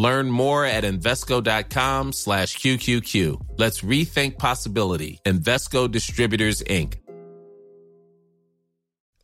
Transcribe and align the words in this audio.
Learn 0.00 0.30
more 0.30 0.64
at 0.64 0.84
Invesco.com 0.84 2.12
slash 2.12 2.56
QQQ. 2.56 3.14
Let's 3.58 3.82
rethink 3.82 4.38
possibility. 4.38 5.20
Invesco 5.26 5.90
Distributors, 5.90 6.62
Inc. 6.62 6.94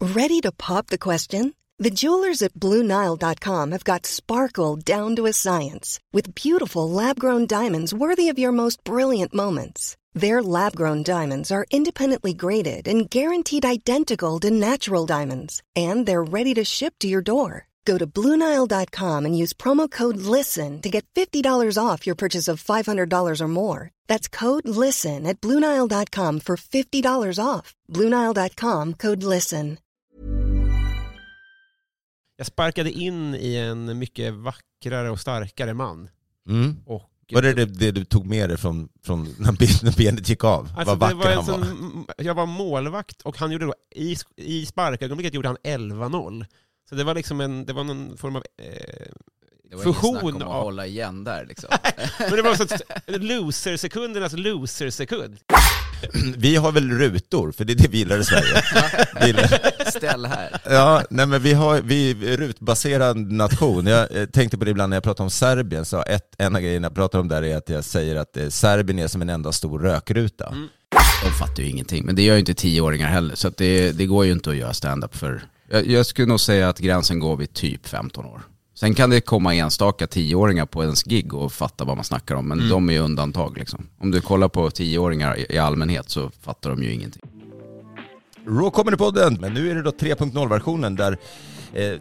Ready 0.01 0.41
to 0.41 0.53
pop 0.53 0.89
the 0.89 0.99
question? 0.99 1.55
The 1.79 1.91
jewelers 1.91 2.43
at 2.43 2.53
BlueNile.com 2.55 3.73
have 3.73 3.85
got 3.85 4.05
sparkle 4.05 4.77
down 4.77 5.17
to 5.17 5.25
a 5.27 5.33
science 5.33 5.99
with 6.13 6.35
beautiful 6.35 6.91
lab 6.91 7.19
grown 7.19 7.47
diamonds 7.47 7.95
worthy 7.95 8.29
of 8.29 8.39
your 8.39 8.53
most 8.53 8.85
brilliant 8.85 9.33
moments. 9.33 9.97
Their 10.13 10.43
lab 10.43 10.77
grown 10.77 11.03
diamonds 11.03 11.51
are 11.51 11.67
independently 11.71 12.35
graded 12.35 12.87
and 12.87 13.09
guaranteed 13.09 13.65
identical 13.65 14.41
to 14.41 14.51
natural 14.51 15.07
diamonds, 15.07 15.63
and 15.75 16.05
they're 16.05 16.33
ready 16.39 16.53
to 16.55 16.65
ship 16.65 16.95
to 17.01 17.09
your 17.09 17.23
door. 17.23 17.67
Go 17.87 17.99
to 17.99 18.07
BlueNile.com 18.07 19.25
and 19.27 19.43
use 19.43 19.57
promo 19.57 19.89
code 19.91 20.17
LISTEN 20.17 20.81
to 20.83 20.89
get 20.91 21.05
$50 21.15 21.79
off 21.79 22.07
your 22.07 22.17
purchase 22.17 22.53
of 22.53 22.63
$500 22.65 23.41
or 23.41 23.49
more. 23.49 23.91
That's 24.09 24.29
code 24.29 24.69
LISTEN 24.69 25.27
at 25.27 25.41
BlueNile.com 25.41 26.41
for 26.41 26.57
$50 26.57 27.39
off. 27.45 27.75
BlueNile.com 27.93 28.95
code 28.95 29.23
LISTEN. 29.23 29.79
Jag 32.39 32.47
sparkade 32.47 32.91
in 32.91 33.35
i 33.35 33.57
en 33.57 33.99
mycket 33.99 34.35
vackrare 34.35 35.11
och 35.11 35.21
starkare 35.21 35.75
man. 35.75 36.09
Mm. 36.49 36.77
Och 36.87 37.11
Var 37.33 37.43
det, 37.43 37.53
det 37.53 37.65
det 37.65 37.91
du 37.91 38.05
tog 38.05 38.27
med 38.27 38.49
dig 38.51 38.59
från, 38.59 38.89
från 39.03 39.35
när 39.39 39.53
ben- 39.53 39.79
när 39.83 39.97
benet 39.97 40.29
gick 40.29 40.45
av? 40.45 40.69
Alltså, 40.77 40.95
Vad 40.95 40.99
vacker 40.99 41.15
var 41.17 41.35
han 41.35 41.47
var. 41.47 41.65
sån, 41.65 42.07
jag 42.19 42.35
var 42.35 42.47
målvakt 42.47 43.23
och 43.23 43.39
han 43.39 43.51
gjorde 43.53 43.67
då, 43.67 43.75
i, 43.95 44.17
i 44.37 44.67
sparkögonblicket 44.67 45.35
gjorde 45.35 45.49
han 45.49 45.57
11-0. 45.65 46.45
Så 46.89 46.95
det 46.95 47.05
var 47.05 47.15
liksom 47.15 47.41
en, 47.41 47.67
det 47.67 47.73
var 47.73 47.85
någon 47.85 48.17
form 48.17 48.37
av 48.37 48.43
eh, 48.59 48.67
Det 49.71 49.77
var 49.77 49.83
ingen 49.83 49.95
fusion 49.95 50.11
snack 50.11 50.23
om 50.25 50.37
att 50.37 50.43
av... 50.43 50.63
hålla 50.63 50.87
igen 50.87 51.25
där 51.25 51.47
liksom. 51.47 51.71
Men 52.19 52.31
det 52.31 52.43
var 52.43 52.55
så 52.55 52.63
att 52.63 52.83
loser-sekundernas 53.07 54.37
loser-sekund. 54.37 55.39
Vi 56.37 56.57
har 56.57 56.73
väl 56.73 56.91
rutor, 56.91 57.53
för 57.53 57.65
det 57.65 57.73
är 57.73 57.75
det 57.75 57.89
vi 57.89 57.99
gillar 57.99 58.19
i 58.19 58.25
Sverige. 58.25 58.63
Ställ 59.91 60.27
här. 60.27 60.61
Ja, 60.65 61.03
nej 61.11 61.27
men 61.27 61.43
vi 61.43 61.53
har, 61.53 61.81
vi 61.81 62.11
är 62.11 62.37
rutbaserad 62.37 63.33
nation. 63.33 63.87
Jag 63.87 64.17
eh, 64.17 64.27
tänkte 64.27 64.59
på 64.59 64.65
det 64.65 64.71
ibland 64.71 64.91
när 64.91 64.97
jag 64.97 65.05
pratar 65.05 65.25
om 65.25 65.31
Serbien, 65.31 65.85
så 65.85 66.03
ett, 66.03 66.35
en 66.39 66.57
av 66.57 66.63
grejerna 66.63 66.87
jag 66.87 66.95
pratar 66.95 67.19
om 67.19 67.29
där 67.29 67.43
är 67.43 67.57
att 67.57 67.69
jag 67.69 67.85
säger 67.85 68.17
att 68.17 68.37
eh, 68.37 68.49
Serbien 68.49 68.99
är 68.99 69.09
som 69.09 69.23
en 69.23 69.29
enda 69.29 69.53
stor 69.53 69.79
rökruta. 69.79 70.55
De 71.25 71.31
fattar 71.39 71.63
ju 71.63 71.69
ingenting, 71.69 72.07
men 72.07 72.17
det 72.17 72.23
gör 72.23 72.35
ju 72.35 72.41
inte 72.41 72.55
tioåringar 72.55 73.09
heller. 73.09 73.35
Så 73.35 73.49
att 73.49 73.57
det, 73.57 73.93
det 73.93 74.07
går 74.07 74.25
ju 74.25 74.33
inte 74.33 74.51
att 74.51 74.57
göra 74.57 74.73
stand-up 74.73 75.17
för... 75.17 75.43
Jag, 75.69 75.87
jag 75.87 76.07
skulle 76.07 76.29
nog 76.29 76.41
säga 76.41 76.69
att 76.69 76.79
gränsen 76.79 77.19
går 77.19 77.37
vid 77.37 77.53
typ 77.53 77.89
15 77.89 78.25
år. 78.27 78.43
Sen 78.75 78.95
kan 78.95 79.11
det 79.11 79.21
komma 79.21 79.55
enstaka 79.55 80.07
tioåringar 80.07 80.67
på 80.67 80.83
ens 80.83 81.03
gig 81.03 81.35
och 81.35 81.53
fatta 81.53 81.85
vad 81.85 81.97
man 81.97 82.05
snackar 82.05 82.35
om, 82.35 82.49
men 82.49 82.69
de 82.69 82.89
är 82.89 82.93
ju 82.93 82.99
undantag 82.99 83.59
liksom. 83.59 83.89
Om 83.99 84.11
du 84.11 84.21
kollar 84.21 84.49
på 84.49 84.71
tioåringar 84.71 85.53
i, 85.53 85.59
allmänhet 85.59 86.11
så 86.11 86.31
fattar 86.43 86.71
de 86.71 86.83
ju 86.83 86.93
ingenting. 86.93 87.23
Raw 88.47 88.71
Comedy-podden, 88.71 89.41
men 89.41 89.55
nu 89.55 89.71
är 89.71 89.75
det 89.75 89.83
då 89.83 89.91
3.0-versionen 89.91 90.97
där 90.97 91.07
mm, 91.07 91.19
Eh, 91.77 92.01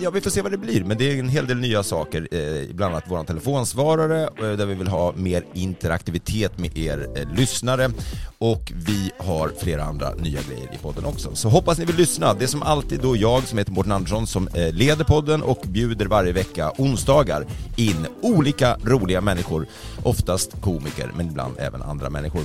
ja, 0.00 0.10
vi 0.10 0.20
får 0.20 0.30
se 0.30 0.42
vad 0.42 0.52
det 0.52 0.58
blir, 0.58 0.84
men 0.84 0.98
det 0.98 1.12
är 1.12 1.18
en 1.18 1.28
hel 1.28 1.46
del 1.46 1.56
nya 1.56 1.82
saker, 1.82 2.28
eh, 2.30 2.74
bland 2.74 2.94
annat 2.94 3.04
vår 3.06 3.24
telefonsvarare, 3.24 4.22
eh, 4.22 4.56
där 4.56 4.66
vi 4.66 4.74
vill 4.74 4.88
ha 4.88 5.12
mer 5.12 5.44
interaktivitet 5.54 6.58
med 6.58 6.78
er 6.78 7.26
lyssnare 7.36 7.90
och 8.38 8.72
vi 8.74 9.10
har 9.18 9.52
flera 9.58 9.84
andra 9.84 10.14
nya 10.14 10.40
grejer 10.48 10.74
i 10.74 10.78
podden 10.82 11.04
också. 11.04 11.34
Så 11.34 11.48
hoppas 11.48 11.78
ni 11.78 11.84
vill 11.84 11.96
lyssna. 11.96 12.34
Det 12.34 12.44
är 12.44 12.48
som 12.48 12.62
alltid 12.62 13.00
då 13.00 13.16
jag 13.16 13.42
som 13.42 13.58
heter 13.58 13.72
Mårten 13.72 13.92
Andersson 13.92 14.26
som 14.26 14.48
leder 14.72 15.04
podden 15.04 15.42
och 15.42 15.62
bjuder 15.66 16.06
varje 16.06 16.32
vecka 16.32 16.72
onsdagar 16.78 17.46
in 17.76 18.06
olika 18.22 18.76
roliga 18.82 19.20
människor, 19.20 19.66
oftast 20.02 20.60
komiker, 20.60 21.10
men 21.16 21.26
ibland 21.26 21.54
även 21.58 21.82
andra 21.82 22.10
människor. 22.10 22.42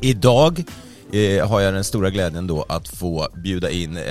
Idag 0.00 0.64
eh, 1.12 1.48
har 1.48 1.60
jag 1.60 1.74
den 1.74 1.84
stora 1.84 2.10
glädjen 2.10 2.46
då 2.46 2.64
att 2.68 2.88
få 2.88 3.28
bjuda 3.34 3.70
in 3.70 3.96
eh, 3.96 4.02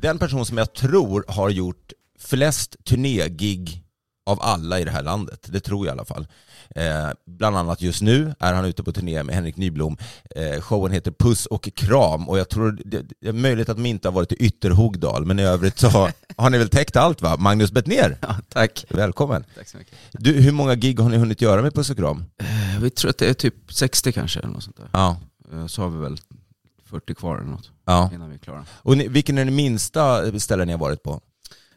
den 0.00 0.18
person 0.18 0.46
som 0.46 0.58
jag 0.58 0.72
tror 0.74 1.24
har 1.28 1.50
gjort 1.50 1.92
flest 2.18 2.76
turnégig 2.84 3.82
av 4.26 4.38
alla 4.42 4.80
i 4.80 4.84
det 4.84 4.90
här 4.90 5.02
landet. 5.02 5.46
Det 5.52 5.60
tror 5.60 5.86
jag 5.86 5.92
i 5.92 5.94
alla 5.98 6.04
fall. 6.04 6.26
Eh, 6.76 7.08
bland 7.26 7.56
annat 7.56 7.82
just 7.82 8.02
nu 8.02 8.34
är 8.38 8.54
han 8.54 8.64
ute 8.64 8.82
på 8.82 8.92
turné 8.92 9.22
med 9.22 9.34
Henrik 9.34 9.56
Nyblom. 9.56 9.96
Eh, 10.36 10.60
showen 10.60 10.92
heter 10.92 11.10
Puss 11.10 11.46
och 11.46 11.68
kram 11.74 12.28
och 12.28 12.38
jag 12.38 12.48
tror 12.48 12.78
det, 12.84 13.02
det 13.20 13.28
är 13.28 13.32
möjligt 13.32 13.68
att 13.68 13.76
de 13.76 13.86
inte 13.86 14.08
har 14.08 14.12
varit 14.12 14.32
i 14.32 14.36
Ytterhogdal 14.36 15.26
men 15.26 15.38
i 15.38 15.42
övrigt 15.42 15.78
så 15.78 15.88
har, 15.88 16.12
har 16.36 16.50
ni 16.50 16.58
väl 16.58 16.68
täckt 16.68 16.96
allt 16.96 17.22
va? 17.22 17.36
Magnus 17.38 17.72
Bettner, 17.72 18.18
Ja, 18.20 18.36
tack. 18.48 18.84
välkommen. 18.88 19.44
Tack 19.56 19.68
så 19.68 19.78
mycket. 19.78 19.94
Du, 20.12 20.32
hur 20.32 20.52
många 20.52 20.74
gig 20.74 21.00
har 21.00 21.08
ni 21.08 21.16
hunnit 21.16 21.40
göra 21.42 21.62
med 21.62 21.74
Puss 21.74 21.90
och 21.90 21.96
kram? 21.96 22.24
Eh, 22.38 22.80
Vi 22.80 22.90
tror 22.90 23.10
att 23.10 23.18
det 23.18 23.26
är 23.28 23.34
typ 23.34 23.54
60 23.72 24.12
kanske, 24.12 24.38
eller 24.40 24.48
något 24.50 24.62
sånt 24.62 24.76
där. 24.76 24.88
Ja. 24.92 25.16
Eh, 25.52 25.66
Så 25.66 25.82
har 25.82 25.88
vi 25.90 25.98
väl 25.98 26.16
40 26.90 27.14
kvar 27.14 27.36
eller 27.36 27.50
något, 27.50 27.70
ja. 27.86 28.10
innan 28.14 28.28
vi 28.28 28.34
är 28.34 28.38
klara. 28.38 28.64
Och 28.82 28.96
ni, 28.96 29.08
vilken 29.08 29.38
är 29.38 29.44
det 29.44 29.50
minsta 29.50 30.38
ställen 30.40 30.66
ni 30.66 30.72
har 30.72 30.80
varit 30.80 31.02
på? 31.02 31.20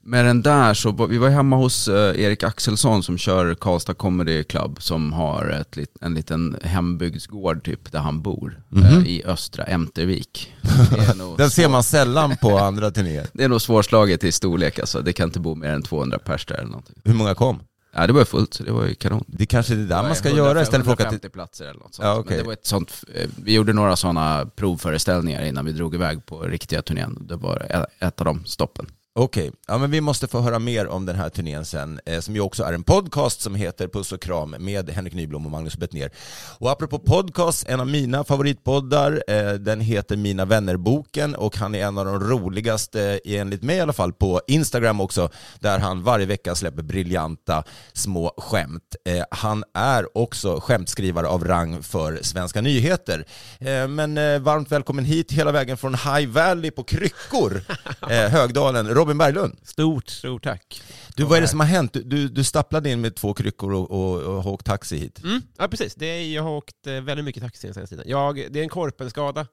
Med 0.06 0.26
den 0.26 0.42
där 0.42 0.74
så, 0.74 1.06
vi 1.08 1.18
var 1.18 1.30
hemma 1.30 1.56
hos 1.56 1.88
eh, 1.88 2.22
Erik 2.22 2.44
Axelsson 2.44 3.04
som 3.04 3.18
kör 3.18 3.56
Karlstad 3.56 3.94
Comedy 3.94 4.44
Club 4.44 4.82
som 4.82 5.14
har 5.14 5.46
ett, 5.50 5.76
lit- 5.76 5.98
en 6.02 6.14
liten 6.14 6.58
hembygdsgård 6.64 7.64
typ 7.66 7.92
där 7.92 8.00
han 8.00 8.22
bor 8.22 8.62
Mhm. 8.70 8.86
eh, 8.86 9.08
i 9.08 9.24
östra 9.26 9.64
Ämtervik. 9.64 10.54
Den 11.38 11.50
ser 11.52 11.70
man 11.70 11.84
sällan 11.84 12.38
på 12.42 12.58
andra 12.58 12.92
turnéer. 12.92 13.28
det 13.34 13.44
är 13.44 13.50
nog 13.50 13.62
svårslaget 13.62 14.24
i 14.24 14.32
storlek 14.32 14.80
alltså, 14.80 15.02
det 15.02 15.14
kan 15.14 15.30
inte 15.30 15.40
bo 15.40 15.56
mer 15.56 15.70
än 15.70 15.84
200 15.84 16.20
pers 16.20 16.46
där 16.46 16.56
eller 16.56 16.68
någonting. 16.68 16.96
Hur 17.04 17.14
många 17.14 17.36
kom? 17.36 17.60
Ja 17.96 18.08
det 18.08 18.14
var 18.14 18.26
fullt 18.26 18.54
så 18.54 18.64
det 18.64 18.72
var 18.72 18.86
ju 18.86 18.96
kanon. 18.96 19.24
Det 19.28 19.46
kanske 19.46 19.74
är 19.74 19.78
det 19.78 19.86
där 19.86 20.02
Det 20.02 20.08
man 20.08 20.16
ska 20.16 20.30
100 20.30 20.46
göra 20.46 20.62
istället 20.62 20.86
för 20.86 20.94
att 20.94 21.00
åka 21.00 21.04
150 21.04 21.22
till... 21.22 21.32
platser 21.32 21.66
eller 21.66 21.80
något 21.80 21.96
sånt. 21.96 22.06
Ja, 22.06 22.14
okej. 22.18 22.30
Men 22.30 22.38
det 22.38 22.44
var 22.44 22.54
ett 22.54 22.66
sånt, 22.66 23.04
eh, 23.16 23.30
vi 23.44 23.54
gjorde 23.54 23.74
några 23.74 23.96
sådana 23.96 24.46
provföreställningar 24.56 25.46
innan 25.46 25.66
vi 25.66 25.72
drog 25.72 25.96
iväg 25.96 26.26
på 26.26 26.42
riktiga 26.42 26.82
turnén. 26.82 27.28
Det 27.28 27.36
var 27.36 27.68
e- 27.70 28.06
ett 28.06 28.20
av 28.22 28.26
de 28.26 28.46
stoppen. 28.46 28.88
Okej, 29.16 29.52
ja 29.68 29.78
men 29.78 29.92
vi 29.92 30.02
måste 30.02 30.28
få 30.28 30.40
höra 30.42 30.60
mer 30.60 30.88
om 30.88 31.06
den 31.06 31.16
här 31.16 31.30
turnén 31.30 31.66
sen, 31.66 32.00
eh, 32.06 32.20
som 32.20 32.36
ju 32.36 32.42
också 32.42 32.64
är 32.64 32.74
en 32.74 32.84
podcast 32.84 33.42
som 33.42 33.56
heter 33.56 33.88
Puss 33.88 34.12
och 34.12 34.22
kram 34.22 34.56
med 34.60 34.90
Henrik 34.90 35.14
Nyblom 35.14 35.46
och 35.46 35.52
Magnus 35.52 35.78
Bettner. 35.78 36.12
Och 36.58 36.72
apropå 36.72 37.00
podcast, 37.00 37.70
en 37.70 37.80
av 37.80 37.88
mina 37.88 38.24
favoritpoddar, 38.24 39.24
eh, 39.28 39.54
den 39.54 39.82
heter 39.82 40.18
Mina 40.18 40.46
vänner-boken 40.46 41.36
och 41.36 41.58
han 41.58 41.76
är 41.76 41.86
en 41.86 41.98
av 41.98 42.06
de 42.06 42.20
roligaste, 42.20 43.20
enligt 43.26 43.64
mig 43.64 43.78
i 43.78 43.80
alla 43.80 43.94
fall, 43.94 44.14
på 44.14 44.42
Instagram 44.48 45.02
också, 45.02 45.30
där 45.60 45.80
han 45.80 46.04
varje 46.04 46.26
vecka 46.26 46.56
släpper 46.56 46.84
briljanta 46.84 47.64
små 47.94 48.34
skämt. 48.38 48.96
Eh, 49.06 49.24
han 49.32 49.64
är 49.74 50.18
också 50.18 50.60
skämtskrivare 50.60 51.28
av 51.28 51.46
rang 51.46 51.84
för 51.84 52.20
Svenska 52.22 52.62
nyheter. 52.62 53.26
Eh, 53.60 53.88
men 53.88 54.18
eh, 54.18 54.40
varmt 54.40 54.72
välkommen 54.72 55.06
hit 55.06 55.32
hela 55.32 55.52
vägen 55.52 55.78
från 55.78 55.94
High 55.94 56.28
Valley 56.28 56.72
på 56.72 56.84
kryckor, 56.84 57.62
eh, 58.10 58.30
Högdalen, 58.30 59.03
Robin 59.04 59.18
Berglund. 59.18 59.60
Stort, 59.64 60.10
stort 60.10 60.44
tack. 60.44 60.82
Du, 61.16 61.24
vad 61.24 61.38
är 61.38 61.42
det 61.42 61.48
som 61.48 61.60
har 61.60 61.68
hänt? 61.68 61.94
Du, 61.94 62.04
du, 62.04 62.28
du 62.30 62.44
stapplade 62.44 62.90
in 62.90 63.02
med 63.02 63.16
två 63.16 63.34
kryckor 63.34 63.74
och, 63.74 63.92
och, 63.92 64.22
och 64.22 64.44
har 64.44 64.52
åkt 64.52 64.66
taxi 64.66 64.98
hit. 64.98 65.24
Mm, 65.24 65.42
ja, 65.58 65.68
precis. 65.68 65.96
Det 65.96 66.06
är, 66.06 66.34
jag 66.34 66.44
har 66.44 66.52
åkt 66.52 66.88
eh, 66.88 66.94
väldigt 66.94 67.26
mycket 67.26 67.44
taxi 67.44 67.68
den 67.68 67.74
senaste 67.74 67.96
tiden. 67.96 68.10
Jag, 68.12 68.36
det 68.36 68.60
är 68.60 68.64
en 68.64 68.70
korpenskada. 68.70 69.48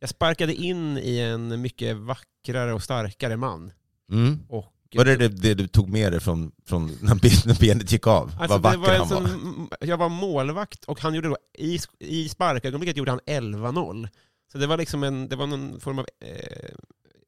Jag 0.00 0.08
sparkade 0.08 0.54
in 0.54 0.98
i 0.98 1.18
en 1.18 1.60
mycket 1.60 1.96
vackrare 1.96 2.72
och 2.74 2.82
starkare 2.82 3.36
man. 3.36 3.72
Mm. 4.12 4.38
Och 4.48 4.72
Var 4.94 5.04
det, 5.04 5.16
det 5.16 5.28
det 5.28 5.54
du 5.54 5.66
tog 5.68 5.88
med 5.88 6.12
dig 6.12 6.20
från, 6.20 6.52
från 6.66 6.86
när 7.00 7.14
ben- 7.14 7.42
när 7.46 7.60
benet 7.60 7.92
gick 7.92 8.06
av? 8.06 8.32
Alltså, 8.40 8.58
vad 8.58 8.72
det 8.72 8.78
vacker 8.78 8.78
var 8.78 8.94
en 8.94 9.00
han 9.00 9.22
var. 9.22 9.28
sån, 9.28 9.68
Jag 9.80 9.96
var 9.96 10.08
målvakt 10.08 10.84
och 10.84 11.00
han 11.00 11.14
gjorde 11.14 11.28
då, 11.28 11.36
i, 11.58 11.78
i 11.98 12.28
sparkögonblicket 12.28 12.96
gjorde 12.96 13.10
han 13.10 13.20
11-0. 13.26 14.08
Så 14.52 14.58
det 14.58 14.66
var 14.66 14.76
liksom 14.78 15.02
en, 15.02 15.28
det 15.28 15.36
var 15.36 15.46
någon 15.46 15.80
form 15.80 15.98
av... 15.98 16.06
Eh, 16.20 16.74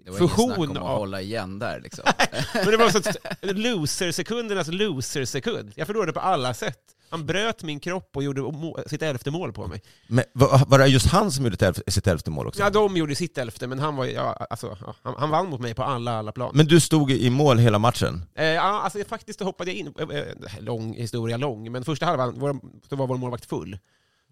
Det 0.04 0.10
var 0.10 0.18
Fusion 0.18 0.46
snack 0.46 0.58
om 0.58 0.70
att 0.70 0.76
av- 0.76 0.98
hålla 0.98 1.20
igen 1.20 1.58
där 1.58 1.80
liksom. 1.80 2.04
men 2.54 2.66
det 2.66 2.76
var 2.76 2.90
så 2.90 2.98
att 2.98 3.16
loser-sekundernas 3.42 4.70
loser-sekund. 4.70 5.72
Jag 5.74 5.86
förlorade 5.86 6.12
på 6.12 6.20
alla 6.20 6.54
sätt. 6.54 6.78
Han 7.10 7.26
bröt 7.26 7.62
min 7.62 7.80
kropp 7.80 8.16
och 8.16 8.22
gjorde 8.22 8.42
sitt 8.86 9.02
elfte 9.02 9.30
mål 9.30 9.52
på 9.52 9.66
mig. 9.66 9.82
Men 10.06 10.24
var, 10.32 10.78
det 10.78 10.86
just 10.86 11.06
han 11.06 11.32
som 11.32 11.44
gjorde 11.44 11.74
sitt 11.86 12.06
elfte 12.06 12.30
mål 12.30 12.46
också? 12.46 12.60
Ja, 12.60 12.70
de 12.70 12.96
gjorde 12.96 13.14
sitt 13.14 13.38
elfte, 13.38 13.66
men 13.66 13.78
han, 13.78 13.96
var, 13.96 14.06
ja, 14.06 14.46
alltså, 14.50 14.78
han, 15.02 15.14
han 15.18 15.30
vann 15.30 15.50
mot 15.50 15.60
mig 15.60 15.74
på 15.74 15.82
alla, 15.82 16.18
alla 16.18 16.32
plan. 16.32 16.50
Men 16.54 16.66
du 16.66 16.80
stod 16.80 17.10
i 17.10 17.30
mål 17.30 17.58
hela 17.58 17.78
matchen? 17.78 18.22
Eh, 18.34 18.44
ja, 18.44 18.62
alltså, 18.62 19.04
faktiskt 19.08 19.40
hoppade 19.40 19.70
jag 19.70 19.78
in, 19.78 19.94
eh, 19.98 20.18
eh, 20.18 20.24
lång 20.60 20.94
historia 20.94 21.36
lång, 21.36 21.72
men 21.72 21.84
första 21.84 22.06
halvan 22.06 22.38
var, 22.40 22.60
var 22.88 23.06
vår 23.06 23.16
målvakt 23.16 23.44
full. 23.46 23.78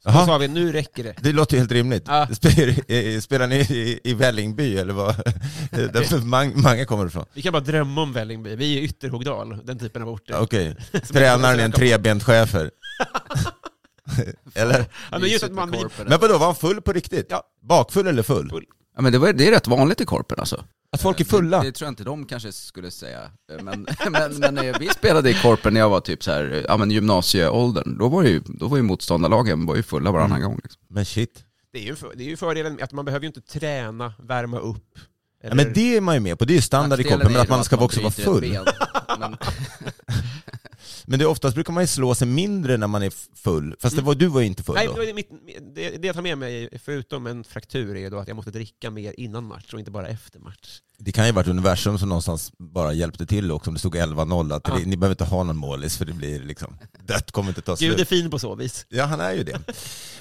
Så 0.05 0.11
sa 0.27 0.39
vi, 0.39 0.49
nu 0.49 0.73
räcker 0.73 1.05
det. 1.05 1.15
Det 1.21 1.33
låter 1.33 1.59
helt 1.59 1.73
rimligt. 1.73 2.05
Ja. 2.07 2.29
Spelar, 2.33 3.21
spelar 3.21 3.47
ni 3.47 3.57
i, 3.57 4.01
i 4.05 4.15
Vällingby 4.15 4.77
eller 4.77 4.95
vad? 4.95 5.15
Därför 5.71 6.19
Mange 6.63 6.85
kommer 6.85 7.07
ifrån. 7.07 7.25
Vi 7.35 7.43
kan 7.43 7.53
bara 7.53 7.63
drömma 7.63 8.03
om 8.03 8.13
Vällingby. 8.13 8.57
Vi 8.57 8.77
är 8.79 8.81
i 8.81 8.85
Ytterhogdal, 8.85 9.59
den 9.65 9.79
typen 9.79 10.03
av 10.03 10.09
orter. 10.09 10.37
Okej. 10.41 10.77
Som 10.93 11.01
Tränaren 11.03 11.61
är 11.61 11.65
en 11.65 11.73
trebent 11.73 12.23
chefer. 12.23 12.71
eller? 14.55 14.85
Ja, 15.11 15.19
men 15.19 15.29
just 15.29 15.45
att 15.45 15.53
man, 15.53 15.91
Men 16.07 16.21
vadå, 16.21 16.39
var 16.39 16.47
han 16.47 16.55
full 16.55 16.81
på 16.81 16.93
riktigt? 16.93 17.27
Ja. 17.31 17.43
Bakfull 17.63 18.07
eller 18.07 18.23
full? 18.23 18.51
Full. 18.51 18.65
Ja, 18.97 19.03
men 19.03 19.13
det, 19.13 19.19
var, 19.19 19.33
det 19.33 19.47
är 19.49 19.51
rätt 19.51 19.67
vanligt 19.67 20.01
i 20.01 20.05
korpen 20.05 20.41
alltså. 20.41 20.65
Att 20.93 21.03
folk 21.03 21.21
är 21.21 21.25
fulla? 21.25 21.59
Det, 21.61 21.65
det 21.69 21.73
tror 21.73 21.87
jag 21.87 21.93
inte 21.93 22.05
de 22.05 22.27
kanske 22.27 22.53
skulle 22.53 22.91
säga. 22.91 23.21
Men, 23.63 23.87
men, 24.11 24.37
men 24.55 24.75
vi 24.81 24.89
spelade 24.89 25.31
i 25.31 25.35
korpen 25.35 25.75
när 25.75 25.81
jag 25.81 25.91
var 25.91 26.01
typ 26.01 26.25
så 26.25 26.31
här, 26.31 26.65
ja 26.69 26.77
men 26.77 26.91
gymnasieåldern. 26.91 27.99
Då 27.99 28.09
var 28.09 28.23
ju, 28.23 28.41
då 28.47 28.69
var 28.69 28.77
ju 28.77 28.83
motståndarlagen 28.83 29.67
var 29.67 29.77
ju 29.77 29.83
fulla 29.83 30.11
varannan 30.11 30.37
Mm. 30.39 30.49
gång. 30.51 30.61
Liksom. 30.63 30.81
Men 30.89 31.05
shit. 31.05 31.45
det, 31.73 31.79
är 31.79 31.83
ju 31.83 31.95
för, 31.97 32.13
det 32.17 32.25
är 32.25 32.29
ju 32.29 32.37
fördelen 32.37 32.79
att 32.83 32.93
man 32.93 33.05
behöver 33.05 33.23
ju 33.25 33.27
inte 33.27 33.41
träna, 33.41 34.15
värma 34.19 34.59
upp. 34.59 34.99
Ja, 35.45 35.55
men 35.55 35.73
det 35.73 35.97
är 35.97 36.01
man 36.01 36.15
ju 36.15 36.21
med 36.21 36.39
på, 36.39 36.45
det 36.45 36.53
är 36.53 36.57
ju 36.57 36.63
standard 36.63 37.01
i 37.01 37.05
korpen, 37.05 37.33
men 37.33 37.41
att 37.41 37.49
man 37.49 37.65
ska 37.65 37.77
också 37.77 38.01
vara 38.01 38.11
full. 38.11 38.59
Men, 41.05 41.19
det 41.19 41.27
oftast 41.27 41.55
brukar 41.55 41.73
man 41.73 41.83
ju 41.83 41.87
slå 41.87 42.15
sig 42.15 42.27
mindre 42.27 42.77
när 42.77 42.87
man 42.87 43.03
är 43.03 43.13
full, 43.37 43.77
fast 43.81 43.97
det 43.97 44.03
var, 44.03 44.15
du 44.15 44.27
var 44.27 44.41
ju 44.41 44.47
inte 44.47 44.63
full 44.63 44.75
Nej, 44.75 44.87
då. 44.87 44.95
det, 44.95 45.11
är 45.11 45.15
mitt, 45.15 45.31
det, 45.75 45.91
det 45.91 46.07
jag 46.07 46.15
tar 46.15 46.23
med 46.23 46.39
mig, 46.39 46.79
förutom 46.85 47.27
en 47.27 47.45
fraktur, 47.45 47.97
är 47.97 48.01
ju 48.01 48.11
då 48.11 48.19
att 48.19 48.29
jag 48.29 48.37
måste 48.37 48.51
dricka 48.51 48.91
mer 48.91 49.15
innan 49.21 49.45
match 49.45 49.73
och 49.73 49.79
inte 49.79 49.91
bara 49.91 50.09
efter 50.09 50.41
match. 50.41 50.81
Det 51.05 51.13
kan 51.13 51.27
ju 51.27 51.33
varit 51.33 51.49
universum 51.49 51.99
som 51.99 52.09
någonstans 52.09 52.53
bara 52.59 52.93
hjälpte 52.93 53.27
till 53.27 53.51
också, 53.51 53.71
om 53.71 53.75
det 53.75 53.81
stod 53.81 53.97
11-0, 53.97 54.55
att 54.55 54.69
Ja. 54.69 54.75
det, 54.75 54.85
ni 54.87 54.97
behöver 54.97 55.13
inte 55.13 55.25
ha 55.25 55.43
någon 55.43 55.57
målis 55.57 55.97
för 55.97 56.05
det 56.05 56.13
blir 56.13 56.41
liksom, 56.43 56.77
dött 57.07 57.33
kommer 57.33 57.49
inte 57.49 57.61
ta 57.63 57.75
Gud 57.75 57.93
är 57.93 57.97
slut. 57.97 58.09
fin 58.09 58.31
på 58.31 58.39
så 58.39 58.55
vis. 58.55 58.87
Ja, 58.89 59.05
han 59.05 59.21
är 59.21 59.33
ju 59.33 59.45
det. 59.45 59.59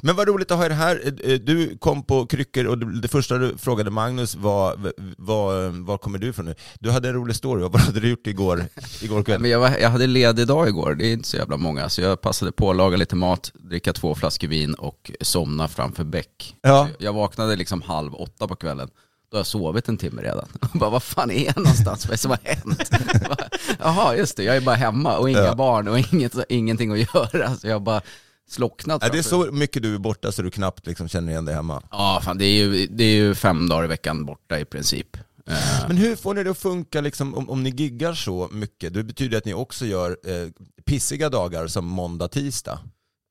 Men 0.01 0.15
vad 0.15 0.27
roligt 0.27 0.51
att 0.51 0.57
ha 0.57 0.65
er 0.65 0.69
här. 0.69 1.01
Eh, 1.23 1.33
Du 1.39 1.77
kom 1.77 2.03
på 2.03 2.25
kryckor 2.25 2.65
och 2.65 2.77
det 2.77 3.01
det 3.01 3.07
första 3.07 3.37
du 3.37 3.57
frågade 3.57 3.89
Magnus 3.89 4.35
var, 4.35 4.93
var, 5.17 5.69
var 5.85 5.97
kommer 5.97 6.19
du 6.19 6.27
ifrån 6.29 6.45
nu? 6.45 6.55
Du 6.79 6.91
hade 6.91 7.07
en 7.09 7.13
rolig 7.15 7.35
story, 7.35 7.61
vad 7.61 7.75
hade 7.81 7.99
du 7.99 8.09
gjort 8.09 8.27
igår, 8.27 8.65
igår 9.01 9.23
kväll? 9.23 9.41
men 9.41 9.51
jag, 9.51 9.59
var, 9.59 9.77
jag 9.81 9.89
hade 9.89 10.07
ledig 10.07 10.47
dag 10.47 10.67
igår, 10.67 10.95
det 10.95 11.05
är 11.07 11.13
inte 11.13 11.27
så 11.27 11.37
jävla 11.37 11.57
många. 11.57 11.89
Så 11.89 12.01
jag 12.01 12.21
passade 12.21 12.51
på 12.51 12.69
att 12.69 12.75
laga 12.75 12.97
lite 12.97 13.15
mat, 13.15 13.51
dricka 13.55 13.93
två 13.93 14.15
flaskor 14.15 14.47
vin 14.47 14.73
och 14.73 15.11
somna 15.21 15.67
framför 15.67 16.03
bäck. 16.03 16.55
Ja. 16.61 16.87
Jag 16.99 17.13
vaknade 17.13 17.55
liksom 17.55 17.81
halv 17.81 18.15
åtta 18.15 18.47
på 18.47 18.55
kvällen. 18.55 18.89
Då 19.31 19.37
har 19.37 19.39
jag 19.39 19.47
sovit 19.47 19.89
en 19.89 19.97
timme 19.97 20.21
redan. 20.21 20.47
Och 20.73 20.79
bara, 20.79 20.89
vad 20.89 21.03
fan 21.03 21.31
är 21.31 21.45
jag 21.45 21.57
någonstans? 21.57 22.05
Vad 22.05 22.09
är 22.09 22.13
det 22.13 22.17
som 22.17 22.31
har 22.31 22.39
hänt? 22.43 22.89
Bara, 23.29 23.49
Jaha, 23.79 24.15
just 24.15 24.37
det, 24.37 24.43
jag 24.43 24.55
är 24.55 24.61
bara 24.61 24.75
hemma 24.75 25.17
och 25.17 25.29
inga 25.29 25.39
Ja. 25.39 25.55
barn 25.55 25.87
och 25.87 25.99
inget, 26.13 26.33
ingenting 26.49 26.91
att 26.91 26.99
göra. 27.33 27.55
Så 27.55 27.67
jag 27.67 27.75
har 27.75 27.79
bara 27.79 28.01
slocknat. 28.49 29.03
Är 29.03 29.09
det 29.09 29.23
så 29.23 29.51
mycket 29.51 29.83
du 29.83 29.95
är 29.95 29.99
borta 29.99 30.31
så 30.31 30.41
du 30.41 30.51
knappt 30.51 30.87
liksom 30.87 31.07
känner 31.09 31.31
igen 31.31 31.45
dig 31.45 31.55
hemma? 31.55 31.83
Ja, 31.91 32.21
fan 32.23 32.37
det 32.37 32.45
är, 32.45 32.63
ju, 32.65 32.87
det 32.87 33.03
är 33.03 33.13
ju 33.15 33.35
fem 33.35 33.67
dagar 33.69 33.83
i 33.83 33.87
veckan 33.87 34.25
borta 34.25 34.59
i 34.59 34.65
princip. 34.65 35.17
Eh, 35.47 35.53
Men 35.87 35.97
hur 35.97 36.15
får 36.15 36.33
ni 36.33 36.43
det 36.43 36.51
att 36.51 36.57
funka 36.57 37.01
liksom, 37.01 37.35
om, 37.35 37.49
om 37.49 37.63
ni 37.63 37.69
giggar 37.69 38.13
så 38.13 38.49
mycket? 38.51 38.93
Det 38.93 39.03
betyder 39.03 39.37
att 39.37 39.45
ni 39.45 39.53
också 39.53 39.85
gör 39.85 40.17
eh, 40.23 40.49
pissiga 40.85 41.29
dagar 41.29 41.67
som 41.67 41.85
måndag, 41.85 42.27
tisdag. 42.27 42.79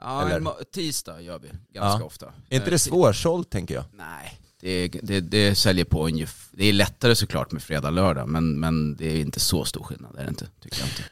ja, 0.03 0.29
eller? 0.29 0.51
tisdag 0.75 1.21
gör 1.21 1.39
vi 1.39 1.49
ganska 1.75 2.01
Ja. 2.01 2.07
ofta. 2.07 2.27
Är 2.27 2.55
inte 2.57 2.67
Eh, 2.67 2.71
det 2.71 2.79
svårsålt 2.79 3.51
tänker 3.51 3.75
jag? 3.75 3.85
Nej, 3.93 4.40
det, 4.61 4.89
det, 4.89 5.21
det 5.21 5.55
säljer 5.55 5.85
på 5.85 6.07
ungefär. 6.07 6.57
Det 6.57 6.65
är 6.65 6.73
lättare 6.73 7.15
såklart 7.15 7.53
med 7.53 7.63
fredag, 7.63 7.91
lördag, 7.91 8.29
men, 8.29 8.61
men 8.61 8.97
det 8.97 9.07
är 9.07 9.21
inte 9.21 9.41
så 9.41 9.65
stor 9.65 9.83
skillnad, 9.83 10.17
är 10.19 10.23
det 10.25 10.29
inte, 10.29 10.49
tycker 10.61 10.79
jag 10.79 10.89
inte. 10.89 11.03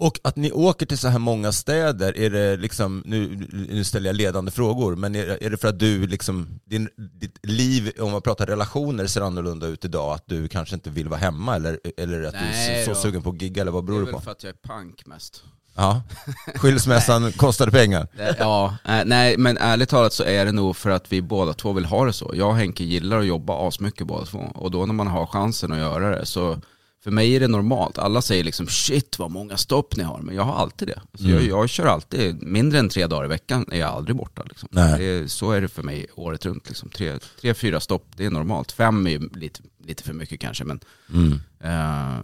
Och 0.00 0.20
att 0.24 0.36
ni 0.36 0.52
åker 0.52 0.86
till 0.86 0.98
så 0.98 1.08
här 1.08 1.18
många 1.18 1.52
städer, 1.52 2.18
är 2.18 2.30
det 2.30 2.56
liksom, 2.56 3.02
nu, 3.06 3.48
nu 3.70 3.84
ställer 3.84 4.06
jag 4.08 4.16
ledande 4.16 4.50
frågor, 4.50 4.96
men 4.96 5.14
är, 5.14 5.42
är 5.42 5.50
det 5.50 5.56
för 5.56 5.68
att 5.68 5.78
du 5.78 6.06
liksom, 6.06 6.60
din, 6.64 6.88
ditt 7.20 7.38
liv, 7.42 7.92
om 8.00 8.12
man 8.12 8.22
pratar 8.22 8.46
relationer, 8.46 9.06
ser 9.06 9.20
annorlunda 9.20 9.66
ut 9.66 9.84
idag? 9.84 10.14
Att 10.14 10.24
du 10.26 10.48
kanske 10.48 10.74
inte 10.74 10.90
vill 10.90 11.08
vara 11.08 11.20
hemma 11.20 11.56
eller, 11.56 11.80
eller 11.96 12.22
att 12.22 12.32
du 12.32 12.38
Nej 12.40 12.80
är 12.80 12.84
så, 12.84 12.90
då. 12.90 12.96
sugen 12.96 13.22
på 13.22 13.30
att 13.30 13.42
gigga, 13.42 13.62
eller 13.62 13.72
vad 13.72 13.82
Det 13.82 13.86
beror 13.86 13.96
är 13.96 14.00
det 14.00 14.06
väl 14.06 14.14
på? 14.14 14.20
för 14.20 14.30
att 14.30 14.42
jag 14.42 14.50
är 14.50 14.68
punk 14.68 15.06
mest. 15.06 15.42
Ja, 15.80 16.02
skilsmässan 16.54 17.32
kostade 17.32 17.70
pengar. 17.70 18.08
Ja, 18.38 18.76
eh, 18.84 19.02
nej 19.06 19.36
men 19.38 19.56
ärligt 19.56 19.88
talat 19.88 20.12
så 20.12 20.24
är 20.24 20.44
det 20.44 20.52
nog 20.52 20.76
för 20.76 20.90
att 20.90 21.12
vi 21.12 21.22
båda 21.22 21.52
två 21.52 21.72
vill 21.72 21.84
ha 21.84 22.04
det 22.04 22.12
så. 22.12 22.32
Jag 22.34 22.48
och 22.48 22.56
Henke 22.56 22.84
gillar 22.84 23.18
att 23.18 23.26
jobba 23.26 23.68
asmycket 23.68 24.06
båda 24.06 24.24
två. 24.26 24.38
Och 24.54 24.70
då 24.70 24.86
när 24.86 24.94
man 24.94 25.06
har 25.06 25.26
chansen 25.26 25.72
att 25.72 25.78
göra 25.78 26.10
det 26.18 26.26
så 26.26 26.58
för 27.04 27.10
mig 27.10 27.36
är 27.36 27.40
det 27.40 27.48
normalt. 27.48 27.98
Alla 27.98 28.22
säger 28.22 28.44
liksom 28.44 28.66
shit 28.66 29.18
vad 29.18 29.30
många 29.30 29.56
stopp 29.56 29.96
ni 29.96 30.02
har. 30.04 30.18
Men 30.18 30.34
jag 30.34 30.42
har 30.42 30.54
alltid 30.54 30.88
det. 30.88 31.00
Så 31.14 31.24
Mm. 31.24 31.34
jag, 31.36 31.44
jag 31.44 31.68
kör 31.68 31.86
alltid, 31.86 32.42
mindre 32.42 32.78
än 32.78 32.88
tre 32.88 33.06
dagar 33.06 33.24
i 33.24 33.28
veckan 33.28 33.64
är 33.72 33.78
jag 33.78 33.90
aldrig 33.90 34.16
borta. 34.16 34.42
Liksom. 34.48 34.68
Det 34.72 35.30
så 35.32 35.52
är 35.52 35.60
det 35.60 35.68
för 35.68 35.82
mig 35.82 36.06
året 36.14 36.46
runt. 36.46 36.68
Liksom. 36.68 36.88
Tre, 36.88 37.18
tre, 37.40 37.54
fyra 37.54 37.80
stopp, 37.80 38.06
det 38.16 38.24
är 38.24 38.30
normalt. 38.30 38.72
Fem 38.72 39.06
är 39.06 39.36
lite, 39.38 39.60
lite 39.86 40.02
för 40.02 40.12
mycket 40.12 40.40
kanske. 40.40 40.64
Men 40.64 40.80
Mm. 41.14 41.40
eh, 41.64 42.18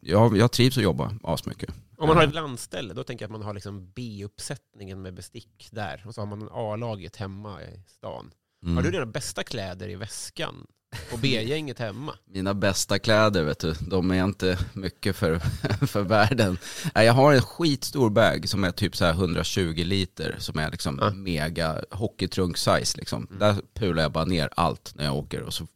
jag, 0.00 0.36
jag 0.36 0.52
trivs 0.52 0.76
att 0.76 0.82
jobba 0.84 1.12
asmycket. 1.22 1.70
Om 2.00 2.08
man 2.08 2.16
har 2.16 2.24
ett 2.24 2.34
landställe, 2.34 2.94
då 2.94 3.04
tänker 3.04 3.22
jag 3.24 3.28
att 3.28 3.32
man 3.32 3.42
har 3.42 3.54
liksom 3.54 3.92
B-uppsättningen 3.92 5.02
med 5.02 5.14
bestick 5.14 5.68
där. 5.72 6.02
Och 6.06 6.14
så 6.14 6.20
har 6.20 6.26
man 6.26 6.48
A-laget 6.52 7.16
hemma 7.16 7.62
i 7.62 7.82
stan. 7.86 8.30
Mm. 8.62 8.76
Har 8.76 8.82
du 8.82 8.90
dina 8.90 9.06
bästa 9.06 9.42
kläder 9.42 9.88
i 9.88 9.94
väskan? 9.94 10.66
Och 11.12 11.18
B-gänget 11.22 11.78
hemma? 11.78 12.14
Mina 12.26 12.54
bästa 12.54 12.98
kläder 12.98 13.42
vet 13.44 13.58
du, 13.58 13.72
de 13.72 14.10
är 14.10 14.24
inte 14.24 14.58
mycket 14.72 15.16
för, 15.16 15.38
för 15.86 16.02
världen. 16.02 16.58
Jag 16.94 17.12
har 17.12 17.32
en 17.34 17.42
skitstor 17.42 18.10
bag 18.10 18.48
som 18.48 18.64
är 18.64 18.70
typ 18.70 18.96
så 18.96 19.04
här 19.04 19.12
120 19.12 19.82
liter 19.84 20.34
som 20.38 20.58
är 20.58 20.70
liksom 20.70 20.98
Ja. 21.00 21.10
mega 21.10 21.84
hockeytrunk-size 21.90 22.96
liksom. 22.98 23.26
Där 23.30 23.56
pular 23.74 24.02
jag 24.02 24.12
bara 24.12 24.24
ner 24.24 24.48
allt 24.56 24.92
när 24.94 25.04
jag 25.04 25.16
åker 25.16 25.42
och 25.42 25.54
så 25.54 25.66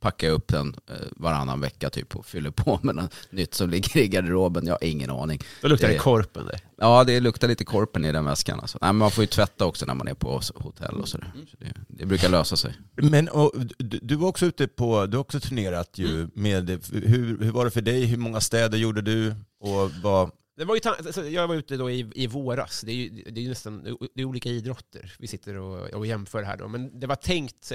packar 0.00 0.26
jag 0.26 0.34
upp 0.34 0.48
den 0.48 0.76
eh, 0.90 0.94
varannan 1.16 1.60
vecka 1.60 1.90
typ 1.90 2.16
och 2.16 2.26
fyller 2.26 2.50
på 2.50 2.80
med 2.82 2.94
något 2.94 3.14
nytt 3.30 3.54
som 3.54 3.70
ligger 3.70 3.96
i 3.96 4.08
garderoben. 4.08 4.66
Jag 4.66 4.72
har 4.74 4.84
ingen 4.84 5.10
aning. 5.10 5.40
Då 5.62 5.68
luktar 5.68 5.88
det 5.88 5.94
Det- 5.94 5.98
korpen 5.98 6.46
där. 6.46 6.60
Ja, 6.78 7.04
det 7.04 7.20
luktar 7.20 7.48
lite 7.48 7.64
korpen 7.64 8.04
i 8.04 8.12
den 8.12 8.24
väskan 8.24 8.60
alltså. 8.60 8.78
Nej, 8.80 8.88
men 8.88 8.96
man 8.96 9.10
får 9.10 9.22
ju 9.24 9.28
tvätta 9.28 9.64
också 9.66 9.86
när 9.86 9.94
man 9.94 10.08
är 10.08 10.14
på 10.14 10.40
hotell 10.54 10.94
och 11.00 11.08
sådär. 11.08 11.32
Så 11.50 11.56
det, 11.60 11.72
det 11.88 12.06
brukar 12.06 12.28
lösa 12.28 12.56
sig. 12.56 12.74
Men 12.96 13.28
och, 13.28 13.52
du, 13.78 13.98
du 14.02 14.16
var 14.16 14.28
också 14.28 14.46
ute 14.46 14.68
på, 14.68 15.06
du 15.06 15.16
har 15.16 15.20
också 15.20 15.40
turnerat 15.40 15.90
ju 15.98 16.06
Mm. 16.16 16.30
med, 16.34 16.70
hur, 16.92 17.38
hur 17.44 17.50
var 17.50 17.64
det 17.64 17.70
för 17.70 17.80
dig? 17.82 18.04
Hur 18.04 18.16
många 18.16 18.40
städer 18.40 18.78
gjorde 18.78 19.02
du? 19.02 19.34
Och 19.60 19.90
vad, 20.02 20.30
Det 20.56 20.64
var 20.64 20.74
ju 20.74 21.30
jag 21.30 21.48
var 21.48 21.54
ute 21.54 21.76
då 21.76 21.90
i, 21.90 22.10
i 22.14 22.26
våras, 22.26 22.80
det 22.80 22.92
är 22.92 22.94
ju 22.94 23.08
det 23.08 23.44
är 23.44 23.48
nästan 23.48 23.98
det 24.14 24.22
är 24.22 24.24
olika 24.24 24.48
idrotter 24.48 25.14
vi 25.18 25.26
sitter 25.26 25.56
och, 25.56 25.90
och 25.94 26.06
jämför 26.06 26.42
här 26.42 26.56
då. 26.56 26.68
Men 26.68 27.00
det 27.00 27.06
var 27.06 27.16
tänkt, 27.16 27.72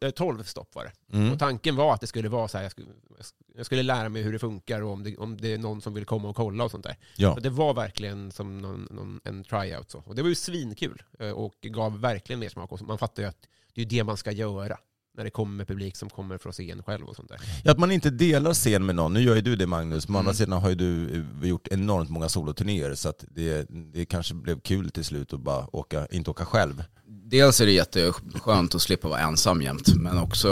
eh, 0.00 0.10
12 0.10 0.42
stopp 0.42 0.74
var 0.74 0.84
det. 0.84 1.16
mm. 1.16 1.32
Och 1.32 1.38
tanken 1.38 1.76
var 1.76 1.94
att 1.94 2.00
det 2.00 2.06
skulle 2.06 2.28
vara 2.28 2.48
så 2.48 2.58
här, 2.58 2.64
jag 2.64 2.72
skulle, 2.72 2.88
jag 3.56 3.66
skulle 3.66 3.82
lära 3.82 4.08
mig 4.08 4.22
hur 4.22 4.32
det 4.32 4.38
funkar 4.38 4.80
och 4.80 4.90
om 4.90 5.02
det, 5.02 5.16
om 5.16 5.36
det 5.36 5.52
är 5.52 5.58
någon 5.58 5.80
som 5.80 5.94
vill 5.94 6.04
komma 6.04 6.28
och 6.28 6.36
kolla 6.36 6.64
och 6.64 6.70
sånt 6.70 6.84
där. 6.84 6.96
Ja. 7.16 7.34
Så 7.34 7.40
det 7.40 7.50
var 7.50 7.74
verkligen 7.74 8.32
som 8.32 8.58
någon, 8.58 8.88
någon, 8.90 9.20
en 9.24 9.44
tryout. 9.44 9.90
Så. 9.90 10.02
Och 10.06 10.14
det 10.14 10.22
var 10.22 10.28
ju 10.28 10.34
svinkul 10.34 11.02
eh, 11.18 11.30
och 11.30 11.54
gav 11.62 12.00
verkligen 12.00 12.40
mer 12.40 12.48
smak. 12.48 12.72
Och 12.72 12.82
man 12.82 12.98
fattar 12.98 13.22
ju 13.22 13.28
att 13.28 13.48
det 13.74 13.82
är 13.82 13.86
det 13.86 14.04
man 14.04 14.16
ska 14.16 14.32
göra 14.32 14.78
när 15.16 15.24
det 15.24 15.30
kommer 15.30 15.64
publik 15.64 15.96
som 15.96 16.10
kommer 16.10 16.38
för 16.38 16.48
att 16.48 16.54
se 16.54 16.70
en 16.70 16.82
själv 16.82 17.06
och 17.06 17.16
sånt 17.16 17.28
där. 17.28 17.38
Ja, 17.64 17.72
Att 17.72 17.78
man 17.78 17.92
inte 17.92 18.10
delar 18.10 18.54
scen 18.54 18.86
med 18.86 18.94
någon. 18.94 19.12
Nu 19.14 19.20
gör 19.20 19.34
ju 19.34 19.40
du 19.40 19.56
det 19.56 19.66
Magnus, 19.66 20.08
men 20.08 20.16
å 20.16 20.18
andra 20.18 20.30
Mm. 20.30 20.36
sidan 20.36 20.62
har 20.62 20.68
ju 20.68 20.74
du 20.74 21.08
eh, 21.42 21.48
gjort 21.48 21.68
enormt 21.70 22.10
många 22.10 22.28
soloturnéer 22.28 22.94
så 22.94 23.08
att 23.08 23.24
det, 23.30 23.66
det 23.70 24.04
kanske 24.04 24.34
blev 24.34 24.60
kul 24.60 24.90
till 24.90 25.04
slut 25.04 25.32
att 25.32 25.40
bara 25.40 25.76
åka, 25.76 26.06
inte 26.10 26.30
åka 26.30 26.44
själv. 26.44 26.84
Dels 27.06 27.60
är 27.60 27.66
det 27.66 27.72
jätteskönt 27.72 28.74
att 28.74 28.82
slippa 28.82 29.08
vara 29.08 29.20
ensam 29.20 29.62
jämt, 29.62 29.94
men 29.96 30.18
också 30.18 30.48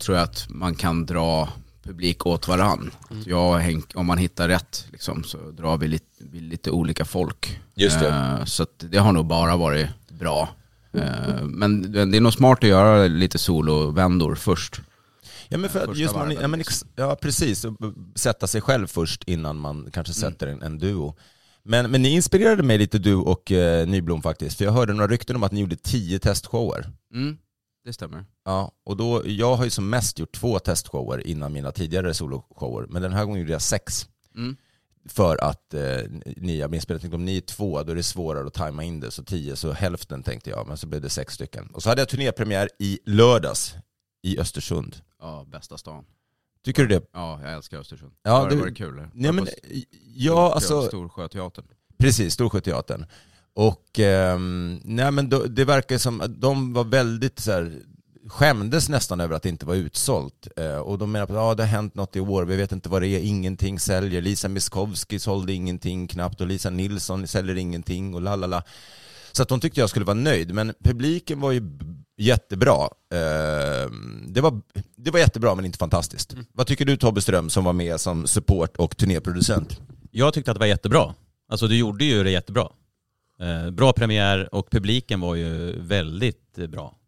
tror 0.00 0.16
jag 0.16 0.24
att 0.24 0.46
man 0.48 0.74
kan 0.74 1.06
dra 1.06 1.48
publik 1.82 2.26
åt 2.26 2.48
varann. 2.48 2.90
Jag 3.26 3.52
och 3.54 3.60
Henk, 3.60 3.84
om 3.94 4.06
man 4.06 4.18
hittar 4.18 4.48
rätt 4.48 4.86
liksom, 4.92 5.24
så 5.24 5.50
drar 5.50 5.76
vi 5.78 5.88
lite, 5.88 6.06
vi 6.18 6.40
lite 6.40 6.70
olika 6.70 7.04
folk. 7.04 7.60
Just 7.74 8.00
det. 8.00 8.08
Eh, 8.08 8.44
Så 8.44 8.62
att 8.62 8.74
det 8.90 8.98
har 8.98 9.12
nog 9.12 9.26
bara 9.26 9.56
varit 9.56 9.86
bra. 10.08 10.48
Eh, 10.92 11.44
Men 11.44 11.92
det 11.92 12.00
är 12.16 12.20
nog 12.20 12.32
smart 12.32 12.58
att 12.64 12.68
göra 12.70 13.06
lite 13.08 13.38
solovändor 13.38 14.34
först. 14.34 14.80
Ja, 15.48 15.58
men 15.58 15.70
för 15.70 15.94
just 15.94 16.14
man, 16.14 16.30
ja, 16.32 16.48
men, 16.48 16.58
liksom. 16.58 16.88
ja 16.96 17.16
precis, 17.22 17.66
sätta 18.14 18.46
sig 18.46 18.60
själv 18.60 18.86
först 18.86 19.24
innan 19.26 19.56
man 19.56 19.88
kanske 19.92 20.12
Mm. 20.22 20.32
sätter 20.32 20.46
en, 20.46 20.62
en 20.62 20.78
duo. 20.78 21.16
Men, 21.62 21.90
men 21.90 22.02
ni 22.02 22.08
inspirerade 22.08 22.62
mig 22.62 22.78
lite 22.78 22.98
du 22.98 23.14
och 23.14 23.52
eh, 23.52 23.86
Nyblom 23.88 24.22
faktiskt, 24.22 24.56
för 24.58 24.64
jag 24.64 24.72
hörde 24.72 24.92
några 24.92 25.08
rykten 25.08 25.36
om 25.36 25.42
att 25.42 25.52
ni 25.52 25.60
gjorde 25.60 25.76
tio 25.76 26.18
testshower. 26.18 26.92
Mm, 27.14 27.38
det 27.84 27.92
stämmer. 27.92 28.24
Ja, 28.44 28.72
och 28.84 28.96
då, 28.96 29.22
jag 29.26 29.56
har 29.56 29.64
ju 29.64 29.70
som 29.70 29.90
mest 29.90 30.18
gjort 30.18 30.32
två 30.32 30.58
testshower 30.58 31.26
innan 31.26 31.52
mina 31.52 31.72
tidigare 31.72 32.14
soloshower, 32.14 32.86
men 32.88 33.02
den 33.02 33.12
här 33.12 33.24
gången 33.24 33.40
gjorde 33.40 33.52
jag 33.52 33.62
sex. 33.62 34.08
Mm. 34.36 34.56
För 35.08 35.44
att 35.44 35.74
eh, 35.74 36.02
ni, 36.36 36.58
jag 36.58 36.70
minns 36.70 36.84
spelet, 36.84 37.14
om 37.14 37.24
ni 37.24 37.36
är 37.36 37.40
två, 37.40 37.82
då 37.82 37.92
är 37.92 37.96
det 37.96 38.02
svårare 38.02 38.46
att 38.46 38.54
tajma 38.54 38.84
in 38.84 39.00
det. 39.00 39.10
Så 39.10 39.24
tio, 39.24 39.56
så 39.56 39.72
hälften 39.72 40.22
tänkte 40.22 40.50
jag, 40.50 40.68
men 40.68 40.76
så 40.76 40.86
blev 40.86 41.02
det 41.02 41.08
sex 41.08 41.34
stycken. 41.34 41.66
Och 41.66 41.82
så 41.82 41.88
hade 41.88 42.00
jag 42.00 42.08
turnépremiär 42.08 42.68
i 42.78 42.98
lördags 43.06 43.74
i 44.22 44.38
Östersund. 44.38 44.96
Ja, 45.20 45.46
bästa 45.48 45.78
stan. 45.78 46.04
Tycker 46.64 46.82
du 46.82 46.88
det? 46.88 47.02
Ja, 47.12 47.40
jag 47.42 47.52
älskar 47.52 47.78
Östersund. 47.78 48.12
Ja, 48.22 48.40
var, 48.40 48.50
det, 48.50 48.56
var 48.56 48.66
det 48.66 48.74
kul? 48.74 49.08
Nej, 49.12 49.32
men, 49.32 49.44
På 49.44 49.50
ja, 50.14 50.52
alltså, 50.54 50.82
Storsjöteatern. 50.82 51.64
precis, 51.98 52.34
Storsjöteatern. 52.34 53.06
Och 53.54 53.98
ehm, 53.98 54.80
nej 54.84 55.10
men 55.10 55.28
då, 55.28 55.42
det 55.42 55.64
verkar 55.64 55.98
som 55.98 56.20
att 56.20 56.40
de 56.40 56.72
var 56.72 56.84
väldigt 56.84 57.38
så 57.38 57.52
här, 57.52 57.72
skämdes 58.28 58.88
nästan 58.88 59.20
över 59.20 59.36
att 59.36 59.42
det 59.42 59.48
inte 59.48 59.66
var 59.66 59.74
utsålt. 59.74 60.48
Eh, 60.56 60.76
och 60.76 60.98
de 60.98 61.12
menar 61.12 61.26
på 61.26 61.32
att 61.32 61.38
ja, 61.38 61.54
det 61.54 61.62
har 61.62 61.68
hänt 61.68 61.94
något 61.94 62.16
i 62.16 62.20
år, 62.20 62.44
vi 62.44 62.56
vet 62.56 62.72
inte 62.72 62.88
vad 62.88 63.02
det 63.02 63.08
är, 63.08 63.20
ingenting 63.20 63.78
säljer. 63.78 64.22
Lisa 64.22 64.48
Miskovsky 64.48 65.18
sålde 65.18 65.52
ingenting 65.52 66.08
knappt 66.08 66.40
och 66.40 66.46
Lisa 66.46 66.70
Nilsson 66.70 67.26
säljer 67.26 67.56
ingenting 67.56 68.14
och 68.14 68.22
lalala. 68.22 68.62
Så 69.32 69.42
att 69.42 69.48
de 69.48 69.60
tyckte 69.60 69.80
jag 69.80 69.90
skulle 69.90 70.04
vara 70.04 70.14
nöjd, 70.14 70.54
men 70.54 70.74
publiken 70.84 71.40
var 71.40 71.52
ju 71.52 71.62
jättebra. 72.16 72.88
Eh, 73.12 73.90
det, 74.26 74.40
var, 74.40 74.60
det 74.96 75.10
var 75.10 75.18
jättebra 75.18 75.54
men 75.54 75.64
inte 75.64 75.78
fantastiskt. 75.78 76.34
Vad 76.52 76.66
tycker 76.66 76.84
du 76.84 76.96
Tobbe 76.96 77.22
Ström 77.22 77.50
som 77.50 77.64
var 77.64 77.72
med 77.72 78.00
som 78.00 78.26
support 78.26 78.76
och 78.76 78.96
turnéproducent? 78.96 79.80
Jag 80.10 80.34
tyckte 80.34 80.50
att 80.50 80.54
det 80.54 80.60
var 80.60 80.66
jättebra. 80.66 81.14
Alltså 81.48 81.66
du 81.66 81.76
gjorde 81.76 82.04
ju 82.04 82.24
det 82.24 82.30
jättebra. 82.30 82.68
Eh, 83.40 83.70
bra 83.70 83.92
premiär 83.92 84.54
och 84.54 84.70
publiken 84.70 85.20
var 85.20 85.34
ju 85.34 85.80
väldigt 85.80 86.56
bra 86.68 86.99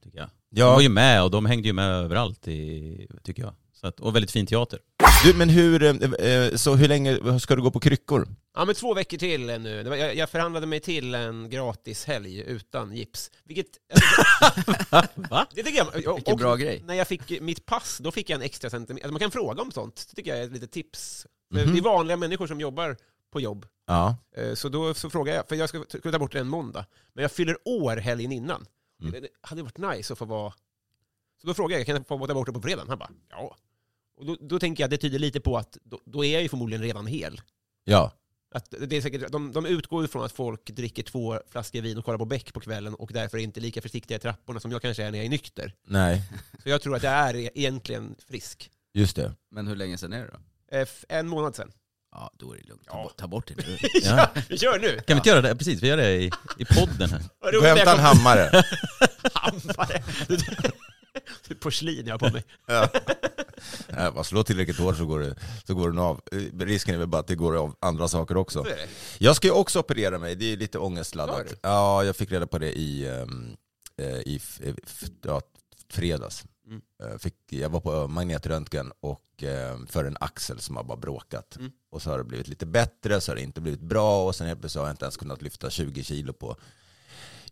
jag. 0.54 0.68
De 0.68 0.74
var 0.74 0.80
ju 0.80 0.88
med 0.88 1.22
och 1.22 1.30
de 1.30 1.46
hängde 1.46 1.68
ju 1.68 1.72
med 1.72 1.90
överallt 1.90 2.48
i, 2.48 3.08
tycker 3.22 3.42
jag. 3.42 3.54
Så 3.72 3.86
att, 3.86 4.00
och 4.00 4.16
väldigt 4.16 4.30
fin 4.30 4.46
teater. 4.46 4.78
Du, 5.24 5.34
men 5.34 5.48
hur, 5.48 5.82
eh, 5.82 5.90
eh, 6.32 6.54
så 6.54 6.74
hur 6.74 6.88
länge 6.88 7.40
ska 7.40 7.56
du 7.56 7.62
gå 7.62 7.70
på 7.70 7.80
kryckor? 7.80 8.28
Ja, 8.54 8.64
men 8.64 8.74
två 8.74 8.94
veckor 8.94 9.18
till 9.18 9.46
nu. 9.46 9.82
Det 9.82 9.90
var, 9.90 9.96
jag, 9.96 10.16
jag 10.16 10.30
förhandlade 10.30 10.66
mig 10.66 10.80
till 10.80 11.14
en 11.14 11.50
gratis 11.50 12.04
helg 12.04 12.40
utan 12.40 12.96
gips. 12.96 13.30
Vilket... 13.44 13.66
Va? 15.14 15.46
Det 15.54 15.62
tycker 15.62 15.78
jag. 15.78 15.88
och- 15.88 16.16
Vilken 16.18 16.32
och 16.32 16.38
bra 16.38 16.56
grej. 16.56 16.82
När 16.86 16.94
jag 16.94 17.08
fick 17.08 17.40
mitt 17.40 17.66
pass, 17.66 17.98
då 18.02 18.10
fick 18.10 18.30
jag 18.30 18.36
en 18.36 18.42
extra 18.42 18.70
centimeter. 18.70 19.04
Alltså 19.06 19.12
man 19.12 19.20
kan 19.20 19.30
fråga 19.30 19.62
om 19.62 19.70
sånt. 19.72 20.06
Det 20.10 20.16
tycker 20.16 20.30
jag 20.30 20.40
är 20.40 20.44
ett 20.46 20.52
litet 20.52 20.72
tips. 20.72 21.26
Men 21.50 21.62
Mhm. 21.64 21.72
Det 21.72 21.78
är 21.80 21.82
vanliga 21.82 22.16
människor 22.16 22.46
som 22.46 22.60
jobbar 22.60 22.96
på 23.32 23.40
jobb. 23.40 23.66
Ja. 23.86 24.16
Eh, 24.36 24.54
Så 24.54 24.68
då 24.68 24.94
så 24.94 25.10
frågade 25.10 25.36
jag, 25.36 25.48
för 25.48 25.56
jag 25.56 25.68
ska- 25.68 25.84
skulle 25.88 26.12
ta 26.12 26.18
bort 26.18 26.32
det 26.32 26.38
en 26.40 26.48
måndag. 26.48 26.86
Men 27.14 27.22
jag 27.22 27.32
fyller 27.32 27.56
år 27.64 27.96
helgen 27.96 28.32
innan. 28.32 28.66
Mm. 29.08 29.22
Det, 29.22 29.28
hade 29.40 29.62
varit 29.62 29.78
nice 29.78 30.12
att 30.12 30.18
få 30.18 30.24
vara... 30.24 30.52
Så 31.40 31.46
då 31.46 31.54
frågade 31.54 31.80
jag, 31.80 31.86
kan 31.86 31.96
jag 31.96 32.06
få 32.08 32.26
ta 32.26 32.34
bort 32.34 32.46
det 32.46 32.52
på 32.52 32.62
fredagen? 32.62 32.88
Han 32.88 32.98
bara, 32.98 33.10
ja. 33.30 33.56
Och 34.16 34.26
då, 34.26 34.36
då 34.40 34.58
tänker 34.58 34.82
jag 34.82 34.86
att 34.86 34.90
det 34.90 34.96
tyder 34.98 35.18
lite 35.18 35.40
på 35.40 35.58
att 35.58 35.78
då, 35.84 36.00
då 36.04 36.24
är 36.24 36.32
jag 36.32 36.42
ju 36.42 36.48
förmodligen 36.48 36.82
redan 36.82 37.06
hel. 37.06 37.40
Ja. 37.84 38.12
Att 38.54 38.74
det 38.80 38.96
är 38.96 39.00
säkert, 39.00 39.32
de, 39.32 39.52
de 39.52 39.66
utgår 39.66 40.04
ifrån 40.04 40.24
att 40.24 40.32
folk 40.32 40.64
dricker 40.70 41.02
två 41.02 41.40
flaskor 41.48 41.80
vin 41.80 41.98
och 41.98 42.04
kollar 42.04 42.18
på 42.18 42.24
Beck 42.24 42.52
på 42.52 42.60
kvällen 42.60 42.94
och 42.94 43.10
därför 43.12 43.38
är 43.38 43.42
inte 43.42 43.60
lika 43.60 43.82
försiktiga 43.82 44.16
i 44.16 44.20
trapporna 44.20 44.60
som 44.60 44.72
jag 44.72 44.82
kanske 44.82 45.02
är 45.04 45.10
när 45.10 45.18
jag 45.18 45.24
är 45.26 45.30
nykter. 45.30 45.74
Nej, 45.84 46.22
Så 46.62 46.68
jag 46.68 46.82
tror 46.82 46.96
att 46.96 47.02
jag 47.02 47.12
är 47.12 47.36
e- 47.36 47.50
egentligen 47.54 48.14
frisk. 48.28 48.70
just 48.92 49.16
det. 49.16 49.34
Men 49.50 49.66
hur 49.66 49.76
länge 49.76 49.98
sedan 49.98 50.12
är 50.12 50.20
det 50.24 50.30
då? 50.32 50.76
Eh, 50.76 50.88
En 51.08 51.28
månad 51.28 51.56
sedan. 51.56 51.72
Ja, 52.12 52.30
då 52.38 52.52
är 52.52 52.56
det 52.56 52.68
lugnt. 52.68 52.86
Ta, 52.86 52.96
Ja. 52.96 53.02
bort, 53.02 53.16
ta 53.16 53.26
bort 53.26 53.46
det 53.48 53.54
nu. 53.66 53.76
Ja. 54.02 54.30
Vi 54.48 54.58
kör 54.58 54.78
nu! 54.78 54.88
Kan 54.96 55.04
vi 55.06 55.12
inte 55.14 55.28
göra 55.28 55.40
det? 55.40 55.56
Precis, 55.56 55.82
vi 55.82 55.88
gör 55.88 55.96
det 55.96 56.12
i, 56.14 56.30
i 56.58 56.64
podden 56.64 57.10
här. 57.10 57.22
Vad 57.40 57.52
Gå 57.52 57.58
och 57.58 57.64
hämta 57.64 57.82
en 57.82 57.88
jag 57.88 57.96
kom- 57.96 58.04
hammare. 58.04 58.62
hammare. 59.34 60.02
Det 61.48 61.54
är 61.54 61.54
Porslin 61.54 62.06
jag 62.06 62.14
har 62.14 62.18
på 62.18 62.30
mig. 62.30 62.44
Ja. 62.66 62.88
Nej, 63.88 64.10
bara 64.12 64.24
slå 64.24 64.42
tillräckligt 64.44 64.78
hårt 64.78 64.96
så 64.96 65.06
går, 65.06 65.20
det, 65.20 65.34
så 65.66 65.74
går 65.74 65.88
den 65.90 65.98
av. 65.98 66.20
Eh, 66.32 66.38
Risken 66.66 66.94
är 66.94 66.98
väl 66.98 67.06
bara 67.08 67.20
att 67.20 67.26
det 67.26 67.34
går 67.34 67.56
av 67.56 67.74
andra 67.80 68.08
saker 68.08 68.36
också. 68.36 68.64
Så 68.64 68.70
är 68.70 68.76
det. 68.76 68.88
Jag 69.18 69.36
ska 69.36 69.46
ju 69.46 69.52
också 69.52 69.78
operera 69.80 70.18
mig, 70.18 70.34
det 70.34 70.52
är 70.52 70.56
lite 70.56 70.78
ångestladdat. 70.78 71.48
du? 71.48 71.56
Ja, 71.62 72.04
jag 72.04 72.16
fick 72.16 72.32
reda 72.32 72.46
på 72.46 72.58
det 72.58 72.72
i, 72.78 73.08
ehm, 73.08 73.56
eh, 73.98 74.06
i 74.06 74.36
f- 74.42 74.60
eh, 74.64 74.74
f- 74.86 75.08
ja, 75.24 75.40
fredags. 75.90 76.44
Mm. 76.66 76.82
Eh, 77.02 77.18
Fick, 77.18 77.34
jag 77.48 77.70
var 77.70 77.80
på 77.80 78.08
magnetröntgen 78.08 78.92
och 79.00 79.42
eh, 79.42 79.78
för 79.86 80.04
en 80.04 80.16
axel 80.20 80.60
som 80.60 80.76
har 80.76 80.84
bara 80.84 80.96
bråkat. 80.96 81.56
Mm. 81.56 81.72
Och 81.90 82.02
så 82.02 82.10
har 82.10 82.18
det 82.18 82.24
blivit 82.24 82.48
lite 82.48 82.66
bättre, 82.66 83.20
så 83.20 83.30
har 83.30 83.36
det 83.36 83.42
inte 83.42 83.60
blivit 83.60 83.80
bra 83.80 84.26
och 84.26 84.34
sen 84.34 84.46
helt 84.46 84.60
plötsligt 84.60 84.80
har 84.80 84.88
jag 84.88 84.92
inte 84.92 85.04
ens 85.04 85.16
kunnat 85.16 85.42
lyfta 85.42 85.70
20 85.70 86.02
kilo 86.04 86.32
på, 86.32 86.56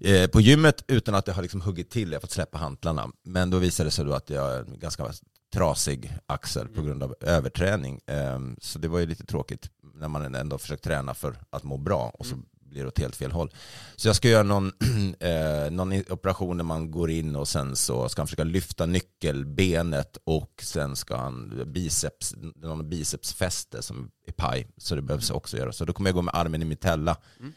eh, 0.00 0.31
på 0.31 0.40
gymmet 0.40 0.85
utan 0.87 1.14
att 1.14 1.25
det 1.26 1.33
har 1.33 1.43
liksom 1.43 1.61
huggit 1.61 1.90
till, 1.90 2.09
jag 2.12 2.17
har 2.17 2.21
fått 2.21 2.31
släppa 2.31 2.59
hantlarna. 2.59 3.11
Men 3.23 3.50
då 3.50 3.59
visade 3.59 3.87
det 3.87 3.90
sig 3.90 4.05
då 4.05 4.12
att 4.12 4.31
jag 4.31 4.43
har 4.43 4.59
en 4.59 4.79
ganska 4.79 5.12
trasig 5.52 6.17
axel 6.26 6.67
på 6.69 6.73
Mm. 6.75 6.87
grund 6.87 7.02
av 7.02 7.14
överträning. 7.21 8.00
Ehm, 8.07 8.57
Så 8.61 8.79
det 8.79 8.88
var 8.88 8.99
ju 8.99 9.07
lite 9.07 9.26
tråkigt 9.26 9.71
när 9.95 10.09
man 10.09 10.35
ändå 10.35 10.59
försökt 10.59 10.85
träna 10.85 11.14
för 11.14 11.37
att 11.50 11.62
må 11.64 11.76
bra 11.76 12.09
och 12.19 12.26
så 12.26 12.35
Mm. 12.35 12.47
Blir 12.71 12.87
åt 12.87 12.99
helt 12.99 13.17
fel 13.17 13.33
håll. 13.33 13.50
Så 13.97 14.09
jag 14.09 14.17
ska 14.17 14.29
göra 14.29 14.43
någon, 14.43 14.73
eh, 15.21 15.71
någon 15.71 15.93
operation 16.11 16.57
där 16.57 16.65
man 16.65 16.91
går 16.91 17.11
in 17.11 17.37
och 17.37 17.49
sen 17.49 17.77
så 17.77 18.09
ska 18.09 18.21
han 18.23 18.27
försöka 18.27 18.45
lyfta 18.45 18.87
nyckelbenet 18.87 20.17
och 20.25 20.61
sen 20.62 20.97
ska 20.97 21.17
han 21.17 21.62
biceps, 21.73 22.35
någon 22.57 22.89
bicepsfäste 22.91 23.83
som 23.83 24.11
är 24.27 24.33
paj. 24.33 24.67
Så 24.77 24.95
det 24.95 25.03
behövs 25.03 25.31
också 25.31 25.57
göra. 25.57 25.73
Så 25.73 25.85
då 25.85 25.93
kommer 25.93 26.11
jag 26.11 26.15
gå 26.15 26.23
med 26.23 26.35
armen 26.35 26.62
i 26.62 26.65
mitella 26.65 27.17
Mm. 27.41 27.53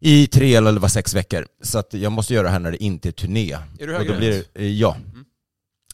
i 0.00 0.26
tre 0.26 0.54
eller 0.54 0.72
vad, 0.72 0.92
sex 0.92 1.14
veckor. 1.14 1.46
Så 1.62 1.82
jag 1.90 2.12
måste 2.12 2.34
göra 2.34 2.44
det 2.46 2.50
här 2.52 2.58
när 2.58 2.70
det 2.70 2.82
inte 2.84 3.08
är 3.08 3.12
turné. 3.12 3.52
Är 3.52 3.58
du 3.78 3.92
och 3.92 3.98
högerhänt? 3.98 4.18
blir 4.18 4.30
det, 4.52 4.60
eh, 4.60 4.70
ja. 4.72 4.96
Mm. 5.12 5.24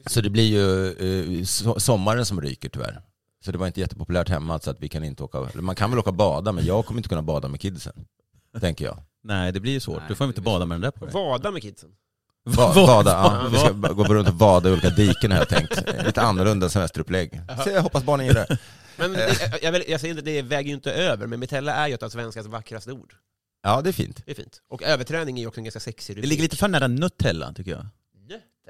Så 0.06 0.20
det 0.20 0.30
blir 0.30 0.44
ju 0.46 0.86
eh, 0.86 1.42
so- 1.42 1.78
sommaren 1.78 2.26
som 2.26 2.40
ryker 2.40 2.68
tyvärr. 2.68 3.00
Så 3.44 3.52
det 3.52 3.58
var 3.58 3.66
inte 3.66 3.80
jättepopulärt 3.80 4.28
hemma 4.28 4.58
så 4.58 4.70
att 4.70 4.80
vi 4.80 4.88
kan 4.88 5.04
inte 5.04 5.22
åka, 5.22 5.48
man 5.54 5.74
kan 5.74 5.90
väl 5.90 5.98
åka 5.98 6.12
bada 6.12 6.52
men 6.52 6.64
jag 6.66 6.86
kommer 6.86 6.98
inte 6.98 7.08
kunna 7.08 7.22
bada 7.22 7.48
med 7.48 7.60
kidsen. 7.60 7.92
Tänker 8.60 8.84
jag. 8.84 9.02
Nej, 9.24 9.52
det 9.52 9.60
blir 9.60 9.72
ju 9.72 9.80
svårt. 9.80 9.98
Nej, 9.98 10.04
Du 10.08 10.14
får 10.14 10.26
inte 10.26 10.40
bada 10.40 10.66
med 10.66 10.74
den 10.74 10.80
där 10.82 10.90
på 10.90 11.04
dig. 11.04 11.14
Vada 11.14 11.50
med 11.50 11.62
kidsen. 11.62 11.90
Va, 12.44 12.72
Va- 12.72 12.86
bada, 12.86 13.10
ja. 13.10 13.48
Vi 13.52 13.58
ska 13.58 13.72
gå 13.92 14.04
runt 14.14 14.28
och 14.28 14.34
vada 14.34 14.68
i 14.68 14.72
olika 14.72 14.90
diken 14.90 15.30
har 15.30 15.38
jag 15.38 15.48
tänkt. 15.48 15.82
Lite 16.06 16.22
annorlunda 16.22 16.68
semesterupplägg. 16.68 17.40
Så 17.64 17.70
jag 17.70 17.82
hoppas 17.82 18.04
barnen 18.04 18.26
gillar 18.26 18.46
det. 18.48 18.58
Men 18.96 19.12
det, 19.12 19.58
jag, 19.62 19.72
vill, 19.72 19.84
jag 19.88 20.00
säger 20.00 20.14
inte, 20.14 20.24
det 20.24 20.42
väger 20.42 20.68
ju 20.68 20.74
inte 20.74 20.92
över, 20.92 21.26
men 21.26 21.40
mitella 21.40 21.74
är 21.74 21.88
ju 21.88 21.94
ett 21.94 22.02
av 22.02 22.08
svenskans 22.08 22.46
vackraste 22.46 22.92
ord. 22.92 23.14
Ja, 23.62 23.80
det 23.82 23.90
är 23.90 23.92
fint. 23.92 24.22
Det 24.26 24.30
är 24.30 24.34
fint. 24.34 24.62
Och 24.70 24.82
överträning 24.82 25.36
är 25.36 25.40
ju 25.40 25.46
också 25.46 25.60
en 25.60 25.64
ganska 25.64 25.80
sexig 25.80 26.16
Det 26.16 26.26
ligger 26.26 26.42
lite 26.42 26.56
för 26.56 26.68
nära 26.68 26.86
Nutella 26.88 27.52
tycker 27.52 27.70
jag. 27.70 27.86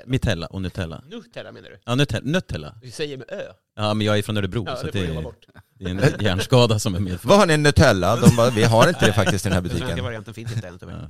Nutella. 0.06 0.10
Mitella 0.10 0.46
och 0.46 0.62
Nutella. 0.62 1.02
Nutella 1.10 1.52
menar 1.52 1.68
du? 1.68 1.78
Ja, 1.84 1.94
Nutella. 1.94 2.22
Nutella. 2.32 2.74
Du 2.82 2.90
säger 2.90 3.16
med 3.16 3.26
ö. 3.30 3.42
Ja, 3.76 3.94
men 3.94 4.06
jag 4.06 4.18
är 4.18 4.22
från 4.22 4.36
Örebro 4.36 4.64
Ja, 4.66 4.76
så 4.76 4.86
det 4.86 4.92
det, 4.92 5.06
är, 5.06 5.22
bort. 5.22 5.46
det 5.78 5.84
är 5.84 5.90
en 5.90 6.00
hjärnskada 6.24 6.78
som 6.78 6.94
är 6.94 7.00
med. 7.00 7.18
Vad 7.22 7.38
har 7.38 7.46
ni 7.46 7.56
Nutella? 7.56 8.16
De 8.16 8.36
bara, 8.36 8.50
vi 8.50 8.64
har 8.64 8.88
inte 8.88 9.06
det 9.06 9.12
faktiskt 9.12 9.46
i 9.46 9.48
den 9.48 9.54
här 9.54 9.62
Den 9.62 9.70
svenska 9.70 9.86
butiken. 9.86 10.04
varianten 10.04 10.34
finns 10.34 10.52
inte 10.52 10.68
än 10.68 10.78
tyvärr. 10.78 11.08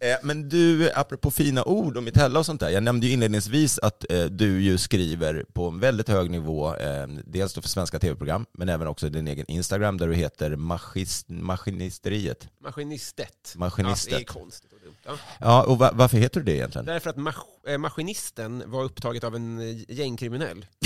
Eh, 0.00 0.16
Men 0.22 0.48
du, 0.48 0.90
apropå 0.94 1.30
fina 1.30 1.64
ord 1.64 1.96
och 1.96 2.02
mitella 2.02 2.38
och 2.38 2.46
sånt 2.46 2.60
där. 2.60 2.70
Jag 2.70 2.82
nämnde 2.82 3.06
ju 3.06 3.12
inledningsvis 3.12 3.78
att 3.78 4.04
eh, 4.12 4.24
du 4.24 4.62
ju 4.62 4.78
skriver 4.78 5.44
på 5.52 5.68
en 5.68 5.80
väldigt 5.80 6.08
hög 6.08 6.30
nivå, 6.30 6.74
eh, 6.76 7.06
dels 7.24 7.54
för 7.54 7.62
svenska 7.62 7.98
tv-program, 7.98 8.46
men 8.52 8.68
även 8.68 8.86
också 8.86 9.08
din 9.08 9.28
egen 9.28 9.46
Instagram 9.50 9.98
där 9.98 10.08
du 10.08 10.14
heter 10.14 10.56
Maskist, 10.56 11.28
Maskinisteriet. 11.28 12.48
Maskinistet. 12.64 13.52
Maskinistet. 13.56 14.12
Ja, 14.12 14.18
det 14.18 14.22
är 14.22 14.26
konstigt 14.40 14.72
och 14.72 14.78
dumt. 14.84 14.94
Ja. 15.04 15.12
Ja, 15.40 15.62
och 15.62 15.78
va- 15.78 15.90
varför 15.94 16.16
heter 16.18 16.40
du 16.40 16.44
det 16.46 16.52
egentligen? 16.56 16.84
Därför 16.84 17.10
att 17.10 17.16
mas 17.16 17.34
maskinisten 17.78 18.62
var 18.66 18.84
upptaget 18.84 19.24
av 19.24 19.34
en 19.34 19.84
gängkriminell. 19.88 20.66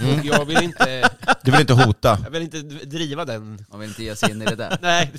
Mm. 0.00 0.26
Jag 0.26 0.44
vill 0.44 0.62
inte, 0.62 1.10
Du 1.42 1.50
vill 1.50 1.60
inte 1.60 1.72
hota? 1.72 2.18
jag 2.24 2.30
vill 2.30 2.42
inte 2.42 2.60
driva 2.62 3.24
den. 3.24 3.64
Man 3.70 3.80
vill 3.80 3.88
inte 3.88 4.02
ge 4.04 4.16
sig 4.16 4.30
in 4.30 4.42
i 4.42 4.44
det 4.44 4.54
där. 4.54 4.78
Nej, 4.82 5.12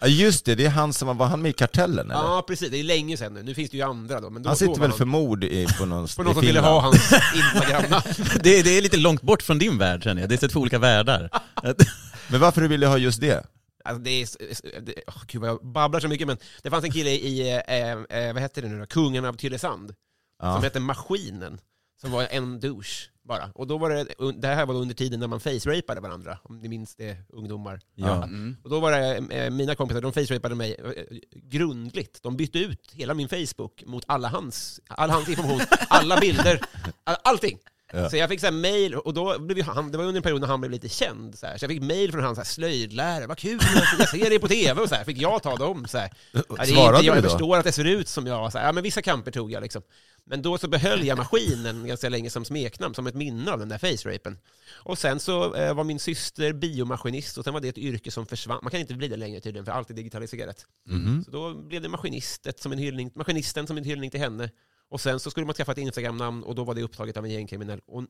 Ja 0.00 0.06
just 0.06 0.44
det, 0.44 0.54
det 0.54 0.66
är 0.66 0.70
han 0.70 0.92
som 0.92 1.16
var, 1.16 1.26
han 1.26 1.42
med 1.42 1.50
i 1.50 1.52
Kartellen 1.52 2.10
eller? 2.10 2.22
ja 2.22 2.44
precis. 2.46 2.70
Det 2.70 2.78
är 2.78 2.84
länge 2.84 3.16
sedan 3.16 3.34
nu. 3.34 3.42
Nu 3.42 3.54
finns 3.54 3.70
det 3.70 3.76
ju 3.76 3.82
andra 3.82 4.20
då. 4.20 4.30
Men 4.30 4.42
då 4.42 4.48
han 4.48 4.54
då 4.54 4.58
sitter 4.58 4.80
var 4.80 4.88
väl 4.88 4.92
för 4.92 5.04
mord 5.04 5.44
i, 5.44 5.66
på 5.78 5.86
någon 5.86 6.08
För 6.08 6.24
någon 6.24 6.34
som 6.34 6.42
ville 6.42 6.60
ha 6.60 6.80
hans 6.80 7.12
Instagram. 7.34 8.00
Det, 8.42 8.62
det 8.62 8.78
är 8.78 8.82
lite 8.82 8.96
långt 8.96 9.22
bort 9.22 9.42
från 9.42 9.58
din 9.58 9.78
värld 9.78 10.04
känner 10.04 10.20
jag. 10.20 10.28
Det 10.30 10.42
är 10.42 10.48
två 10.48 10.60
olika 10.60 10.78
världar. 10.78 11.30
Men 12.30 12.40
varför 12.40 12.60
du 12.60 12.68
ville 12.68 12.86
ha 12.86 12.98
just 12.98 13.20
det? 13.20 13.46
Alltså 13.84 14.02
det 14.02 14.10
är, 14.10 14.80
det, 14.80 14.94
oh, 15.06 15.22
gud 15.26 15.40
vad 15.40 15.50
jag 15.50 15.66
babblar 15.72 16.00
så 16.00 16.08
mycket, 16.08 16.26
men 16.26 16.38
det 16.62 16.70
fanns 16.70 16.84
en 16.84 16.92
kille 16.92 17.10
i, 17.10 17.62
eh, 17.68 17.92
eh, 18.18 18.32
vad 18.32 18.42
hette 18.42 18.60
det 18.60 18.68
nu 18.68 18.78
då, 18.78 18.86
Kungen 18.86 19.24
av 19.24 19.32
Tylösand, 19.32 19.94
Ja. 20.42 20.54
som 20.54 20.62
hette 20.62 20.80
Maskinen, 20.80 21.60
som 22.00 22.10
var 22.10 22.26
en 22.30 22.60
douche 22.60 23.08
bara. 23.28 23.50
Och 23.54 23.66
då 23.66 23.78
var 23.78 23.90
det, 23.90 24.06
det 24.40 24.48
här 24.48 24.66
var 24.66 24.74
under 24.74 24.94
tiden 24.94 25.20
när 25.20 25.26
man 25.26 25.40
face-rapade 25.40 26.00
varandra, 26.00 26.38
om 26.42 26.58
ni 26.58 26.68
minns 26.68 26.94
det, 26.96 27.16
ungdomar. 27.28 27.80
Ja. 27.94 28.14
Mm. 28.24 28.56
Och 28.64 28.70
då 28.70 28.80
var 28.80 28.92
det 28.92 29.16
eh, 29.36 29.50
mina 29.50 29.74
kompisar, 29.74 30.00
de 30.00 30.12
face-rapade 30.12 30.54
mig 30.54 30.76
eh, 30.84 31.16
grundligt. 31.42 32.22
De 32.22 32.36
bytte 32.36 32.58
ut 32.58 32.90
hela 32.92 33.14
min 33.14 33.28
Facebook 33.28 33.82
mot 33.86 34.04
alla 34.06 34.28
hans, 34.28 34.80
all 34.88 35.10
hans 35.10 35.28
information, 35.28 35.60
alla 35.88 36.20
bilder, 36.20 36.60
all, 37.04 37.16
allting. 37.24 37.58
Ja. 37.92 38.10
Så 38.10 38.16
jag 38.16 38.28
fick 38.28 38.40
så 38.40 38.46
här 38.46 38.52
mail, 38.52 38.94
och 38.94 39.14
då 39.14 39.38
blev 39.38 39.64
han, 39.64 39.92
det 39.92 39.98
var 39.98 40.04
under 40.04 40.16
en 40.18 40.22
period 40.22 40.40
när 40.40 40.48
han 40.48 40.60
blev 40.60 40.70
lite 40.70 40.88
känd, 40.88 41.38
så, 41.38 41.46
här. 41.46 41.58
så 41.58 41.64
jag 41.64 41.70
fick 41.70 41.82
mail 41.82 42.12
från 42.12 42.24
hans 42.24 42.36
så 42.36 42.40
här, 42.40 42.46
slöjdlärare, 42.46 43.26
vad 43.26 43.38
kul, 43.38 43.60
jag- 43.74 44.00
jag 44.00 44.08
ser 44.08 44.30
det 44.30 44.38
på 44.38 44.48
tv, 44.48 44.80
och 44.82 44.88
så 44.88 44.94
här, 44.94 45.04
fick 45.04 45.18
jag 45.18 45.42
ta 45.42 45.56
dem. 45.56 45.86
Så 45.88 45.98
här. 45.98 46.10
Ja, 46.32 46.42
det 46.48 46.62
är 46.62 46.64
Svarade 46.66 46.96
inte, 46.98 47.06
jag 47.06 47.16
då? 47.22 47.28
förstår 47.28 47.56
att 47.56 47.64
det 47.64 47.72
ser 47.72 47.84
ut 47.84 48.08
som 48.08 48.26
jag, 48.26 48.52
så 48.52 48.58
här, 48.58 48.66
ja 48.66 48.72
men 48.72 48.82
vissa 48.82 49.02
kamper 49.02 49.30
tog 49.30 49.52
jag 49.52 49.62
liksom. 49.62 49.82
Men 50.30 50.42
då 50.42 50.58
så 50.58 50.68
behöll 50.68 51.06
jag 51.06 51.18
maskinen 51.18 51.86
ganska 51.86 52.08
länge 52.08 52.30
som 52.30 52.44
smeknamn, 52.44 52.94
som 52.94 53.06
ett 53.06 53.14
minne 53.14 53.52
av 53.52 53.58
den 53.58 53.68
där 53.68 53.78
face-rapen. 53.78 54.38
Och 54.72 54.98
sen 54.98 55.20
så 55.20 55.54
eh, 55.54 55.74
var 55.74 55.84
min 55.84 55.98
syster 55.98 56.52
biomaskinist, 56.52 57.38
och 57.38 57.44
sen 57.44 57.54
var 57.54 57.60
det 57.60 57.68
ett 57.68 57.78
yrke 57.78 58.10
som 58.10 58.26
försvann. 58.26 58.58
Man 58.62 58.70
kan 58.70 58.80
inte 58.80 58.94
bli 58.94 59.08
det 59.08 59.16
längre 59.16 59.40
tydligen, 59.40 59.64
för 59.64 59.72
allt 59.72 59.90
är 59.90 59.94
digitaliserat. 59.94 60.66
Mhm. 60.86 61.24
Så 61.24 61.30
då 61.30 61.54
blev 61.54 61.82
det 61.82 61.88
maskinistet 61.88 62.60
som 62.60 62.72
en 62.72 62.78
hyllning, 62.78 63.10
maskinisten 63.14 63.66
som 63.66 63.76
en 63.76 63.84
hyllning 63.84 64.10
till 64.10 64.20
henne. 64.20 64.50
Och 64.90 65.00
sen 65.00 65.20
så 65.20 65.30
skulle 65.30 65.46
man 65.46 65.54
skaffa 65.54 65.72
ett 65.72 65.78
Instagram-namn 65.78 66.42
och 66.42 66.54
då 66.54 66.64
var 66.64 66.74
det 66.74 66.82
upptaget 66.82 67.16
av 67.16 67.24
en 67.24 67.30
gängkriminell. 67.30 67.80
Och 67.86 68.04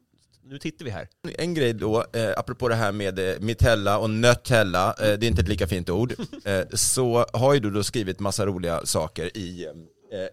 nu 0.45 0.59
tittar 0.59 0.85
vi 0.85 0.91
här. 0.91 1.09
En 1.39 1.55
grej 1.55 1.73
då, 1.73 2.05
eh, 2.13 2.31
apropå 2.37 2.69
det 2.69 2.75
här 2.75 2.93
med 2.93 3.19
eh, 3.19 3.41
mitella 3.41 3.99
och 3.99 4.11
nöttella, 4.11 4.89
eh, 4.89 5.19
det 5.19 5.27
är 5.27 5.29
inte 5.29 5.43
ett 5.43 5.49
lika 5.49 5.67
fint 5.67 5.91
ord, 5.91 6.13
eh, 6.45 6.61
så 6.73 7.27
har 7.33 7.55
ju 7.55 7.61
du 7.61 7.71
då 7.71 7.83
skrivit 7.83 8.21
massa 8.21 8.47
roliga 8.47 8.87
saker 8.87 9.37
i, 9.37 9.67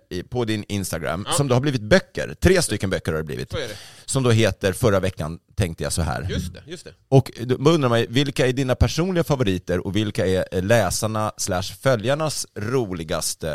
eh, 0.10 0.24
på 0.24 0.46
din 0.46 0.66
Instagram, 0.68 1.26
Ja. 1.28 1.34
som 1.34 1.48
då 1.48 1.56
har 1.56 1.62
blivit 1.62 1.82
böcker. 1.82 2.36
Tre 2.40 2.62
stycken 2.62 2.90
böcker 2.90 3.12
har 3.12 3.18
det 3.20 3.24
blivit. 3.26 3.50
Det. 3.50 3.78
Som 4.06 4.24
då 4.24 4.32
heter 4.32 4.74
Förra 4.74 5.00
veckan 5.00 5.40
tänkte 5.56 5.84
jag 5.84 5.94
så 5.94 6.02
här. 6.02 6.28
Just 6.30 6.54
det, 6.54 6.64
just 6.66 6.84
det. 6.86 6.94
Och 7.10 7.32
då 7.46 7.56
undrar 7.56 7.90
man 7.90 8.06
vilka 8.10 8.48
är 8.48 8.54
dina 8.54 8.76
personliga 8.76 9.24
favoriter 9.24 9.88
och 9.88 9.96
vilka 9.96 10.26
är 10.28 10.46
eh, 10.52 10.64
läsarna 10.64 11.32
slash 11.38 11.62
följarnas 11.82 12.48
roligaste, 12.56 13.50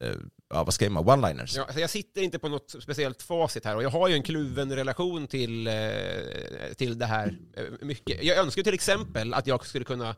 eh, 0.00 0.10
ja 0.50 0.64
vad 0.64 0.74
ska 0.74 0.90
man, 0.90 1.04
one-liners? 1.04 1.56
Ja, 1.56 1.62
alltså 1.62 1.80
jag 1.80 1.90
sitter 1.90 2.22
inte 2.22 2.38
på 2.38 2.48
något 2.48 2.74
speciellt 2.82 3.22
facit 3.22 3.64
här 3.64 3.76
och 3.76 3.82
jag 3.82 3.90
har 3.90 4.08
ju 4.08 4.14
en 4.14 4.22
kluven 4.22 4.76
relation 4.76 5.26
till, 5.26 5.68
till 6.76 6.98
det 6.98 7.06
här 7.06 7.34
mycket. 7.82 8.22
Jag 8.22 8.38
önskar 8.38 8.62
till 8.62 8.74
exempel 8.74 9.34
att 9.34 9.46
jag 9.46 9.66
skulle 9.66 9.84
kunna 9.84 10.16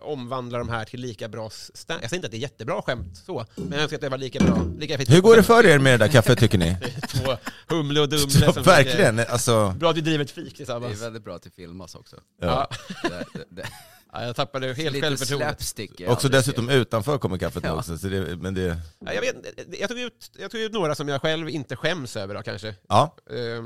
omvandla 0.00 0.58
de 0.58 0.68
här 0.68 0.84
till 0.84 1.00
lika 1.00 1.28
bra 1.28 1.50
stand 1.50 2.02
Jag 2.02 2.10
säger 2.10 2.18
inte 2.18 2.26
att 2.26 2.30
det 2.30 2.36
är 2.36 2.40
jättebra 2.40 2.82
skämt 2.82 3.16
så, 3.26 3.46
men 3.54 3.72
jag 3.72 3.80
önskar 3.80 3.96
att 3.96 4.00
det 4.00 4.08
var 4.08 4.18
lika 4.18 4.44
bra. 4.44 4.62
Lika 4.78 4.96
Hur 4.96 5.20
går 5.20 5.36
det 5.36 5.42
för 5.42 5.66
er 5.66 5.78
med 5.78 6.00
det 6.00 6.04
där 6.06 6.12
kaffet 6.12 6.38
tycker 6.38 6.58
ni? 6.58 6.76
Två 7.08 7.36
Humle 7.68 8.00
och 8.00 8.08
Dumle 8.08 8.52
som 8.52 8.62
verkligen, 8.62 9.18
alltså... 9.18 9.74
Bra 9.78 9.90
att 9.90 9.96
vi 9.96 10.00
driver 10.00 10.24
ett 10.24 10.30
fik 10.30 10.44
Det 10.44 10.50
är 10.50 10.56
tillsammans. 10.56 11.02
väldigt 11.02 11.24
bra 11.24 11.34
att 11.36 11.42
det 11.42 11.50
filmas 11.50 11.94
också. 11.94 12.16
Ja. 12.40 12.68
Det, 13.02 13.08
det, 13.32 13.44
det. 13.48 13.66
Ja, 14.12 14.24
jag 14.24 14.36
tappade 14.36 14.66
helt 14.66 14.78
Lite 14.78 15.00
självförtroende. 15.06 15.46
slapstick. 15.46 16.00
är 16.00 16.10
Också 16.10 16.28
dessutom 16.28 16.68
utanför 16.70 17.18
kommer 17.18 17.38
kaffet 17.38 17.64
Ja. 17.66 17.72
också, 17.72 17.98
så 17.98 18.06
det, 18.08 18.36
men 18.36 18.54
det... 18.54 18.76
Ja, 18.98 19.12
jag, 19.12 19.20
vet, 19.20 19.36
jag, 19.80 19.88
tog 19.88 19.98
ut, 19.98 20.30
jag 20.38 20.50
tog 20.50 20.60
ut 20.60 20.72
några 20.72 20.94
som 20.94 21.08
jag 21.08 21.22
själv 21.22 21.48
inte 21.48 21.76
skäms 21.76 22.16
över 22.16 22.34
då, 22.34 22.42
kanske. 22.42 22.74
Ja, 22.88 23.16
Uh, 23.32 23.64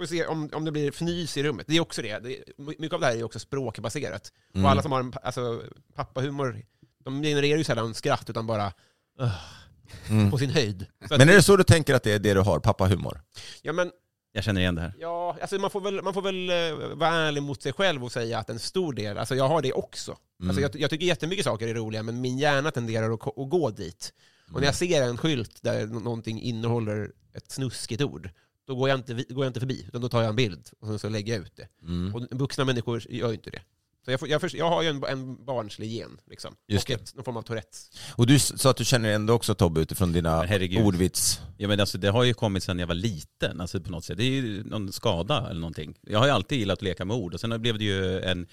får 0.00 0.06
se 0.06 0.26
om, 0.26 0.50
om 0.52 0.64
det 0.64 0.72
blir 0.72 0.88
fnys 0.88 1.36
i 1.36 1.42
rummet. 1.42 1.66
Det 1.68 1.76
är 1.76 1.80
också 1.80 2.02
det. 2.02 2.18
det 2.18 2.38
är, 2.38 2.44
mycket 2.58 2.92
av 2.92 3.00
det 3.00 3.06
här 3.06 3.16
är 3.16 3.22
också 3.24 3.38
språkbaserat. 3.38 4.32
Mm. 4.54 4.64
Och 4.64 4.70
alla 4.70 4.82
som 4.82 4.92
har 4.92 5.00
en 5.00 5.12
alltså, 5.22 5.62
pappahumor, 5.94 6.62
de 7.04 7.22
genererar 7.22 7.56
ju 7.58 7.64
sällan 7.64 7.94
skratt 7.94 8.30
utan 8.30 8.46
bara 8.46 8.72
"Ugh", 9.20 9.30
Mm. 10.10 10.30
på 10.30 10.38
sin 10.38 10.50
höjd. 10.50 10.86
Så 11.08 11.16
Men 11.18 11.28
är 11.28 11.32
det 11.34 11.42
så 11.42 11.56
du 11.56 11.64
tänker 11.64 11.94
att 11.94 12.02
det 12.02 12.12
är 12.12 12.18
det 12.18 12.34
du 12.34 12.40
har, 12.40 12.60
pappahumor? 12.60 13.20
ja, 13.62 13.72
men, 13.72 13.90
Jag 14.32 14.44
känner 14.44 14.60
igen 14.60 14.74
det 14.74 14.80
här. 14.80 14.94
ja, 14.98 15.36
alltså 15.40 15.58
man 15.58 15.70
får 15.70 15.80
väl, 15.80 16.02
man 16.02 16.14
får 16.14 16.22
väl 16.22 16.50
eh, 16.50 16.96
vara 16.96 17.10
ärlig 17.14 17.42
mot 17.42 17.62
sig 17.62 17.72
själv 17.72 18.04
och 18.04 18.12
säga 18.12 18.38
att 18.38 18.50
en 18.50 18.58
stor 18.58 18.92
del, 18.92 19.18
alltså 19.18 19.34
jag 19.34 19.48
har 19.48 19.62
det 19.62 19.72
också. 19.72 20.16
Mm. 20.40 20.50
Alltså 20.50 20.62
jag, 20.62 20.76
jag 20.76 20.90
tycker 20.90 21.06
jättemycket 21.06 21.44
saker 21.44 21.68
är 21.68 21.74
roliga, 21.74 22.02
men 22.02 22.20
min 22.20 22.38
hjärna 22.38 22.70
tenderar 22.70 23.10
att, 23.14 23.38
att 23.38 23.50
gå 23.50 23.70
dit. 23.70 24.12
Och 24.44 24.50
Mm. 24.50 24.60
när 24.60 24.68
jag 24.68 24.74
ser 24.74 25.02
en 25.02 25.16
skylt 25.16 25.62
där 25.62 25.86
nå- 25.86 26.00
någonting 26.00 26.40
innehåller 26.42 27.12
ett 27.34 27.50
snuskigt 27.50 28.02
ord, 28.02 28.30
då 28.70 28.76
går 28.76 28.88
jag 28.88 28.98
inte, 28.98 29.14
går 29.14 29.44
jag 29.44 29.50
inte 29.50 29.60
förbi, 29.60 29.84
utan 29.88 30.00
då 30.00 30.08
tar 30.08 30.20
jag 30.22 30.28
en 30.30 30.36
bild 30.36 30.68
och 30.80 30.86
sen 30.88 30.98
så 30.98 31.08
lägger 31.08 31.32
jag 31.34 31.42
ut 31.42 31.56
det. 31.56 31.68
Mm. 31.82 32.14
Och 32.14 32.26
vuxna 32.30 32.64
människor 32.64 33.02
gör 33.10 33.28
ju 33.28 33.34
inte 33.34 33.50
det. 33.50 33.62
Så 34.04 34.10
jag, 34.10 34.20
får, 34.20 34.28
jag, 34.28 34.40
förs- 34.40 34.54
jag 34.54 34.68
har 34.68 34.82
ju 34.82 34.88
en, 34.88 35.04
en 35.04 35.44
barnslig 35.44 35.88
gen, 35.90 36.20
liksom. 36.26 36.54
Just 36.68 36.84
och 36.84 36.90
ett, 36.90 37.14
någon 37.14 37.24
form 37.24 37.36
av 37.36 37.42
Tourettes. 37.42 37.90
Och 38.16 38.26
du 38.26 38.38
sa 38.38 38.70
att 38.70 38.76
du 38.76 38.84
känner 38.84 39.12
ändå 39.12 39.32
också 39.34 39.54
Tobbe 39.54 39.80
utifrån 39.80 40.12
dina 40.12 40.42
herregud. 40.42 40.82
ordvits. 40.86 41.40
Ja, 41.58 41.68
men 41.68 41.80
alltså, 41.80 41.98
det 41.98 42.08
har 42.10 42.24
ju 42.24 42.34
kommit 42.34 42.62
sedan 42.62 42.78
jag 42.78 42.86
var 42.86 42.94
liten, 42.94 43.60
alltså, 43.60 43.80
på 43.80 43.90
något 43.90 44.04
sätt. 44.04 44.16
Det 44.16 44.24
är 44.24 44.30
ju 44.30 44.64
någon 44.64 44.92
skada 44.92 45.46
eller 45.50 45.60
någonting. 45.60 45.94
Jag 46.06 46.18
har 46.18 46.26
ju 46.26 46.32
alltid 46.32 46.58
gillat 46.58 46.78
att 46.78 46.82
leka 46.82 47.04
med 47.04 47.16
ord 47.16 47.34
och 47.34 47.40
sen 47.40 47.62
blev 47.62 47.78
det 47.78 47.84
ju 47.84 48.20
en, 48.20 48.46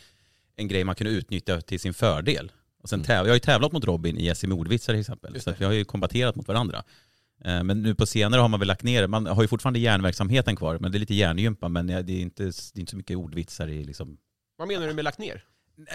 en 0.55 0.67
grej 0.67 0.83
man 0.83 0.95
kunde 0.95 1.13
utnyttja 1.13 1.61
till 1.61 1.79
sin 1.79 1.93
fördel. 1.93 2.51
Och 2.83 2.89
sen 2.89 3.03
täv- 3.03 3.09
jag 3.23 3.27
har 3.27 3.33
ju 3.33 3.39
tävlat 3.39 3.71
mot 3.71 3.85
Robin 3.85 4.17
i 4.17 4.35
SM 4.35 4.51
ordvitsar 4.51 4.93
till 4.93 4.99
exempel, 4.99 5.41
så 5.41 5.53
vi 5.59 5.65
har 5.65 5.71
ju 5.73 5.85
kombaterat 5.85 6.35
mot 6.35 6.47
varandra. 6.47 6.83
Eh, 7.45 7.63
Men 7.63 7.81
nu 7.81 7.95
på 7.95 8.05
senare 8.05 8.41
har 8.41 8.47
man 8.49 8.59
väl 8.59 8.67
lagt 8.67 8.83
ner. 8.83 9.07
Man 9.07 9.25
har 9.25 9.41
ju 9.41 9.47
fortfarande 9.47 9.79
hjärnverksamheten 9.79 10.55
kvar, 10.55 10.77
men 10.79 10.91
det 10.91 10.97
är 10.97 10.99
lite 10.99 11.15
hjärngympa. 11.15 11.69
Men 11.69 11.87
det 11.87 11.93
är 11.93 12.09
inte, 12.09 12.43
det 12.43 12.49
är 12.75 12.79
inte 12.79 12.89
så 12.91 12.97
mycket 12.97 13.17
ordvitsar 13.17 13.67
i 13.67 13.83
liksom... 13.83 14.17
Vad 14.57 14.67
menar 14.67 14.87
du 14.87 14.93
med 14.93 15.03
lagt 15.03 15.19
ner? 15.19 15.43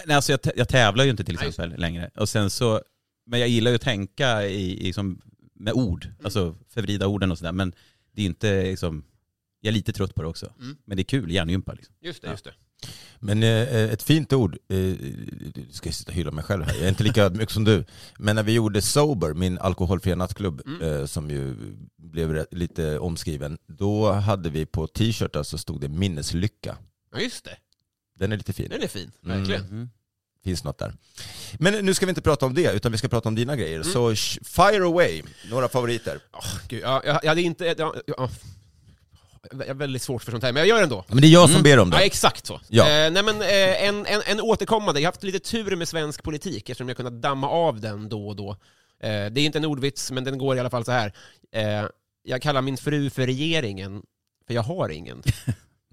Nej, 0.05 0.15
alltså 0.15 0.31
jag, 0.31 0.39
jag 0.55 0.69
tävlar 0.69 1.03
ju 1.03 1.09
inte 1.11 1.23
till 1.23 1.35
Nej, 1.35 1.47
exempel 1.47 1.79
längre. 1.79 2.09
Och 2.15 2.29
sen 2.29 2.49
så, 2.49 2.81
men 3.25 3.39
jag 3.39 3.49
gillar 3.49 3.71
ju 3.71 3.75
att 3.75 3.81
tänka 3.81 4.45
i, 4.47 4.87
i 4.87 4.93
som, 4.93 5.21
med 5.53 5.73
ord, 5.73 6.07
alltså 6.23 6.55
förvrida 6.69 7.07
orden 7.07 7.31
och 7.31 7.37
sådär. 7.37 7.51
Men 7.51 7.73
det 8.11 8.21
är 8.21 8.25
inte 8.25 8.63
liksom, 8.63 9.03
jag 9.61 9.69
är 9.69 9.73
lite 9.73 9.93
trött 9.93 10.15
på 10.15 10.21
det 10.21 10.27
också. 10.27 10.53
Mm. 10.59 10.77
Men 10.85 10.97
det 10.97 11.01
är 11.01 11.05
kul, 11.05 11.31
hjärngympa 11.31 11.73
liksom. 11.73 11.95
Just 12.01 12.21
det, 12.21 12.27
Ja. 12.27 12.31
just 12.31 12.43
det. 12.43 12.53
Men 13.19 13.43
eh, 13.43 13.73
ett 13.91 14.03
fint 14.03 14.33
ord, 14.33 14.57
eh, 14.69 14.77
du 14.77 15.65
ska 15.71 15.87
jag 15.87 15.93
sitta 15.95 16.11
och 16.11 16.15
hylla 16.15 16.31
mig 16.31 16.43
själv 16.43 16.63
här, 16.63 16.73
jag 16.75 16.83
är 16.83 16.89
inte 16.89 17.03
lika 17.03 17.23
ödmjuk 17.23 17.51
som 17.51 17.63
du. 17.63 17.85
Men 18.19 18.35
när 18.35 18.43
vi 18.43 18.51
gjorde 18.53 18.81
Sober, 18.81 19.33
min 19.33 19.59
alkoholfria 19.59 20.15
nattklubb, 20.15 20.61
Mm. 20.65 20.81
eh, 20.81 21.05
som 21.05 21.29
ju 21.29 21.55
blev 21.97 22.45
lite 22.51 22.99
omskriven, 22.99 23.57
då 23.67 24.11
hade 24.11 24.49
vi 24.49 24.65
på 24.65 24.87
t-shirtar 24.87 25.43
så 25.43 25.57
stod 25.57 25.81
det 25.81 25.87
minneslycka. 25.89 26.77
Ja, 27.13 27.19
just 27.19 27.45
det. 27.45 27.57
Den 28.19 28.31
är 28.31 28.37
lite 28.37 28.53
fin. 28.53 28.69
Den 28.69 28.81
är 28.83 28.87
fin, 28.87 29.11
Mm. 29.25 29.37
verkligen. 29.37 29.61
Mm. 29.65 29.89
Finns 30.43 30.63
något 30.63 30.77
där. 30.77 30.93
Men 31.59 31.85
nu 31.85 31.93
ska 31.93 32.05
vi 32.05 32.09
inte 32.09 32.21
prata 32.21 32.45
om 32.45 32.53
det, 32.53 32.71
utan 32.73 32.91
vi 32.91 32.97
ska 32.97 33.07
prata 33.07 33.29
om 33.29 33.35
dina 33.35 33.55
grejer. 33.55 33.79
Mm. 33.81 33.93
Så 33.93 34.15
fire 34.43 34.83
away, 34.85 35.23
några 35.49 35.69
favoriter. 35.69 36.19
Åh, 36.33 36.45
gud, 36.67 36.81
ja, 36.83 37.01
jag, 37.05 37.19
jag 37.23 37.29
hade 37.29 37.41
inte... 37.41 37.75
Ja, 37.77 37.95
ja, 38.07 38.29
jag 39.51 39.67
har 39.67 39.73
väldigt 39.73 40.01
svårt 40.01 40.23
för 40.23 40.31
sånt 40.31 40.43
här, 40.43 40.51
men 40.53 40.59
jag 40.59 40.67
gör 40.67 40.77
det 40.77 40.83
ändå. 40.83 41.05
Men 41.07 41.21
det 41.21 41.27
är 41.27 41.31
jag 41.31 41.49
som 41.49 41.51
Mm. 41.59 41.63
ber 41.63 41.79
om 41.79 41.89
Ja, 41.91 41.97
det. 41.97 42.03
exakt 42.03 42.45
så. 42.45 42.61
Ja. 42.69 42.83
Eh, 42.89 43.11
nej, 43.11 43.23
men, 43.23 43.41
eh, 43.41 43.83
en, 43.87 44.05
en, 44.05 44.21
en 44.25 44.41
återkommande, 44.41 45.01
jag 45.01 45.07
har 45.07 45.11
haft 45.11 45.23
lite 45.23 45.39
tur 45.39 45.75
med 45.75 45.87
svensk 45.87 46.23
politik 46.23 46.69
eftersom 46.69 46.87
jag 46.87 46.97
kunnat 46.97 47.21
damma 47.21 47.49
av 47.49 47.79
den 47.81 48.09
då 48.09 48.27
och 48.27 48.35
då. 48.35 48.49
Eh, 48.99 49.25
det 49.31 49.41
är 49.41 49.45
inte 49.45 49.57
en 49.57 49.65
ordvits, 49.65 50.11
men 50.11 50.23
den 50.23 50.37
går 50.37 50.55
i 50.57 50.59
alla 50.59 50.69
fall 50.69 50.85
så 50.85 50.91
här. 50.91 51.13
Eh, 51.51 51.85
jag 52.23 52.41
kallar 52.41 52.61
min 52.61 52.77
fru 52.77 53.09
för 53.09 53.25
regeringen, 53.25 54.03
för 54.47 54.53
jag 54.53 54.61
har 54.63 54.89
ingen. 54.89 55.23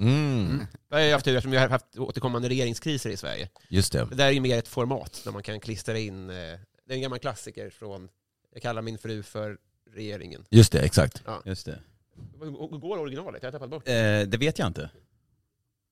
Mm, 0.00 0.66
Det 0.88 0.94
har 0.94 1.02
jag 1.02 1.12
haft 1.12 1.24
tur 1.24 1.36
eftersom 1.36 1.52
jag 1.52 1.60
har 1.60 1.68
haft 1.68 1.98
återkommande 1.98 2.48
regeringskriser 2.48 3.10
i 3.10 3.16
Sverige. 3.16 3.48
just 3.68 3.92
det. 3.92 4.04
Det 4.10 4.14
där 4.16 4.26
är 4.26 4.30
ju 4.30 4.40
mer 4.40 4.58
ett 4.58 4.68
format 4.68 5.20
där 5.24 5.32
man 5.32 5.42
kan 5.42 5.60
klistra 5.60 5.98
in, 5.98 6.30
eh, 6.30 6.34
det 6.36 6.92
är 6.92 6.94
en 6.94 7.00
gammal 7.00 7.18
klassiker 7.18 7.70
från 7.70 8.08
Jag 8.54 8.62
kallar 8.62 8.82
min 8.82 8.98
fru 8.98 9.22
för 9.22 9.56
regeringen. 9.94 10.44
Just 10.50 10.72
det, 10.72 10.80
exakt. 10.80 11.22
Just 11.44 11.66
det. 11.66 11.78
Hur 12.40 12.78
går 12.78 12.98
originalet? 12.98 13.42
Jag 13.42 13.46
har 13.48 13.52
tappat 13.52 13.70
bort. 13.70 13.88
Eh, 13.88 13.92
det 14.26 14.36
vet 14.40 14.58
jag 14.58 14.66
inte. 14.66 14.90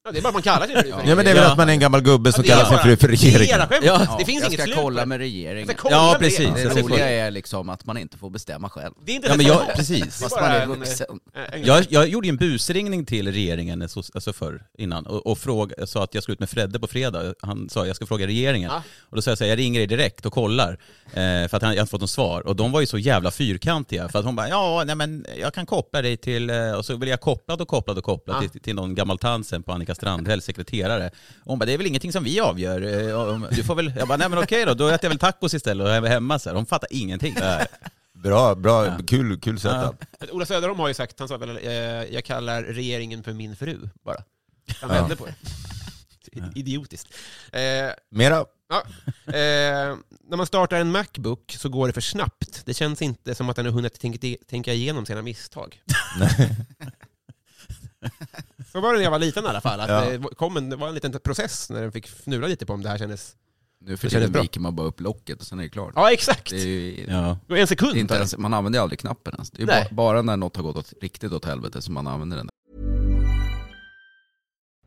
Ja, 0.08 0.12
det 0.12 0.18
är 0.18 0.22
bara 0.22 0.28
att 0.28 0.34
man 0.34 0.42
kallar 0.42 0.66
sin 0.66 0.76
fru 0.76 0.82
för 0.82 0.88
Ja 0.88 0.96
regeringen. 0.96 1.16
men 1.16 1.24
det 1.24 1.30
är 1.30 1.34
väl 1.34 1.42
Ja. 1.44 1.50
att 1.52 1.58
man 1.58 1.68
är 1.68 1.72
en 1.72 1.78
gammal 1.80 2.00
gubbe 2.00 2.32
som 2.32 2.44
kallar 2.44 2.64
sin 2.64 2.78
fru 2.78 2.96
för 2.96 3.08
Det 3.08 3.14
är 3.14 3.18
regeringen. 3.38 3.60
era 3.60 3.66
skämt. 3.68 3.84
Ja. 3.84 4.16
Det 4.18 4.24
finns 4.24 4.42
jag 4.42 4.48
inget 4.48 4.60
ska 4.60 4.62
slut 4.62 4.76
kolla 4.76 5.02
på 5.02 5.08
med 5.08 5.20
det. 5.20 5.24
regeringen. 5.24 5.58
Jag 5.68 5.78
ska 5.78 5.82
kolla 5.88 5.96
Ja, 5.96 6.10
med 6.12 6.20
precis. 6.20 6.38
det. 6.54 6.70
Ska 6.70 6.80
roliga 6.80 6.82
kolla. 6.88 6.98
är 7.10 7.30
liksom 7.30 7.68
att 7.68 7.84
man 7.84 7.98
inte 7.98 8.18
får 8.18 8.30
bestämma 8.30 8.70
själv. 8.70 8.94
Det 9.06 9.12
är 9.12 9.16
inte 9.16 9.28
Ja, 9.28 9.36
men 9.36 9.46
jag, 9.46 9.62
precis. 9.76 10.00
Det 10.00 10.06
är 10.06 10.10
Fast 10.10 10.30
bara 10.36 10.40
man 10.48 10.50
är 10.56 10.60
en- 10.60 10.68
vuxen. 10.68 11.06
en- 11.52 11.64
Jag, 11.64 11.86
jag 11.88 12.08
gjorde 12.08 12.26
ju 12.26 12.30
en 12.30 12.36
busringning 12.36 13.06
till 13.06 13.32
regeringen 13.32 13.82
alltså, 13.82 14.02
alltså 14.14 14.32
förr, 14.32 14.62
innan 14.78 15.06
och, 15.06 15.26
och 15.26 15.38
fråga, 15.38 15.86
sa 15.86 16.04
att 16.04 16.14
jag 16.14 16.22
skulle 16.22 16.32
ut 16.32 16.40
med 16.40 16.50
Fredde 16.50 16.78
på 16.80 16.86
fredag. 16.86 17.34
Han 17.42 17.68
sa 17.68 17.86
jag 17.86 17.96
ska 17.96 18.06
fråga 18.06 18.26
regeringen. 18.26 18.70
Ja. 18.70 18.82
Och 19.00 19.16
då 19.16 19.22
sa 19.22 19.30
jag 19.30 19.38
så 19.38 19.44
här, 19.44 19.48
jag 19.50 19.58
ringer 19.58 19.80
dig 19.80 19.86
direkt 19.86 20.26
och 20.26 20.32
kollar. 20.32 20.78
Eh, 21.12 21.48
för 21.48 21.54
att 21.54 21.62
han, 21.62 21.70
jag 21.72 21.76
har 21.78 21.80
inte 21.82 21.90
fått 21.90 22.00
något 22.00 22.10
svar. 22.10 22.46
Och 22.46 22.56
de 22.56 22.72
var 22.72 22.80
ju 22.80 22.86
så 22.86 22.98
jävla 22.98 23.30
fyrkantiga. 23.30 24.08
För 24.08 24.18
att 24.18 24.24
hon 24.24 24.36
bara, 24.36 24.48
ja 24.48 24.82
nej 24.86 24.94
men 24.96 25.26
jag 25.40 25.54
kan 25.54 25.66
koppla 25.66 26.02
dig 26.02 26.16
till, 26.16 26.50
eh, 26.50 26.72
och 26.72 26.84
så 26.84 26.96
vill 26.96 27.08
jag 27.08 27.20
kopplad 27.20 27.60
och 27.60 27.68
kopplad 27.68 27.98
och 27.98 28.04
kopplad 28.04 28.44
Ja. 28.44 28.48
till, 28.48 28.60
till 28.60 28.74
någon 28.74 28.94
gammal 28.94 29.18
tant 29.18 29.46
sen 29.46 29.62
på 29.62 29.72
Annika 29.72 29.94
Strandhälls 29.98 30.44
sekreterare. 30.44 31.06
Och 31.40 31.50
hon 31.50 31.58
bara, 31.58 31.64
det 31.66 31.72
är 31.72 31.78
väl 31.78 31.86
ingenting 31.86 32.12
som 32.12 32.24
vi 32.24 32.40
avgör. 32.40 32.82
Eh, 32.82 33.48
Du 33.50 33.62
får 33.64 33.74
väl, 33.74 33.92
jag 33.98 34.08
bara, 34.08 34.16
nej 34.18 34.28
men 34.28 34.38
okej 34.38 34.64
då, 34.66 34.74
då 34.74 34.88
äter 34.88 35.04
jag 35.04 35.10
väl 35.10 35.18
tacos 35.18 35.54
istället 35.54 35.84
och 35.86 35.92
är 35.92 36.02
hemma 36.02 36.38
så 36.38 36.48
här. 36.48 36.54
De 36.54 36.66
fattar 36.66 36.88
ingenting. 36.92 37.34
Bra, 38.12 38.54
bra, 38.54 38.86
Ja. 38.86 38.98
kul, 39.06 39.40
kul 39.40 39.60
setup. 39.60 40.04
Ola 40.32 40.46
Söderholm 40.46 40.78
har 40.80 40.88
ju 40.88 40.94
sagt, 40.94 41.18
han 41.18 41.28
sa 41.28 41.36
väl, 41.36 41.56
eh, 41.62 41.72
jag 42.14 42.24
kallar 42.24 42.62
regeringen 42.62 43.22
för 43.22 43.32
min 43.32 43.56
fru, 43.56 43.88
bara. 44.04 44.22
Han 44.80 44.90
Ja. 44.90 45.00
vände 45.00 45.16
på 45.16 45.26
det. 45.26 45.34
Idiotiskt. 46.54 47.08
Eh, 47.52 47.60
Mera? 48.10 48.44
ja, 48.68 48.82
eh, 49.26 49.96
när 50.28 50.36
man 50.36 50.46
startar 50.46 50.76
en 50.80 50.90
Macbook 50.90 51.54
så 51.58 51.68
går 51.68 51.86
det 51.86 51.92
för 51.92 52.00
snabbt. 52.00 52.62
Det 52.66 52.74
känns 52.74 53.02
inte 53.02 53.34
som 53.34 53.48
att 53.48 53.56
den 53.56 53.64
har 53.66 53.72
hunnit 53.72 54.00
tänka, 54.00 54.36
tänka 54.48 54.72
igenom 54.72 55.06
sina 55.06 55.22
misstag. 55.22 55.80
Så 58.78 58.82
var 58.82 58.92
det 58.92 58.98
när 58.98 59.04
jag 59.04 59.10
var 59.10 59.18
liten 59.18 59.44
i 59.44 59.48
alla 59.48 59.60
fall. 59.60 59.80
Att 59.80 59.88
Ja. 59.88 60.04
det 60.04 60.34
kom 60.36 60.56
en, 60.56 60.70
det 60.70 60.76
var 60.76 60.88
en 60.88 60.94
liten 60.94 61.12
process 61.20 61.70
när 61.70 61.80
den 61.82 61.92
fick 61.92 62.06
fnula 62.06 62.46
lite 62.46 62.66
på 62.66 62.72
om 62.72 62.82
det 62.82 62.88
här 62.88 62.98
kändes... 62.98 63.36
Nu 63.80 63.96
för 63.96 64.08
tiden 64.08 64.32
viker 64.32 64.60
man 64.60 64.76
bara 64.76 64.86
upp 64.86 65.00
locket 65.00 65.40
och 65.40 65.46
sen 65.46 65.58
är 65.58 65.62
det 65.62 65.68
klart. 65.68 65.92
Ja, 65.96 66.12
exakt! 66.12 66.50
Det 66.50 66.56
är 66.62 66.66
ju, 66.66 67.06
Ja. 67.08 67.38
En 67.56 67.66
sekund. 67.66 67.92
det 67.92 67.98
är 67.98 68.00
inte 68.00 68.14
ens, 68.14 68.36
man 68.36 68.54
använder 68.54 68.78
ju 68.78 68.82
aldrig 68.82 68.98
knappen 68.98 69.34
ens. 69.34 69.50
Det 69.50 69.62
är 69.62 69.66
bara, 69.66 69.86
bara 69.90 70.22
när 70.22 70.36
något 70.36 70.56
har 70.56 70.62
gått 70.62 70.76
åt, 70.76 70.92
riktigt 71.00 71.32
åt 71.32 71.44
helvete 71.44 71.82
som 71.82 71.94
man 71.94 72.06
använder 72.06 72.36
den. 72.36 72.48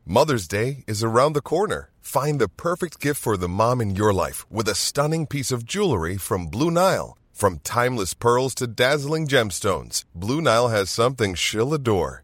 Mother's 0.08 0.48
Day 0.52 0.84
is 0.88 1.04
around 1.04 1.36
the 1.36 1.42
corner. 1.42 1.90
Find 2.02 2.40
the 2.40 2.48
perfect 2.48 3.06
gift 3.06 3.22
for 3.22 3.38
the 3.38 3.48
mom 3.48 3.82
in 3.82 3.96
your 3.98 4.14
life 4.28 4.46
with 4.50 4.72
a 4.72 4.76
stunning 4.76 5.28
piece 5.28 5.56
of 5.56 5.64
jewelry 5.76 6.18
from 6.18 6.50
Blue 6.50 6.72
Nile. 6.72 7.18
From 7.34 7.60
timeless 7.60 8.14
pearls 8.14 8.56
to 8.56 8.68
dazzling 8.68 9.28
gemstones, 9.28 10.04
Blue 10.14 10.42
Nile 10.42 10.68
has 10.70 10.90
something 10.92 11.36
she'll 11.36 11.74
adore. 11.74 12.24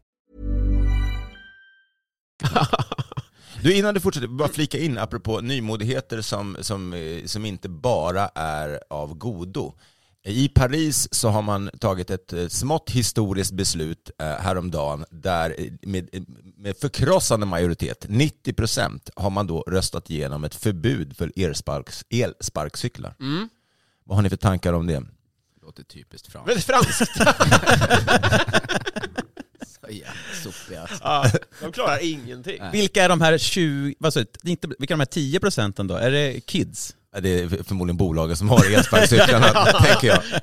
Du, 3.63 3.73
innan 3.73 3.93
du 3.93 3.99
fortsätter, 3.99 4.27
bara 4.27 4.49
flika 4.49 4.77
in 4.77 4.97
apropå 4.97 5.41
nymodigheter 5.41 6.21
som, 6.21 6.57
som, 6.61 6.93
eh, 6.93 7.25
som 7.25 7.45
inte 7.45 7.69
bara 7.69 8.27
är 8.35 8.79
av 8.89 9.13
godo. 9.13 9.73
I 10.23 10.49
Paris 10.49 11.13
så 11.13 11.29
har 11.29 11.41
man 11.41 11.69
tagit 11.79 12.09
ett 12.09 12.33
eh, 12.33 12.47
smått 12.47 12.89
historiskt 12.89 13.51
beslut 13.51 14.11
eh, 14.19 14.25
häromdagen 14.25 15.05
där 15.09 15.55
med, 15.81 16.25
med 16.57 16.77
förkrossande 16.77 17.45
majoritet, 17.45 18.05
90% 18.09 19.09
har 19.15 19.29
man 19.29 19.47
då 19.47 19.61
röstat 19.67 20.09
igenom 20.09 20.43
ett 20.43 20.55
förbud 20.55 21.17
för 21.17 21.31
elsparks, 21.35 22.05
elsparkcyklar. 22.09 23.15
Mm. 23.19 23.49
Vad 24.03 24.17
har 24.17 24.23
ni 24.23 24.29
för 24.29 24.37
tankar 24.37 24.73
om 24.73 24.87
det? 24.87 24.99
Det 24.99 25.65
låter 25.65 25.83
typiskt 25.83 26.31
franskt. 26.31 26.49
Väldigt 26.49 26.65
franskt. 26.65 27.11
Sopiga. 30.43 30.87
ja, 31.01 31.25
de 31.61 31.71
klarar 31.71 32.03
ingenting. 32.03 32.61
Vilka 32.71 33.03
är 33.03 33.09
de 33.09 33.21
här 33.21 33.37
20, 33.37 33.95
vad 33.99 34.13
sa 34.13 34.19
du, 34.41 34.51
inte, 34.51 34.67
vilka 34.79 34.93
är 34.93 34.97
de 34.97 34.99
här 34.99 35.05
10 35.05 35.39
procenten 35.39 35.87
då? 35.87 35.95
Är 35.95 36.11
det 36.11 36.41
kids? 36.45 36.95
Det 37.21 37.39
är 37.39 37.63
förmodligen 37.63 37.97
bolagen 37.97 38.37
som 38.37 38.49
har 38.49 38.75
elsparkcyklarna, 38.75 39.65
tänker 39.83 40.07
jag. 40.07 40.23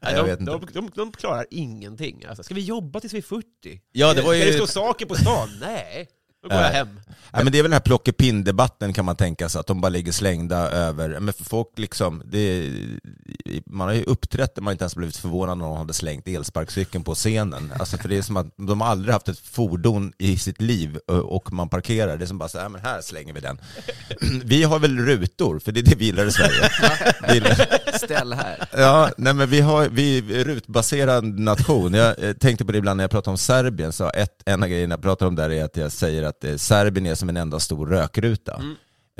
Nej, 0.00 0.14
jag 0.14 0.16
de, 0.16 0.30
vet 0.30 0.40
inte. 0.40 0.52
de, 0.52 0.66
de, 0.72 0.90
de 0.94 1.12
klarar 1.12 1.46
ingenting. 1.50 2.24
Alltså, 2.28 2.42
ska 2.42 2.54
vi 2.54 2.60
jobba 2.60 3.00
tills 3.00 3.12
vi 3.12 3.18
är 3.18 3.22
40? 3.22 3.46
Ja, 3.92 4.14
det 4.14 4.22
var 4.22 4.34
Ska 4.34 4.44
ju... 4.44 4.50
det 4.50 4.52
stå 4.52 4.66
saker 4.66 5.06
på 5.06 5.14
stan? 5.14 5.48
Nej. 5.60 6.08
Då 6.42 6.48
går 6.48 6.56
jag 6.58 6.62
Nej. 6.64 6.72
hem. 6.72 6.88
Ja, 7.32 7.42
men 7.44 7.52
det 7.52 7.58
är 7.58 7.62
väl 7.62 7.70
den 7.70 7.80
här 7.80 7.80
plockepinn-debatten 7.80 8.92
kan 8.92 9.04
man 9.04 9.16
tänka 9.16 9.48
sig, 9.48 9.60
att 9.60 9.66
de 9.66 9.80
bara 9.80 9.88
ligger 9.88 10.12
slängda 10.12 10.56
över, 10.70 11.20
men 11.20 11.34
för 11.34 11.44
folk 11.44 11.68
liksom, 11.76 12.22
det, 12.26 12.70
man 13.66 13.88
har 13.88 13.94
ju 13.94 14.02
uppträtt 14.02 14.54
där 14.54 14.62
man 14.62 14.72
inte 14.72 14.82
ens 14.84 14.96
blivit 14.96 15.16
förvånad 15.16 15.58
när 15.58 15.64
någon 15.64 15.78
hade 15.78 15.92
slängt 15.94 16.28
elsparkcykeln 16.28 17.04
på 17.04 17.14
scenen. 17.14 17.72
Alltså 17.78 17.96
för 17.96 18.08
det 18.08 18.16
är 18.18 18.22
som 18.22 18.36
att 18.36 18.46
de 18.56 18.80
har 18.80 18.88
aldrig 18.88 19.12
haft 19.12 19.28
ett 19.28 19.38
fordon 19.38 20.12
i 20.18 20.36
sitt 20.38 20.60
liv 20.60 20.96
och 21.06 21.52
man 21.52 21.68
parkerar, 21.68 22.16
det 22.16 22.24
är 22.24 22.26
som 22.26 22.38
bara 22.38 22.48
så 22.48 22.58
här, 22.58 22.68
men 22.68 22.80
här 22.80 23.00
slänger 23.00 23.32
vi 23.32 23.40
den. 23.40 23.58
Vi 24.44 24.62
har 24.62 24.78
väl 24.78 24.98
rutor, 24.98 25.58
för 25.58 25.72
det 25.72 25.80
är 25.80 25.84
det 25.84 25.94
vi 25.96 26.04
gillar 26.04 26.26
i 26.26 26.32
Sverige. 26.32 26.70
Gillar- 27.34 27.98
Ställ 27.98 28.32
här. 28.32 28.68
Ja, 28.76 29.10
nej 29.16 29.34
men 29.34 29.48
vi, 29.48 29.60
har, 29.60 29.88
vi 29.88 30.18
är 30.18 30.44
rutbaserad 30.44 31.24
nation. 31.24 31.94
Jag 31.94 32.22
eh, 32.24 32.32
tänkte 32.32 32.64
på 32.64 32.72
det 32.72 32.78
ibland 32.78 32.96
när 32.96 33.04
jag 33.04 33.10
pratar 33.10 33.30
om 33.30 33.38
Serbien, 33.38 33.92
så 33.92 34.10
ett, 34.10 34.42
en 34.44 34.62
av 34.62 34.68
grejerna 34.68 34.92
jag 34.92 35.02
pratar 35.02 35.26
om 35.26 35.34
där 35.34 35.50
är 35.50 35.64
att 35.64 35.76
jag 35.76 35.92
säger 35.92 36.22
att 36.28 36.44
eh, 36.44 36.56
Serbien 36.56 37.06
är 37.06 37.14
som 37.14 37.28
en 37.28 37.36
enda 37.36 37.60
stor 37.60 37.86
rökruta. 37.86 38.62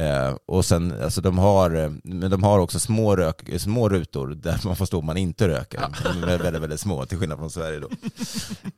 Eh, 0.00 0.36
och 0.46 0.64
sen, 0.64 0.94
alltså 1.02 1.20
de 1.20 1.38
har, 1.38 1.70
eh, 1.84 1.90
men 2.04 2.30
de 2.30 2.42
har 2.42 2.58
också 2.58 2.78
små, 2.78 3.16
rök, 3.16 3.60
små 3.60 3.88
rutor 3.88 4.28
där 4.28 4.60
man 4.64 4.76
får 4.76 4.86
stå 4.86 4.98
om 4.98 5.06
man 5.06 5.16
inte 5.16 5.48
röker. 5.48 5.80
De 6.04 6.22
är 6.24 6.38
väldigt, 6.38 6.62
väldigt 6.62 6.80
små, 6.80 7.06
till 7.06 7.18
skillnad 7.18 7.38
från 7.38 7.50
Sverige 7.50 7.78
då. 7.80 7.88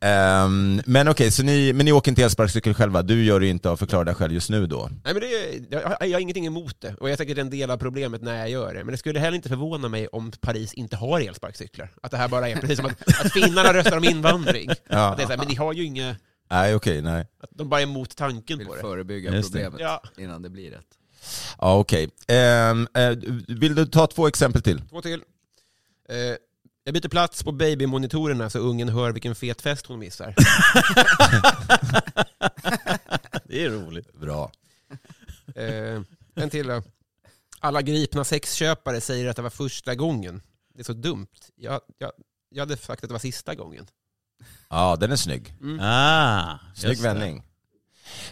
Ehm, 0.01 0.81
men 0.87 1.09
okej, 1.09 1.31
så 1.31 1.43
ni, 1.43 1.73
men 1.73 1.85
ni 1.87 1.93
åker 1.93 2.11
inte 2.11 2.23
elsparkcykel 2.25 2.75
själva? 2.75 3.03
Du 3.03 3.25
gör 3.25 3.41
det 3.41 3.47
inte 3.47 3.71
av 3.71 3.77
förklara 3.77 4.05
dig 4.05 4.15
själv 4.15 4.33
just 4.33 4.51
nu 4.51 4.67
då? 4.67 4.89
Nej, 5.05 5.15
men 5.15 5.21
det, 5.23 5.27
är- 5.27 5.65
jag, 5.71 5.89
har- 5.89 5.97
jag 6.07 6.13
har 6.17 6.21
ingenting 6.21 6.47
emot 6.47 6.81
det, 6.81 6.95
och 7.01 7.11
jag 7.11 7.21
är 7.21 7.39
en 7.39 7.51
del 7.51 7.71
av 7.71 7.77
problemet 7.77 8.23
när 8.23 8.37
jag 8.39 8.51
gör 8.51 8.75
det. 8.75 8.85
Men 8.85 8.93
det 8.93 8.99
skulle 8.99 9.19
heller 9.21 9.37
inte 9.37 9.49
förvåna 9.49 9.89
mig 9.89 10.07
om 10.09 10.33
Paris 10.41 10.75
inte 10.75 10.97
har 10.97 11.21
elsparkcyklar. 11.21 11.91
Att 12.03 12.11
det 12.11 12.17
här 12.17 12.29
bara 12.29 12.49
är 12.49 12.57
precis 12.57 12.77
som 12.77 12.87
att, 12.87 13.25
att 13.25 13.33
finnarna 13.33 13.75
röstar 13.75 13.97
om 13.97 14.05
invandring. 14.05 14.71
Ja. 14.89 14.99
Att 15.09 15.17
det 15.17 15.23
är 15.23 15.27
så 15.27 15.31
här, 15.33 15.39
men 15.39 15.49
de 15.49 15.55
har 15.55 15.73
ju 15.73 15.85
inga... 15.85 16.17
Nej, 16.51 16.75
okej, 16.75 17.03
nej. 17.03 17.27
Att 17.41 17.51
de 17.53 17.69
bara 17.69 17.81
är 17.81 17.85
emot 17.85 18.17
tanken 18.17 18.59
Vill 18.59 18.67
på 18.67 18.75
det. 18.75 18.81
förebygga 18.81 19.33
Just 19.35 19.53
det. 19.53 19.59
problemet 19.65 19.81
Ja. 19.81 20.03
innan 20.23 20.43
det 20.43 20.51
blir 20.51 20.71
rätt. 20.71 20.87
Ja, 21.59 21.79
okej. 21.79 22.11
Ehm, 22.29 22.89
eh, 22.95 23.11
vill 23.49 23.75
du 23.75 23.87
ta 23.87 24.07
två 24.07 24.27
exempel 24.29 24.63
till? 24.63 24.83
Två 24.89 25.03
till. 25.03 25.23
Eh, 26.09 26.17
jag 26.85 26.95
byter 26.95 27.09
plats 27.09 27.43
på 27.43 27.53
babymonitorerna 27.53 28.51
så 28.51 28.59
ungen 28.59 28.89
hör 28.89 29.13
vilken 29.13 29.35
fet 29.35 29.63
fest 29.63 29.87
hon 29.87 29.99
missar. 29.99 30.35
Det 33.45 33.65
är 33.65 33.71
roligt. 33.71 34.13
Bra. 34.13 34.53
Eh, 35.55 36.01
en 36.35 36.51
till 36.51 36.67
då. 36.67 36.83
Alla 37.61 37.83
gripna 37.83 38.25
sexköpare 38.25 39.01
säger 39.01 39.29
att 39.29 39.37
det 39.37 39.43
var 39.43 39.51
första 39.51 39.95
gången. 39.95 40.43
Det 40.75 40.81
är 40.81 40.85
så 40.85 40.93
dumt. 40.93 41.27
Jag, 41.57 41.81
jag, 41.99 42.13
jag 42.51 42.63
hade 42.63 42.77
sagt 42.77 43.05
att 43.05 43.09
det 43.11 43.15
var 43.15 43.19
sista 43.19 43.55
gången. 43.55 43.87
Ja, 44.71 44.97
den 45.01 45.13
är 45.13 45.17
snygg. 45.17 45.55
Ah, 45.81 46.59
Snygg 46.75 47.01
vändning. 47.03 47.43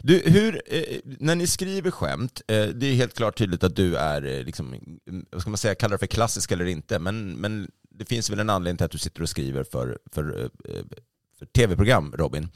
Du, 0.03 0.23
hur, 0.27 0.63
eh, 0.67 0.99
när 1.05 1.35
ni 1.35 1.47
skriver 1.47 1.91
skämt, 1.91 2.43
eh, 2.49 2.67
det 2.67 2.87
är 2.87 2.95
helt 2.95 3.17
klart 3.17 3.39
tydligt 3.39 3.65
att 3.65 3.77
du 3.77 3.97
är, 3.97 4.25
eh, 4.25 4.45
liksom, 4.45 4.75
mm, 5.07 5.27
vad 5.31 5.41
ska 5.41 5.51
man 5.51 5.59
säga, 5.59 5.75
kallar 5.75 5.93
det 5.95 5.99
för 5.99 6.07
klassisk 6.07 6.53
eller 6.53 6.65
inte, 6.65 6.99
men, 6.99 7.33
men 7.33 7.71
det 7.91 8.05
finns 8.05 8.31
väl 8.31 8.39
en 8.39 8.51
anledning 8.51 8.77
till 8.77 8.85
att 8.85 8.91
du 8.91 8.99
sitter 8.99 9.23
och 9.23 9.29
skriver 9.29 9.65
för, 9.65 9.99
för, 10.13 10.51
eh, 10.65 10.83
för 11.39 11.47
tv-program, 11.47 12.15
Robin. 12.19 12.49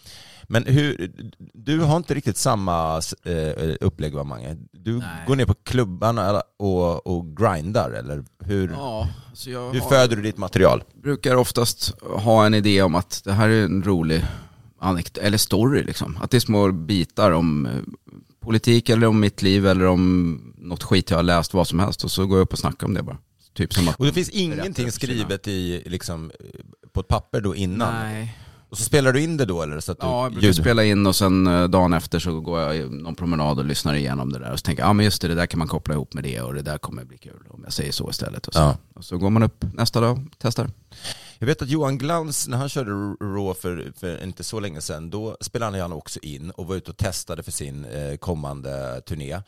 Men 0.53 0.65
hur, 0.67 1.13
du 1.55 1.81
har 1.81 1.97
inte 1.97 2.15
riktigt 2.15 2.37
samma 2.37 3.01
eh, 3.25 3.75
upplägg 3.81 4.15
va, 4.15 4.25
Mange? 4.25 4.57
Du 4.73 4.99
Nej. 4.99 5.07
går 5.27 5.37
ner 5.37 5.47
på 5.47 5.55
klubbarna 5.55 6.43
och, 6.59 7.07
och 7.07 7.37
grindar, 7.37 7.91
eller 7.91 8.25
hur, 8.45 8.71
Ja, 8.71 9.09
så 9.35 9.51
jag 9.51 9.73
hur 9.73 9.81
har- 9.81 9.89
föder 9.89 10.17
du 10.17 10.23
ditt 10.23 10.39
material? 10.39 10.85
brukar 11.03 11.37
oftast 11.37 11.95
ha 12.03 12.47
en 12.47 12.55
idé 12.55 12.83
om 12.83 12.95
att 12.95 13.21
det 13.25 13.33
här 13.33 13.49
är 13.49 13.65
en 13.65 13.83
rolig 13.83 14.25
anekt- 14.81 15.19
eller 15.19 15.39
story 15.39 15.83
liksom. 15.83 16.19
Att 16.23 16.31
det 16.31 16.37
är 16.39 16.41
små 16.41 16.73
bitar 16.73 17.31
om 17.31 17.67
eh, 17.67 17.73
politik 18.41 18.89
eller 18.89 19.07
om 19.07 19.21
mitt 19.21 19.43
liv 19.43 19.67
eller 19.67 19.87
om 19.87 20.41
något 20.59 20.83
skit 20.83 21.11
jag 21.11 21.19
har 21.19 21.23
läst, 21.23 21.55
vad 21.55 21.69
som 21.69 21.79
helst. 21.79 22.05
Och 22.05 22.11
så 22.11 22.27
går 22.27 22.39
jag 22.39 22.43
upp 22.45 22.53
och 22.53 22.59
snackar 22.59 22.87
om 22.87 22.95
det 22.95 23.03
bara. 23.03 23.19
Typ 23.55 23.75
som 23.75 23.89
att... 23.89 23.97
Och 24.01 24.07
det 24.07 24.13
finns 24.13 24.29
ingenting 24.29 24.93
skrivet 24.93 25.49
i, 25.49 25.83
liksom, 25.87 26.31
på 26.93 27.01
ett 27.01 27.09
papper 27.09 27.41
då 27.41 27.55
innan? 27.57 27.95
Nej. 27.95 28.39
Och 28.73 28.79
så 28.79 28.85
spelar 28.85 29.13
du 29.13 29.21
in 29.23 29.37
det 29.37 29.45
då 29.45 29.63
eller? 29.63 29.81
Så 29.81 29.93
att 29.93 30.01
du, 30.01 30.07
Ja, 30.07 30.23
jag 30.23 30.33
brukar 30.33 30.47
ljud- 30.47 30.57
spela 30.57 30.85
in 30.85 31.07
och 31.07 31.17
sen 31.17 31.47
eh, 31.47 31.65
dagen 31.69 31.93
efter 31.93 32.19
så 32.19 32.41
går 32.41 32.61
jag 32.61 32.93
någon 32.93 33.15
promenad 33.15 33.59
och 33.59 33.65
lyssnar 33.65 33.95
igenom 33.95 34.33
det 34.33 34.39
där. 34.39 34.53
Och 34.53 34.59
så 34.59 34.63
tänker 34.63 34.83
jag, 34.83 34.89
ja 34.89 34.93
men 34.93 35.05
just 35.05 35.23
det, 35.23 35.29
det 35.29 35.35
där 35.35 35.47
kan 35.47 35.59
man 35.59 35.69
koppla 35.69 35.95
ihop 35.95 36.15
med 36.15 36.25
det 36.25 36.41
och 36.41 36.55
det 36.55 36.63
där 36.63 36.79
kommer 36.79 37.05
bli 37.05 37.19
kul 37.19 37.43
om 37.51 37.61
jag 37.65 37.73
säger 37.73 37.93
så 37.93 38.11
istället. 38.11 38.47
Och 38.47 38.55
så, 38.55 38.61
Ja. 38.61 38.77
och 38.95 39.05
så 39.05 39.19
går 39.19 39.31
man 39.31 39.43
upp 39.43 39.65
nästa 39.75 40.01
dag 40.01 40.13
och 40.19 40.33
testar. 40.39 40.71
Jag 41.39 41.47
vet 41.47 41.63
att 41.63 41.69
Johan 41.69 41.99
Glans, 41.99 42.49
när 42.49 42.57
han 42.59 42.69
körde 42.69 42.91
Raw 43.21 43.55
för, 43.61 43.93
för 44.01 44.23
inte 44.25 44.45
så 44.45 44.61
länge 44.61 44.81
sedan, 44.81 45.11
då 45.11 45.37
spelade 45.41 45.81
han 45.83 45.93
också 45.93 46.19
in 46.23 46.51
och 46.51 46.67
var 46.67 46.77
ute 46.77 46.91
och 46.91 46.97
testade 46.97 47.43
för 47.43 47.53
sin 47.53 47.85
eh, 47.85 48.17
kommande 48.17 49.01
turné. 49.07 49.41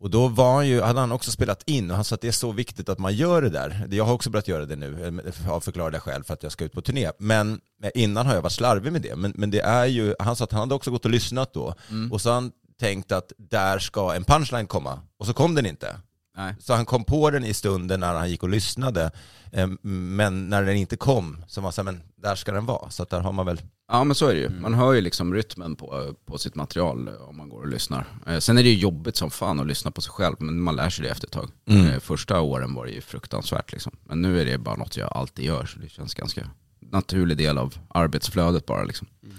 Och 0.00 0.10
då 0.10 0.28
var 0.28 0.54
han 0.54 0.68
ju, 0.68 0.80
hade 0.80 1.00
han 1.00 1.12
också 1.12 1.30
spelat 1.30 1.62
in 1.66 1.90
och 1.90 1.96
han 1.96 2.04
sa 2.04 2.14
att 2.14 2.20
det 2.20 2.28
är 2.28 2.32
så 2.32 2.52
viktigt 2.52 2.88
att 2.88 2.98
man 2.98 3.14
gör 3.14 3.42
det 3.42 3.50
där. 3.50 3.86
Jag 3.90 4.04
har 4.04 4.14
också 4.14 4.30
börjat 4.30 4.48
göra 4.48 4.66
det 4.66 4.76
nu, 4.76 5.22
eh, 5.26 5.50
av 5.50 5.60
förklarade 5.60 6.00
skäl 6.00 6.24
för 6.24 6.34
att 6.34 6.42
jag 6.42 6.52
ska 6.52 6.64
ut 6.64 6.72
på 6.72 6.80
turné. 6.80 7.10
Men 7.18 7.60
eh, 7.82 7.90
innan 7.94 8.26
har 8.26 8.34
jag 8.34 8.42
varit 8.42 8.52
slarvig 8.52 8.92
med 8.92 9.02
det. 9.02 9.16
Men, 9.16 9.32
men 9.36 9.50
det 9.50 9.60
är 9.60 9.86
ju, 9.86 10.14
han 10.18 10.36
sa 10.36 10.44
att 10.44 10.52
han 10.52 10.60
hade 10.60 10.74
också 10.74 10.90
gått 10.90 11.04
och 11.04 11.10
lyssnat 11.10 11.54
då. 11.54 11.74
Och 12.10 12.20
så 12.20 12.28
har 12.28 12.34
han 12.34 12.52
tänkt 12.80 13.12
att 13.12 13.32
där 13.38 13.78
ska 13.78 14.14
en 14.14 14.24
punchline 14.24 14.66
komma. 14.66 15.00
Och 15.18 15.26
så 15.26 15.32
kom 15.32 15.54
den 15.54 15.66
inte. 15.66 15.96
Nej. 16.36 16.54
Så 16.60 16.74
han 16.74 16.84
kom 16.84 17.04
på 17.04 17.30
den 17.30 17.44
i 17.44 17.54
stunden 17.54 18.00
när 18.00 18.14
han 18.14 18.30
gick 18.30 18.42
och 18.42 18.48
lyssnade. 18.48 19.10
Eh, 19.52 19.68
men 19.82 20.48
när 20.48 20.62
den 20.62 20.76
inte 20.76 20.96
kom 20.96 21.44
så 21.48 21.60
var 21.60 21.66
han 21.66 21.72
så 21.72 21.80
här, 21.80 21.84
men 21.84 22.02
där 22.16 22.34
ska 22.34 22.52
den 22.52 22.66
vara. 22.66 22.90
Så 22.90 23.04
där 23.04 23.20
har 23.20 23.32
man 23.32 23.46
väl 23.46 23.60
Ja 23.88 24.04
men 24.04 24.14
så 24.14 24.26
är 24.26 24.34
det 24.34 24.40
ju. 24.40 24.46
Mm. 24.46 24.62
Man 24.62 24.74
hör 24.74 24.92
ju 24.92 25.00
liksom 25.00 25.34
rytmen 25.34 25.76
på, 25.76 26.14
på 26.26 26.38
sitt 26.38 26.54
material 26.54 27.08
om 27.08 27.36
man 27.36 27.48
går 27.48 27.60
och 27.60 27.68
lyssnar. 27.68 28.06
Eh, 28.26 28.38
sen 28.38 28.58
är 28.58 28.62
det 28.62 28.68
ju 28.68 28.78
jobbigt 28.78 29.16
som 29.16 29.30
fan 29.30 29.60
att 29.60 29.66
lyssna 29.66 29.90
på 29.90 30.00
sig 30.00 30.12
själv, 30.12 30.36
men 30.38 30.60
man 30.60 30.76
lär 30.76 30.90
sig 30.90 31.04
det 31.04 31.10
efter 31.10 31.26
ett 31.26 31.32
tag. 31.32 31.50
Mm. 31.68 31.86
Eh, 31.86 32.00
första 32.00 32.40
åren 32.40 32.74
var 32.74 32.86
det 32.86 32.92
ju 32.92 33.00
fruktansvärt 33.00 33.72
liksom. 33.72 33.92
Men 34.04 34.22
nu 34.22 34.40
är 34.40 34.44
det 34.44 34.58
bara 34.58 34.76
något 34.76 34.96
jag 34.96 35.12
alltid 35.12 35.44
gör, 35.44 35.66
så 35.66 35.78
det 35.78 35.88
känns 35.88 36.14
ganska 36.14 36.50
naturlig 36.80 37.36
del 37.38 37.58
av 37.58 37.74
arbetsflödet 37.88 38.66
bara 38.66 38.84
liksom. 38.84 39.08
Mm. 39.22 39.36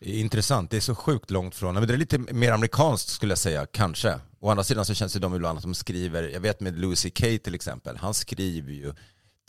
Intressant, 0.00 0.70
det 0.70 0.76
är 0.76 0.80
så 0.80 0.94
sjukt 0.94 1.30
långt 1.30 1.54
från, 1.54 1.74
men 1.74 1.86
det 1.86 1.94
är 1.94 1.98
lite 1.98 2.18
mer 2.18 2.52
amerikanskt 2.52 3.08
skulle 3.08 3.32
jag 3.32 3.38
säga, 3.38 3.66
kanske. 3.66 4.14
Å 4.40 4.50
andra 4.50 4.64
sidan 4.64 4.84
så 4.84 4.94
känns 4.94 5.12
det 5.12 5.18
de 5.18 5.34
ibland 5.34 5.58
att 5.58 5.64
de 5.64 5.74
skriver, 5.74 6.28
jag 6.28 6.40
vet 6.40 6.60
med 6.60 6.78
Louis 6.78 7.00
C.K. 7.00 7.26
till 7.44 7.54
exempel, 7.54 7.96
han 7.96 8.14
skriver 8.14 8.72
ju 8.72 8.92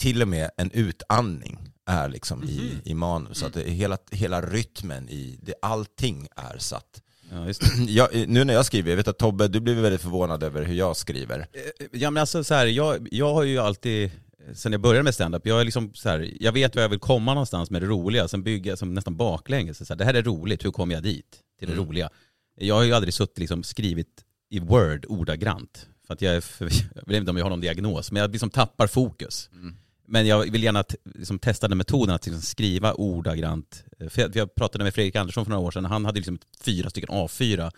till 0.01 0.21
och 0.21 0.27
med 0.27 0.49
en 0.57 0.71
utandning 0.71 1.59
är 1.85 2.09
liksom 2.09 2.43
mm 2.43 2.53
-hmm. 2.55 2.61
i, 2.61 2.73
mhm. 2.73 2.81
i 2.85 2.93
manus. 2.93 3.37
Så 3.37 3.45
att 3.45 3.53
det, 3.53 3.63
hela, 3.63 3.97
hela 4.11 4.41
rytmen 4.41 5.09
i 5.09 5.39
det, 5.41 5.53
allting 5.61 6.27
är 6.35 6.57
satt. 6.57 7.01
Ja, 7.29 7.53
jag, 7.87 8.29
nu 8.29 8.43
när 8.43 8.53
jag 8.53 8.65
skriver, 8.65 8.89
jag 8.89 8.97
vet 8.97 9.07
att 9.07 9.17
Tobbe, 9.17 9.47
du 9.47 9.59
blir 9.59 9.81
väldigt 9.81 10.01
förvånad 10.01 10.43
över 10.43 10.63
hur 10.63 10.75
jag 10.75 10.97
skriver. 10.97 11.39
Eh, 11.39 11.87
ja 11.91 12.11
men 12.11 12.21
alltså 12.21 12.43
så 12.43 12.53
här, 12.53 12.65
jag, 12.65 13.07
jag 13.11 13.33
har 13.33 13.43
ju 13.43 13.57
alltid, 13.57 14.11
sen 14.53 14.71
jag 14.71 14.81
började 14.81 15.03
med 15.03 15.13
standup, 15.13 15.47
jag 15.47 15.61
är 15.61 15.65
liksom 15.65 15.93
så 15.93 16.09
här, 16.09 16.33
jag 16.39 16.51
vet 16.51 16.75
var 16.75 16.81
jag 16.81 16.89
vill 16.89 16.99
komma 16.99 17.33
någonstans 17.33 17.69
med 17.69 17.81
det 17.81 17.87
roliga, 17.87 18.27
sen 18.27 18.43
bygger 18.43 18.71
jag 18.71 18.79
som 18.79 18.93
nästan 18.93 19.17
baklänges. 19.17 19.87
Så 19.87 19.93
här, 19.93 19.95
det 19.95 20.05
här 20.05 20.13
är 20.13 20.23
roligt, 20.23 20.65
hur 20.65 20.71
kommer 20.71 20.93
jag 20.93 21.03
dit? 21.03 21.39
Till 21.59 21.67
det 21.67 21.73
mm. 21.73 21.85
roliga. 21.85 22.09
Jag 22.55 22.75
har 22.75 22.83
ju 22.83 22.93
aldrig 22.93 23.13
suttit 23.13 23.37
liksom 23.37 23.63
skrivit 23.63 24.23
i 24.49 24.59
Word 24.59 25.05
ordagrant. 25.09 25.87
För 26.07 26.13
att 26.13 26.21
jag, 26.21 26.35
är 26.35 26.43
jag 26.95 27.07
vet 27.07 27.17
inte 27.17 27.31
om 27.31 27.37
jag 27.37 27.45
har 27.45 27.49
någon 27.49 27.61
diagnos, 27.61 28.11
men 28.11 28.21
jag 28.21 28.31
liksom 28.31 28.49
tappar 28.49 28.87
fokus. 28.87 29.49
Mm. 29.53 29.75
Men 30.11 30.27
jag 30.27 30.51
vill 30.51 30.63
gärna 30.63 30.83
liksom 31.15 31.39
testa 31.39 31.67
den 31.67 31.77
metoden 31.77 32.15
att 32.15 32.25
liksom 32.25 32.41
skriva 32.41 32.93
ordagrant. 32.93 33.83
För 34.09 34.21
jag, 34.21 34.35
jag 34.35 34.55
pratade 34.55 34.83
med 34.83 34.93
Fredrik 34.93 35.15
Andersson 35.15 35.45
för 35.45 35.49
några 35.49 35.67
år 35.67 35.71
sedan, 35.71 35.85
han 35.85 36.05
hade 36.05 36.19
liksom 36.19 36.39
fyra 36.61 36.89
stycken 36.89 37.09
A4 37.09 37.71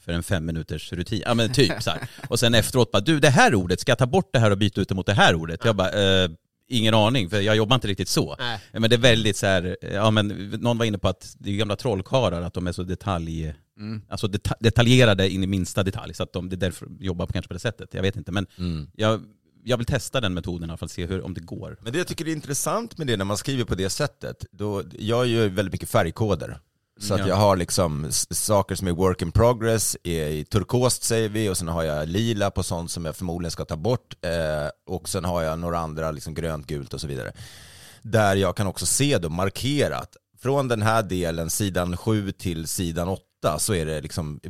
för 0.00 0.12
en 0.12 0.22
fem 0.22 0.46
minuters 0.46 0.92
rutin. 0.92 1.22
Ja 1.24 1.34
men 1.34 1.52
typ 1.52 1.82
så 1.82 1.90
här. 1.90 2.08
Och 2.28 2.38
sen 2.38 2.54
efteråt 2.54 2.92
bara, 2.92 3.00
du 3.00 3.20
det 3.20 3.30
här 3.30 3.54
ordet, 3.54 3.80
ska 3.80 3.90
jag 3.90 3.98
ta 3.98 4.06
bort 4.06 4.30
det 4.32 4.38
här 4.38 4.50
och 4.50 4.58
byta 4.58 4.80
ut 4.80 4.88
det 4.88 4.94
mot 4.94 5.06
det 5.06 5.14
här 5.14 5.34
ordet? 5.34 5.64
Jag 5.64 5.76
bara, 5.76 6.22
eh, 6.24 6.30
ingen 6.68 6.94
aning, 6.94 7.30
för 7.30 7.40
jag 7.40 7.56
jobbar 7.56 7.74
inte 7.74 7.88
riktigt 7.88 8.08
så. 8.08 8.36
Nej. 8.38 8.60
Men 8.72 8.90
det 8.90 8.96
är 8.96 9.00
väldigt 9.00 9.36
så 9.36 9.46
här, 9.46 9.76
ja 9.92 10.10
men 10.10 10.28
någon 10.60 10.78
var 10.78 10.84
inne 10.84 10.98
på 10.98 11.08
att 11.08 11.36
det 11.38 11.50
är 11.50 11.54
gamla 11.54 11.76
trollkarlar, 11.76 12.42
att 12.42 12.54
de 12.54 12.66
är 12.66 12.72
så 12.72 12.82
detalj, 12.82 13.54
mm. 13.78 14.02
alltså 14.08 14.28
deta 14.28 14.54
detaljerade 14.60 15.30
in 15.30 15.42
i 15.42 15.46
minsta 15.46 15.82
detalj. 15.82 16.14
Så 16.14 16.22
att 16.22 16.32
de, 16.32 16.48
det 16.48 16.54
är 16.54 16.58
därför 16.58 16.88
jobbar 17.00 17.26
kanske 17.26 17.48
på 17.48 17.54
det 17.54 17.60
sättet. 17.60 17.94
Jag 17.94 18.02
vet 18.02 18.16
inte, 18.16 18.32
men 18.32 18.46
mm. 18.58 18.90
jag 18.94 19.22
jag 19.68 19.76
vill 19.76 19.86
testa 19.86 20.20
den 20.20 20.34
metoden 20.34 20.78
för 20.78 20.86
att 20.86 20.92
se 20.92 21.06
hur, 21.06 21.24
om 21.24 21.34
det 21.34 21.40
går. 21.40 21.78
Men 21.80 21.92
det 21.92 21.98
jag 21.98 22.06
tycker 22.06 22.28
är 22.28 22.32
intressant 22.32 22.98
med 22.98 23.06
det 23.06 23.16
när 23.16 23.24
man 23.24 23.36
skriver 23.36 23.64
på 23.64 23.74
det 23.74 23.90
sättet, 23.90 24.44
då, 24.52 24.82
jag 24.98 25.26
gör 25.26 25.48
väldigt 25.48 25.72
mycket 25.72 25.88
färgkoder. 25.88 26.60
Så 27.00 27.14
att 27.14 27.28
jag 27.28 27.36
har 27.36 27.56
liksom 27.56 28.06
saker 28.30 28.74
som 28.74 28.88
är 28.88 28.92
work 28.92 29.22
in 29.22 29.32
progress, 29.32 29.96
är 30.04 30.26
i 30.28 30.44
turkost 30.44 31.02
säger 31.02 31.28
vi, 31.28 31.48
och 31.48 31.56
sen 31.56 31.68
har 31.68 31.82
jag 31.82 32.08
lila 32.08 32.50
på 32.50 32.62
sånt 32.62 32.90
som 32.90 33.04
jag 33.04 33.16
förmodligen 33.16 33.50
ska 33.50 33.64
ta 33.64 33.76
bort, 33.76 34.14
eh, 34.24 34.70
och 34.86 35.08
sen 35.08 35.24
har 35.24 35.42
jag 35.42 35.58
några 35.58 35.78
andra, 35.78 36.10
liksom 36.10 36.34
grönt, 36.34 36.66
gult 36.66 36.94
och 36.94 37.00
så 37.00 37.06
vidare. 37.06 37.32
Där 38.02 38.36
jag 38.36 38.56
kan 38.56 38.66
också 38.66 38.86
se 38.86 39.18
då 39.18 39.28
markerat, 39.28 40.16
från 40.38 40.68
den 40.68 40.82
här 40.82 41.02
delen, 41.02 41.50
sidan 41.50 41.96
7 41.96 42.32
till 42.32 42.68
sidan 42.68 43.08
8, 43.08 43.58
så 43.58 43.74
är 43.74 43.86
det 43.86 44.00
liksom 44.00 44.40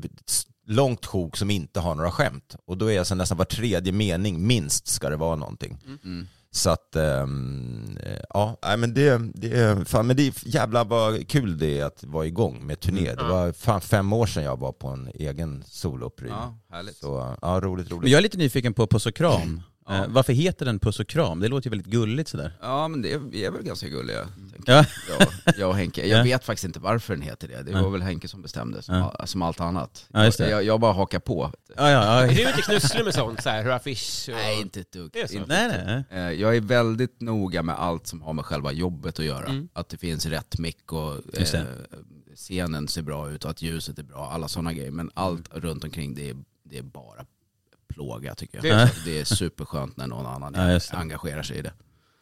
långt 0.66 1.06
sjok 1.06 1.36
som 1.36 1.50
inte 1.50 1.80
har 1.80 1.94
några 1.94 2.10
skämt. 2.10 2.56
Och 2.66 2.78
då 2.78 2.90
är 2.92 2.98
alltså 2.98 3.14
nästan 3.14 3.38
var 3.38 3.44
tredje 3.44 3.92
mening, 3.92 4.46
minst, 4.46 4.86
ska 4.86 5.10
det 5.10 5.16
vara 5.16 5.36
någonting. 5.36 5.78
Mm. 6.04 6.26
Så 6.50 6.70
att, 6.70 6.96
ähm, 6.96 7.98
ja, 8.28 8.56
men 8.78 8.94
det, 8.94 9.18
det, 9.34 9.88
fan, 9.88 10.06
men 10.06 10.16
det 10.16 10.26
är 10.26 10.34
jävla 10.48 10.84
vad 10.84 11.28
kul 11.28 11.58
det 11.58 11.78
är 11.80 11.84
att 11.84 12.04
vara 12.04 12.26
igång 12.26 12.66
med 12.66 12.80
turné. 12.80 13.08
Mm. 13.08 13.16
Det 13.16 13.32
var 13.32 13.52
fan 13.52 13.80
fem 13.80 14.12
år 14.12 14.26
sedan 14.26 14.42
jag 14.42 14.58
var 14.58 14.72
på 14.72 14.88
en 14.88 15.10
egen 15.14 15.64
solouppryckning. 15.66 16.40
Ja, 16.40 16.58
härligt. 16.70 16.96
Så, 16.96 17.36
ja, 17.42 17.60
roligt, 17.62 17.90
roligt. 17.90 18.02
Men 18.02 18.10
jag 18.10 18.18
är 18.18 18.22
lite 18.22 18.38
nyfiken 18.38 18.74
på 18.74 18.86
Puss 18.86 19.06
och 19.06 19.14
Kram. 19.14 19.62
Ja. 19.86 19.94
Eh, 19.94 20.04
varför 20.08 20.32
heter 20.32 20.66
den 20.66 20.78
Puss 20.78 21.00
och 21.00 21.06
kram? 21.06 21.40
Det 21.40 21.48
låter 21.48 21.66
ju 21.66 21.70
väldigt 21.70 21.86
gulligt 21.86 22.28
sådär. 22.28 22.52
Ja 22.60 22.88
men 22.88 23.02
det 23.02 23.12
är, 23.12 23.18
vi 23.18 23.44
är 23.44 23.50
väl 23.50 23.62
ganska 23.62 23.88
gulliga. 23.88 24.28
Ja. 24.66 24.84
Jag, 25.08 25.54
jag 25.58 25.68
och 25.68 25.76
Henke. 25.76 26.06
Jag 26.06 26.24
vet 26.24 26.44
faktiskt 26.44 26.64
inte 26.64 26.80
varför 26.80 27.14
den 27.14 27.22
heter 27.22 27.48
det. 27.48 27.62
Det 27.62 27.82
var 27.82 27.90
väl 27.90 28.02
Henke 28.02 28.28
som 28.28 28.42
bestämde, 28.42 28.82
som, 28.82 29.10
som 29.24 29.42
allt 29.42 29.60
annat. 29.60 30.06
Ja, 30.12 30.30
jag, 30.38 30.64
jag, 30.64 30.80
bara 30.80 30.92
hakar 30.92 31.18
på. 31.18 31.52
Ja, 31.76 31.90
ja, 31.90 32.22
ja. 32.22 32.32
Du 32.32 32.42
är 32.42 32.48
inte 32.48 32.62
knusslig 32.62 33.04
med 33.04 33.14
sånt, 33.14 33.42
så 33.42 33.48
här, 33.48 33.62
hur 33.64 33.70
affisch 33.70 34.28
och... 34.28 34.34
Nej 34.34 34.60
inte 34.60 34.80
ett 34.80 34.92
dugg. 34.92 35.16
Inte 35.16 35.44
nej, 35.46 35.82
nej. 35.86 36.04
Eh, 36.10 36.32
jag 36.40 36.56
är 36.56 36.60
väldigt 36.60 37.20
noga 37.20 37.62
med 37.62 37.78
allt 37.78 38.06
som 38.06 38.22
har 38.22 38.32
med 38.32 38.44
själva 38.44 38.72
jobbet 38.72 39.18
att 39.18 39.24
göra. 39.24 39.46
Mm. 39.46 39.68
Att 39.72 39.88
det 39.88 39.96
finns 39.96 40.26
rätt 40.26 40.58
mick 40.58 40.92
och 40.92 41.14
eh, 41.34 41.64
scenen 42.34 42.88
ser 42.88 43.02
bra 43.02 43.30
ut 43.30 43.44
och 43.44 43.50
att 43.50 43.62
ljuset 43.62 43.98
är 43.98 44.02
bra. 44.02 44.30
Alla 44.32 44.48
sådana 44.48 44.72
grejer. 44.72 44.90
Men 44.90 45.10
allt 45.14 45.48
runt 45.54 45.84
omkring 45.84 46.14
det 46.14 46.30
är, 46.30 46.36
det 46.64 46.78
är 46.78 46.82
bara 46.82 47.24
plåga 47.96 48.34
tycker 48.34 48.56
jag. 48.56 48.64
Det 48.64 48.70
är, 48.70 49.04
det 49.04 49.20
är 49.20 49.24
superskönt 49.24 49.96
när 49.96 50.06
någon 50.06 50.26
annan 50.26 50.54
ja, 50.56 50.80
engagerar 50.98 51.42
sig 51.42 51.58
i 51.58 51.62
det. 51.62 51.72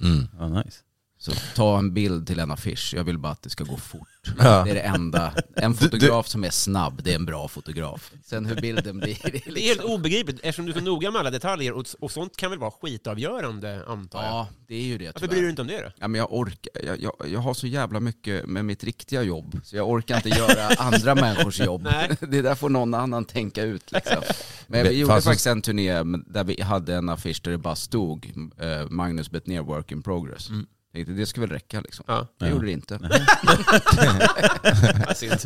Mm. 0.01 0.29
Ja, 0.39 0.49
nice. 0.49 0.81
Så 1.25 1.33
ta 1.55 1.79
en 1.79 1.95
bild 1.95 2.27
till 2.27 2.39
en 2.39 2.51
affisch, 2.51 2.95
jag 2.97 3.05
vill 3.05 3.19
bara 3.19 3.33
att 3.33 3.43
det 3.43 3.51
ska 3.51 3.65
gå 3.65 3.77
fort. 3.77 4.09
Ja. 4.39 4.65
Det 4.65 4.71
är 4.71 4.75
det 4.75 4.81
enda. 4.81 5.35
En 5.57 5.75
fotograf 5.75 6.29
som 6.29 6.45
är 6.45 6.51
snabb, 6.51 7.03
det 7.03 7.11
är 7.11 7.15
en 7.15 7.27
bra 7.27 7.49
fotograf. 7.49 8.13
Sen 8.25 8.47
hur 8.47 8.61
bilden 8.61 9.01
blir... 9.01 9.19
Det 9.23 9.29
är, 9.29 9.33
liksom... 9.33 9.55
det 9.55 9.61
är 9.61 9.69
helt 9.69 9.85
obegripligt, 9.85 10.41
eftersom 10.43 10.67
du 10.67 10.73
är 10.73 10.79
så 10.79 10.85
noga 10.85 11.11
med 11.11 11.21
alla 11.21 11.31
detaljer, 11.31 11.73
och, 11.73 11.87
och 12.01 12.11
sånt 12.11 12.37
kan 12.37 12.51
väl 12.51 12.59
vara 12.59 12.71
skitavgörande 12.71 13.85
antar 13.87 14.23
jag? 14.23 14.33
Ja, 14.33 14.49
det 14.69 14.75
är 14.75 14.83
ju 14.83 14.99
det 14.99 15.15
Varför 15.15 15.29
bryr 15.29 15.37
du 15.37 15.43
dig 15.43 15.51
inte 15.51 15.63
om 15.63 15.69
det 15.69 15.81
då? 15.83 15.93
Ja, 15.99 16.09
men 16.09 16.19
jag, 16.19 16.33
orkar, 16.33 16.85
jag, 16.85 17.03
jag, 17.03 17.13
jag, 17.27 17.41
har 17.41 17.55
så 17.55 17.67
jävla 17.67 18.01
mycket 18.01 18.47
med 18.47 18.65
mitt 18.65 18.85
riktiga 18.85 19.23
jobb, 19.23 19.61
så 19.65 19.77
jag 19.77 19.89
orkar 19.89 20.17
inte 20.17 20.29
göra 20.29 20.67
andra 20.79 21.15
människors 21.25 21.61
jobb. 21.61 21.89
Det 22.21 22.43
där 22.43 22.55
får 22.55 22.69
någon 22.69 22.95
annan 22.95 23.25
tänka 23.25 23.63
ut 23.63 23.93
liksom. 23.93 24.23
Men 24.67 24.87
vi 24.87 24.99
gjorde 24.99 25.23
faktiskt 25.23 25.47
en 25.47 25.63
turné 25.63 26.03
där 26.27 26.45
vi 26.45 26.63
hade 26.63 26.95
en 26.95 27.09
affisch 27.09 27.41
där 27.45 27.51
det 27.51 27.59
bara 27.59 27.77
stod 27.77 28.33
eh, 28.59 28.91
Magnus 28.91 29.31
Bettner 29.31 29.61
work 29.61 29.93
in 29.93 30.03
progress. 30.03 30.49
Mm. 30.49 30.67
Tänkte 30.95 31.13
det 31.13 31.27
ska 31.27 31.41
väl 31.41 31.51
räcka 31.51 31.81
liksom. 31.81 32.05
Ja. 32.09 32.27
Det 32.39 32.49
gjorde 32.49 32.67
det 32.67 32.73
inte. 32.73 32.99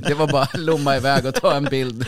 det 0.09 0.15
var 0.15 0.33
bara 0.33 0.49
lomma 0.55 0.97
iväg 0.97 1.27
och 1.27 1.35
ta 1.35 1.57
en 1.57 1.65
bild. 1.65 2.07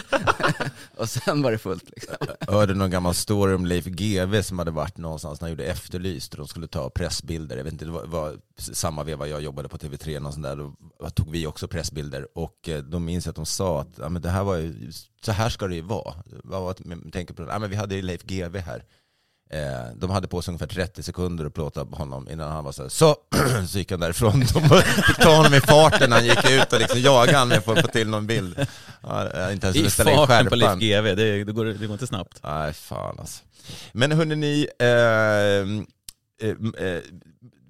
och 0.96 1.08
sen 1.08 1.42
var 1.42 1.52
det 1.52 1.58
fullt 1.58 1.90
liksom. 1.90 2.14
Jag 2.40 2.52
hörde 2.52 2.74
någon 2.74 2.90
gammal 2.90 3.14
story 3.14 3.54
om 3.54 3.66
Leif 3.66 3.84
GW 3.84 4.42
som 4.42 4.58
hade 4.58 4.70
varit 4.70 4.98
någonstans 4.98 5.40
när 5.40 5.48
han 5.48 5.50
gjorde 5.50 5.64
Efterlyst 5.64 6.32
och 6.32 6.38
de 6.38 6.48
skulle 6.48 6.66
ta 6.66 6.90
pressbilder. 6.90 7.56
Jag 7.56 7.64
vet 7.64 7.72
inte, 7.72 7.84
det 7.84 7.90
var, 7.90 8.06
var 8.06 8.36
samma 8.56 9.02
veva 9.04 9.28
jag 9.28 9.42
jobbade 9.42 9.68
på 9.68 9.78
TV3 9.78 10.26
och 10.26 10.32
sånt 10.32 10.46
där. 10.46 10.56
Då 10.56 11.10
tog 11.10 11.30
vi 11.30 11.46
också 11.46 11.68
pressbilder 11.68 12.38
och 12.38 12.68
eh, 12.68 12.82
de 12.82 13.04
minns 13.04 13.26
att 13.26 13.36
de 13.36 13.46
sa 13.46 13.80
att 13.80 13.98
ja, 13.98 14.08
men 14.08 14.22
det 14.22 14.30
här 14.30 14.44
var 14.44 14.56
ju, 14.56 14.92
så 15.24 15.32
här 15.32 15.48
ska 15.48 15.66
det 15.66 15.74
ju 15.74 15.82
vara. 15.82 16.14
Vad 16.44 16.76
tänker 17.12 17.34
på 17.34 17.42
det? 17.42 17.52
Ja, 17.52 17.58
men 17.58 17.70
vi 17.70 17.76
hade 17.76 18.02
Leif 18.02 18.22
GW 18.22 18.58
här. 18.58 18.84
Eh, 19.52 19.94
de 19.96 20.10
hade 20.10 20.28
på 20.28 20.42
sig 20.42 20.52
ungefär 20.52 20.66
30 20.66 21.02
sekunder 21.02 21.44
att 21.44 21.54
plåta 21.54 21.82
honom 21.82 22.28
innan 22.28 22.52
han 22.52 22.64
var 22.64 22.72
så 22.72 22.82
här, 22.82 22.88
så, 22.88 23.16
så 23.68 23.78
gick 23.78 23.90
han 23.90 24.00
därifrån. 24.00 24.40
De 24.40 24.82
fick 25.06 25.16
ta 25.16 25.36
honom 25.36 25.54
i 25.54 25.60
farten 25.60 26.10
när 26.10 26.16
han 26.16 26.26
gick 26.26 26.50
ut 26.50 26.72
och 26.72 26.78
liksom 26.78 27.00
jagade 27.00 27.38
honom 27.38 27.62
för 27.62 27.72
att 27.72 27.80
få 27.80 27.88
till 27.88 28.08
någon 28.08 28.26
bild. 28.26 28.66
Ja, 29.02 29.52
inte 29.52 29.66
ens 29.66 29.98
I 29.98 30.04
farten 30.04 30.46
på 30.46 30.54
Leif 30.54 30.78
GW, 30.78 31.14
det, 31.14 31.44
det, 31.44 31.52
går, 31.52 31.64
det 31.64 31.86
går 31.86 31.92
inte 31.92 32.06
snabbt. 32.06 32.40
Nej, 32.42 32.72
fan 32.72 33.16
alltså. 33.18 33.42
Men 33.92 34.12
hörni 34.12 34.36
ni, 34.36 34.68
eh, 34.78 34.88
eh, 36.48 36.86
eh, 36.86 37.00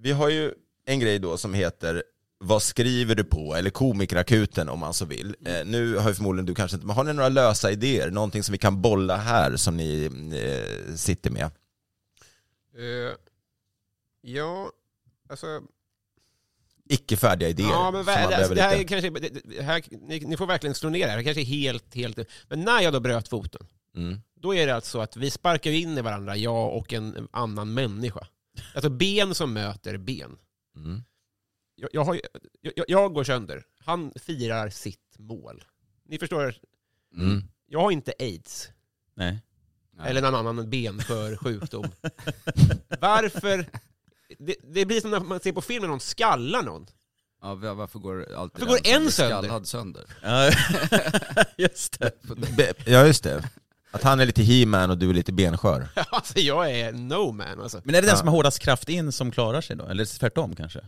vi 0.01 0.13
har 0.13 0.29
ju 0.29 0.53
en 0.87 1.01
grej 1.01 1.19
då 1.19 1.37
som 1.37 1.55
heter 1.55 2.03
vad 2.45 2.63
skriver 2.63 3.15
du 3.15 3.25
på? 3.25 3.55
Eller 3.55 3.71
komikerakuten 3.71 4.69
om 4.69 4.79
man 4.79 4.95
så 4.95 5.05
vill. 5.05 5.37
Eh, 5.47 5.67
nu 5.67 5.97
har 5.97 6.09
ju 6.09 6.15
förmodligen 6.15 6.47
du 6.47 6.55
kanske 6.55 6.75
inte, 6.75 6.87
men 6.87 6.97
har 6.97 7.05
ni 7.05 7.13
några 7.13 7.29
lösa 7.29 7.71
idéer? 7.71 8.11
Någonting 8.11 8.43
som 8.43 8.53
vi 8.53 8.59
kan 8.59 8.83
bolla 8.83 9.17
här 9.17 9.57
som 9.57 9.77
ni 9.77 10.05
eh, 10.33 10.95
sitter 10.95 11.31
med? 11.31 11.51
Uh, 12.79 13.15
ja, 14.21 14.73
alltså... 15.29 15.63
Icke 16.89 17.17
färdiga 17.17 17.49
idéer. 17.49 17.69
Ja, 17.69 17.91
men 17.91 18.09
alltså, 18.09 18.55
det, 18.55 18.63
här 18.63 18.83
kanske, 18.85 19.11
det 19.11 19.63
här, 19.63 19.83
ni, 19.91 20.21
ni, 20.21 20.37
får 20.37 20.47
verkligen 20.47 20.75
slå 20.75 20.91
ner 20.91 21.07
det 21.07 21.11
här. 21.11 21.19
Det 21.19 21.25
kanske 21.25 21.41
är 21.41 21.45
helt, 21.45 21.95
helt... 21.95 22.19
Men 22.49 22.61
när 22.61 22.81
jag 22.81 22.93
då 22.93 23.01
bröt 23.01 23.29
foten, 23.29 23.67
mm. 23.97 24.21
då 24.35 24.55
är 24.55 24.67
det 24.67 24.75
alltså 24.75 25.01
att 25.01 25.17
vi 25.17 25.31
sparkar 25.31 25.71
in 25.71 25.99
i 25.99 26.01
varandra, 26.01 26.37
jag 26.37 26.77
och 26.77 26.93
en 26.93 27.29
annan 27.31 27.75
människa. 27.75 28.27
Alltså 28.75 28.91
ben 28.91 29.35
som 29.35 29.53
möter 29.53 29.97
ben. 29.97 30.39
Mm. 30.77 31.03
Jag, 31.75 31.91
jag, 31.93 32.05
har, 32.05 32.21
jag, 32.61 32.85
jag, 32.89 33.15
går 33.15 33.25
sönder. 33.25 33.65
Han 33.79 34.13
firar 34.17 34.71
sitt 34.71 35.19
mål. 35.19 35.65
Ni 36.05 36.19
förstår? 36.19 36.55
Mm. 37.17 37.43
Jag 37.67 37.81
har 37.81 37.91
inte 37.91 38.13
aids. 38.19 38.71
Nej. 39.15 39.43
Eller 40.07 40.23
någon 40.23 40.35
annan 40.35 40.71
benskör 40.71 41.37
sjukdom. 41.37 41.85
Varför? 43.01 43.65
Det, 44.39 44.57
det, 44.75 44.85
blir 44.87 45.01
som 45.01 45.11
när 45.11 45.21
man 45.21 45.41
ser 45.41 45.53
på 45.53 45.61
film 45.61 45.83
när 45.83 45.89
någon 45.89 46.01
skallar 46.01 46.63
någon. 46.63 46.87
Ja, 47.43 47.55
varför 47.55 47.99
går 47.99 48.35
alltid 48.35 48.61
varför 48.61 48.67
går 48.67 48.95
en 48.95 49.11
sönder? 49.13 49.65
sönder? 49.65 50.05
Ja, 50.23 50.51
just 51.59 51.99
det. 52.01 52.13
Ja, 52.87 53.07
just 53.07 53.25
det. 53.25 53.43
Att 53.91 54.03
han 54.03 54.21
är 54.21 54.27
lite 54.27 54.43
he-man 54.43 54.91
och 54.91 54.99
du 54.99 55.11
är 55.11 55.15
lite 55.15 55.33
benskör. 55.33 55.89
alltså 56.11 56.39
jag 56.39 56.71
är 56.71 56.93
no 56.93 57.33
man 57.33 57.61
alltså. 57.63 57.81
Men 57.85 57.95
är 57.95 58.01
det 58.01 58.07
den 58.07 58.11
Ja. 58.11 58.17
som 58.17 58.29
har 58.29 58.35
hårdast 58.35 58.59
kraft 58.59 58.89
in 58.89 59.13
som 59.13 59.31
klarar 59.31 59.61
sig 59.61 59.77
då? 59.77 59.85
Eller 59.87 60.19
tvärtom 60.19 60.57
kanske? 60.57 60.81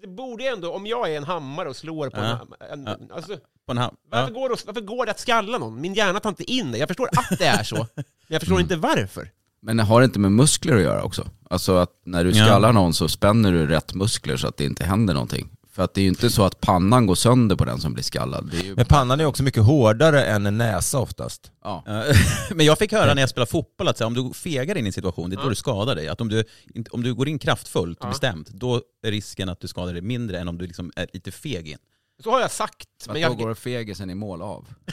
Det 0.00 0.08
borde 0.08 0.44
ju 0.44 0.48
ändå, 0.50 0.72
om 0.72 0.86
jag 0.86 1.12
är 1.12 1.16
en 1.16 1.24
hammare 1.24 1.68
och 1.68 1.76
slår 1.76 2.10
på 2.10 2.16
Ja. 2.20 2.46
en, 2.70 2.86
en 2.86 3.06
Ja. 3.08 3.14
alltså, 3.16 3.36
På 3.66 3.72
en 3.72 3.78
ham- 3.78 3.94
varför, 4.10 4.28
ja. 4.34 4.40
går 4.40 4.48
det, 4.48 4.56
varför 4.66 4.80
går 4.80 5.06
det 5.06 5.10
att 5.12 5.20
skalla 5.20 5.58
någon? 5.58 5.80
Min 5.80 5.94
hjärna 5.94 6.20
tar 6.20 6.28
inte 6.30 6.50
in 6.52 6.72
det. 6.72 6.78
Jag 6.78 6.88
förstår 6.88 7.08
att 7.16 7.38
det 7.38 7.46
är 7.46 7.62
så, 7.64 7.86
jag 8.32 8.40
förstår 8.40 8.54
Mm. 8.56 8.62
inte 8.64 8.76
varför. 8.76 9.30
Men 9.62 9.76
det 9.76 9.82
har 9.82 10.02
inte 10.02 10.18
med 10.18 10.32
muskler 10.32 10.76
att 10.76 10.82
göra 10.82 11.02
också? 11.02 11.28
Alltså 11.50 11.76
att 11.76 11.90
när 12.06 12.24
du 12.24 12.30
Ja. 12.30 12.44
skallar 12.44 12.72
någon 12.72 12.94
så 12.94 13.08
spänner 13.08 13.52
du 13.52 13.66
rätt 13.66 13.94
muskler 13.94 14.36
så 14.36 14.48
att 14.48 14.56
det 14.56 14.64
inte 14.64 14.84
händer 14.84 15.14
någonting. 15.14 15.48
För 15.72 15.82
att 15.82 15.94
det 15.94 16.00
är 16.00 16.02
ju 16.02 16.08
inte 16.08 16.30
så 16.30 16.42
att 16.44 16.60
pannan 16.60 17.06
går 17.06 17.14
sönder 17.14 17.56
på 17.56 17.64
den 17.64 17.80
som 17.80 17.92
blir 17.94 18.04
skallad. 18.04 18.48
Det 18.52 18.56
är 18.58 18.62
ju... 18.64 18.74
Men 18.74 18.86
pannan 18.86 19.20
är 19.20 19.24
också 19.24 19.42
mycket 19.42 19.62
hårdare 19.62 20.24
än 20.24 20.46
en 20.46 20.58
näsa 20.58 20.98
oftast. 20.98 21.50
Ja. 21.64 21.82
Ja, 21.86 22.04
Men 22.54 22.66
jag 22.66 22.78
fick 22.78 22.92
höra 22.92 23.14
när 23.14 23.22
jag 23.22 23.28
spelade 23.30 23.50
fotboll 23.50 23.88
att 23.88 23.98
så 23.98 24.04
här, 24.04 24.06
om 24.06 24.14
du 24.14 24.34
fegar 24.34 24.76
in 24.78 24.84
i 24.84 24.88
en 24.88 24.92
situation, 24.92 25.30
det 25.30 25.36
är 25.36 25.42
då 25.42 25.48
du 25.48 25.54
skadar 25.54 25.94
dig. 25.94 26.08
Att 26.08 26.20
om 26.20 26.28
du, 26.28 26.44
inte- 26.74 26.90
om 26.90 27.02
du 27.02 27.14
går 27.14 27.28
in 27.28 27.38
kraftfullt 27.38 28.00
och 28.00 28.08
bestämt, 28.08 28.48
då 28.48 28.80
är 29.06 29.10
risken 29.10 29.48
att 29.48 29.60
du 29.60 29.68
skadar 29.68 29.92
dig 29.92 30.02
mindre 30.02 30.38
än 30.38 30.48
om 30.48 30.58
du 30.58 30.66
liksom 30.66 30.92
är 30.96 31.06
lite 31.12 31.30
feg 31.30 31.68
in. 31.68 31.78
Så 32.22 32.30
har 32.30 32.40
jag 32.40 32.50
sagt, 32.50 32.88
För 33.04 33.12
men 33.12 33.24
att 33.24 33.30
då 33.30 33.42
jag, 33.42 33.48
går 33.48 33.54
fegisen 33.54 34.10
i 34.10 34.14
mål 34.14 34.42
av. 34.42 34.68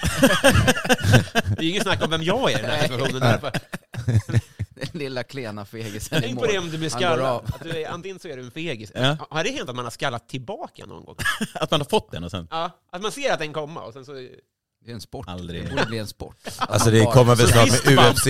det 1.58 1.66
är 1.66 1.70
ingen 1.70 1.84
snack 1.84 2.04
om 2.04 2.10
vem 2.10 2.24
jag 2.24 2.52
är 2.52 2.60
i 2.60 2.62
den 2.62 2.72
här 2.72 2.82
situationen. 2.82 3.20
därför. 3.20 3.52
Den 4.80 4.88
lilla 4.94 5.24
klena 5.24 5.66
fegisen 5.66 6.18
i 6.18 6.22
Tänk 6.22 6.36
mål. 6.36 6.46
på 6.46 6.52
det 6.52 6.60
om 6.60 6.70
du 6.72 6.78
blir 6.78 6.90
skallad. 6.90 7.26
av. 7.26 7.46
Att 7.56 7.64
du 7.64 7.70
är, 7.70 7.90
antingen 7.90 8.20
så 8.20 8.28
är 8.28 8.38
du 8.38 8.44
en 8.44 8.52
fegis. 8.52 8.92
Ja. 8.96 9.18
Har 9.30 9.44
det 9.44 9.50
hänt 9.52 9.70
att 9.70 9.76
man 9.76 9.86
har 9.86 9.92
skallat 9.92 10.30
tillbaka 10.30 10.86
någon 10.86 11.06
gång? 11.06 11.16
Att 11.54 11.72
man 11.72 11.80
har 11.80 11.86
fått 11.86 12.12
den 12.12 12.24
och 12.24 12.32
sen... 12.32 12.48
Ja, 12.52 12.72
att 12.92 13.02
man 13.02 13.12
ser 13.12 13.34
att 13.34 13.40
den 13.40 13.54
kommer 13.54 13.84
och 13.84 13.94
sen 13.94 14.06
så... 14.06 14.14
Det 14.14 14.92
är 14.92 14.94
en 14.94 15.02
sport. 15.02 15.28
Aldrig. 15.30 15.64
Det 15.64 15.70
borde 15.70 15.86
bli 15.86 15.98
en 15.98 16.08
sport. 16.08 16.36
Alltså 16.58 16.92
det 16.92 17.06
kommer 17.06 17.36
väl 17.36 17.48
snart 17.48 17.86
med 17.86 18.12
UFC. 18.12 18.28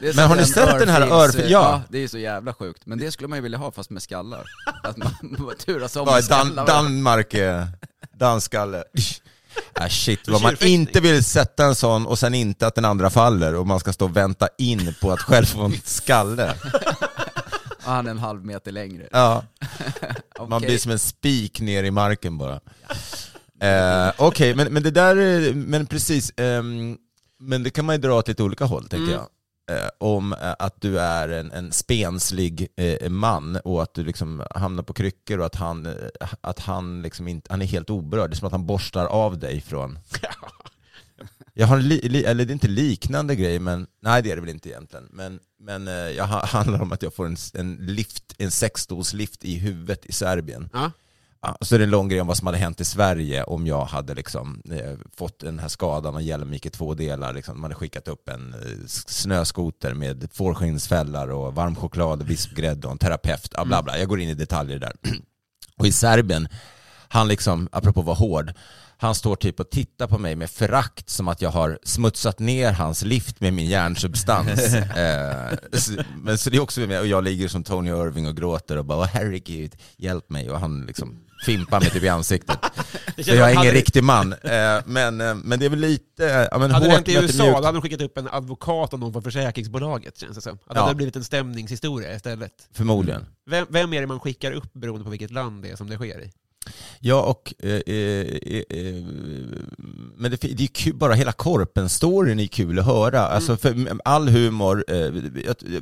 Men 0.00 0.28
har 0.28 0.36
ni 0.36 0.44
sett 0.46 0.78
den 0.78 0.88
här 0.88 1.00
örfils- 1.02 1.10
örfil- 1.10 1.42
ja. 1.48 1.48
Ja, 1.48 1.82
det 1.88 1.98
är 1.98 2.08
så 2.08 2.18
jävla 2.18 2.54
sjukt. 2.54 2.86
Men 2.86 2.98
det 2.98 3.12
skulle 3.12 3.28
man 3.28 3.38
ju 3.38 3.42
vilja 3.42 3.58
ha 3.58 3.70
fast 3.72 3.90
med 3.90 4.02
skallar. 4.02 4.44
Att 4.82 4.96
man 4.96 5.10
turas 5.64 5.96
om 5.96 6.08
är 6.08 6.28
Dan 6.28 6.54
Danmark, 6.66 7.34
eh, 7.34 7.64
danskalle. 8.18 8.84
Ah, 9.74 9.88
shit, 9.88 10.28
vad 10.28 10.42
man 10.42 10.56
inte 10.60 11.00
vill 11.00 11.24
sätta 11.24 11.64
en 11.64 11.74
sån 11.74 12.06
och 12.06 12.18
sen 12.18 12.34
inte 12.34 12.66
att 12.66 12.74
den 12.74 12.84
andra 12.84 13.10
faller 13.10 13.54
och 13.54 13.66
man 13.66 13.80
ska 13.80 13.92
stå 13.92 14.04
och 14.04 14.16
vänta 14.16 14.48
in 14.58 14.94
på 15.00 15.12
att 15.12 15.20
själv 15.20 15.44
få 15.46 15.62
en 15.62 15.80
skalle. 15.84 16.54
Och 17.84 17.92
han 17.92 18.06
är 18.06 18.10
en 18.10 18.18
halv 18.18 18.44
meter 18.44 18.72
längre. 18.72 19.08
Ja, 19.12 19.44
man 20.38 20.52
Okej. 20.52 20.66
blir 20.68 20.78
som 20.78 20.92
en 20.92 20.98
spik 20.98 21.60
ner 21.60 21.84
i 21.84 21.90
marken 21.90 22.38
bara. 22.38 22.60
Eh, 23.62 24.12
Okej, 24.18 24.54
men, 24.54 24.72
men 24.72 24.82
det 24.82 24.90
där, 24.90 25.16
är- 25.16 25.54
men 25.54 25.86
precis, 25.86 26.32
ehm, 26.36 26.96
men 27.40 27.62
det 27.62 27.70
kan 27.70 27.84
man 27.84 27.94
ju 27.94 28.00
dra 28.00 28.14
åt 28.18 28.28
lite 28.28 28.42
olika 28.42 28.64
håll 28.64 28.82
tänker 28.88 28.96
Mm. 29.04 29.10
jag. 29.14 29.26
Eh, 29.70 29.88
om 29.98 30.32
eh, 30.32 30.54
att 30.58 30.80
du 30.80 31.00
är 31.00 31.28
en, 31.28 31.52
en 31.52 31.72
spenslig 31.72 32.68
eh, 32.76 33.10
man 33.10 33.56
och 33.56 33.82
att 33.82 33.94
du 33.94 34.04
liksom 34.04 34.42
hamnar 34.50 34.82
på 34.82 34.92
kryckor 34.92 35.38
och 35.38 35.46
att 35.46 35.54
han, 35.54 35.94
att 36.40 36.58
han, 36.58 37.02
liksom 37.02 37.28
inte, 37.28 37.52
han 37.52 37.62
är 37.62 37.66
helt 37.66 37.90
oberörd. 37.90 38.30
Det 38.30 38.34
är 38.34 38.36
som 38.36 38.46
att 38.46 38.52
han 38.52 38.66
borstar 38.66 39.06
av 39.06 39.38
dig 39.38 39.60
från... 39.60 39.98
Jag 41.54 41.66
har 41.66 41.76
en 41.76 41.88
li, 41.88 42.08
li, 42.08 42.24
eller 42.24 42.44
det 42.44 42.50
är 42.50 42.52
inte 42.52 42.68
liknande 42.68 43.36
grej, 43.36 43.58
men 43.58 43.86
nej 44.02 44.22
det 44.22 44.30
är 44.30 44.34
det 44.34 44.40
väl 44.40 44.50
inte 44.50 44.68
egentligen. 44.68 45.08
Men, 45.12 45.40
men 45.58 45.86
jag 46.16 46.26
ha, 46.26 46.46
handlar 46.46 46.82
om 46.82 46.92
att 46.92 47.02
jag 47.02 47.14
får 47.14 47.26
en, 47.26 47.36
en 47.54 47.74
lift, 47.74 48.34
en 48.38 48.50
sexstolslift 48.50 49.44
i 49.44 49.54
huvudet 49.54 50.06
i 50.06 50.12
Serbien. 50.12 50.68
Ja. 50.72 50.90
Så 51.60 51.74
är 51.74 51.78
det 51.78 51.84
en 51.84 51.90
lång 51.90 52.08
grej 52.08 52.20
om 52.20 52.26
vad 52.26 52.36
som 52.36 52.46
hade 52.46 52.58
hänt 52.58 52.80
i 52.80 52.84
Sverige 52.84 53.44
om 53.44 53.66
jag 53.66 53.84
hade 53.84 54.14
liksom, 54.14 54.62
eh, 54.72 54.98
fått 55.16 55.38
den 55.40 55.58
här 55.58 55.68
skadan 55.68 56.14
och 56.14 56.22
hjälmen 56.22 56.52
gick 56.52 56.66
i 56.66 56.70
två 56.70 56.94
delar. 56.94 57.32
Liksom. 57.32 57.54
Man 57.60 57.62
hade 57.62 57.74
skickat 57.74 58.08
upp 58.08 58.28
en 58.28 58.54
eh, 58.54 58.86
snöskoter 58.86 59.94
med 59.94 60.28
fårskinnsfällar 60.32 61.28
och 61.28 61.54
varm 61.54 61.76
choklad, 61.76 62.22
vispgrädde 62.22 62.86
och 62.86 62.92
en 62.92 62.98
terapeut. 62.98 63.52
Ja, 63.56 63.64
bla 63.64 63.82
bla. 63.82 63.98
Jag 63.98 64.08
går 64.08 64.20
in 64.20 64.28
i 64.28 64.34
detaljer 64.34 64.78
där. 64.78 64.92
Och 65.76 65.86
i 65.86 65.92
Serbien, 65.92 66.48
han 67.08 67.28
liksom, 67.28 67.68
apropå 67.72 68.00
att 68.00 68.06
vara 68.06 68.16
hård, 68.16 68.52
han 68.96 69.14
står 69.14 69.36
typ 69.36 69.60
och 69.60 69.70
tittar 69.70 70.06
på 70.06 70.18
mig 70.18 70.36
med 70.36 70.50
förakt 70.50 71.10
som 71.10 71.28
att 71.28 71.42
jag 71.42 71.50
har 71.50 71.78
smutsat 71.82 72.38
ner 72.38 72.72
hans 72.72 73.02
lift 73.04 73.40
med 73.40 73.52
min 73.52 73.66
hjärnsubstans. 73.66 74.74
eh, 74.74 75.58
så, 75.72 75.92
men 76.22 76.38
så 76.38 76.50
det 76.50 76.56
är 76.56 76.60
också 76.62 76.80
med, 76.80 77.00
och 77.00 77.06
jag 77.06 77.24
ligger 77.24 77.48
som 77.48 77.64
Tony 77.64 77.90
Irving 77.90 78.26
och 78.28 78.36
gråter 78.36 78.76
och 78.78 78.84
bara 78.84 78.98
"Åh, 78.98 79.06
herregud, 79.12 79.76
hjälp 79.96 80.30
mig. 80.30 80.50
Och 80.50 80.60
han 80.60 80.86
liksom 80.86 81.20
fimpar 81.46 81.80
mig 81.80 81.90
typ 81.90 82.02
i 82.02 82.08
ansiktet. 82.08 82.58
Det 83.16 83.24
Så 83.24 83.30
jag 83.34 83.48
är 83.50 83.52
ingen 83.52 83.64
det- 83.66 83.72
riktig 83.80 84.04
man. 84.04 84.32
Eh, 84.32 84.78
men, 84.86 85.20
eh, 85.20 85.34
men 85.34 85.58
det 85.58 85.64
är 85.66 85.70
väl 85.70 85.78
lite, 85.78 86.48
ja 86.52 86.58
men 86.58 86.70
Hade 86.70 86.86
det 86.86 86.92
hänt 86.92 87.08
i 87.08 87.12
USA, 87.14 87.22
mjukt. 87.44 87.58
då 87.58 87.64
hade 87.66 87.78
de 87.78 87.82
skickat 87.82 88.00
upp 88.00 88.18
en 88.18 88.28
advokat 88.28 88.92
och 88.92 89.00
någon 89.00 89.12
från 89.12 89.22
försäkringsbolaget, 89.22 90.18
känns 90.18 90.36
det 90.36 90.42
som. 90.42 90.52
Att 90.52 90.58
det 90.68 90.74
Ja. 90.74 90.82
hade 90.82 90.94
blivit 90.94 91.16
en 91.16 91.24
stämningshistoria 91.24 92.14
istället. 92.14 92.52
Förmodligen. 92.72 93.26
Vem, 93.50 93.66
vem 93.70 93.92
är 93.92 94.00
det 94.00 94.06
man 94.06 94.20
skickar 94.20 94.52
upp 94.52 94.72
beroende 94.72 95.04
på 95.04 95.10
vilket 95.10 95.30
land 95.30 95.62
det 95.62 95.70
är 95.70 95.76
som 95.76 95.88
det 95.90 95.96
sker 95.96 96.20
i? 96.22 96.30
Ja, 97.00 97.22
och 97.22 97.54
eh, 97.58 97.70
eh, 97.70 98.62
eh, 98.70 99.04
men 100.16 100.30
det, 100.30 100.36
det 100.40 100.62
är 100.64 100.66
kul, 100.66 100.94
bara 100.94 101.14
hela 101.14 101.32
Korpen-storyn 101.32 102.40
är 102.40 102.46
kul 102.46 102.78
att 102.78 102.86
höra. 102.86 103.20
Alltså 103.20 103.56
för 103.56 103.98
all 104.04 104.28
humor, 104.28 104.84
eh, 104.88 105.10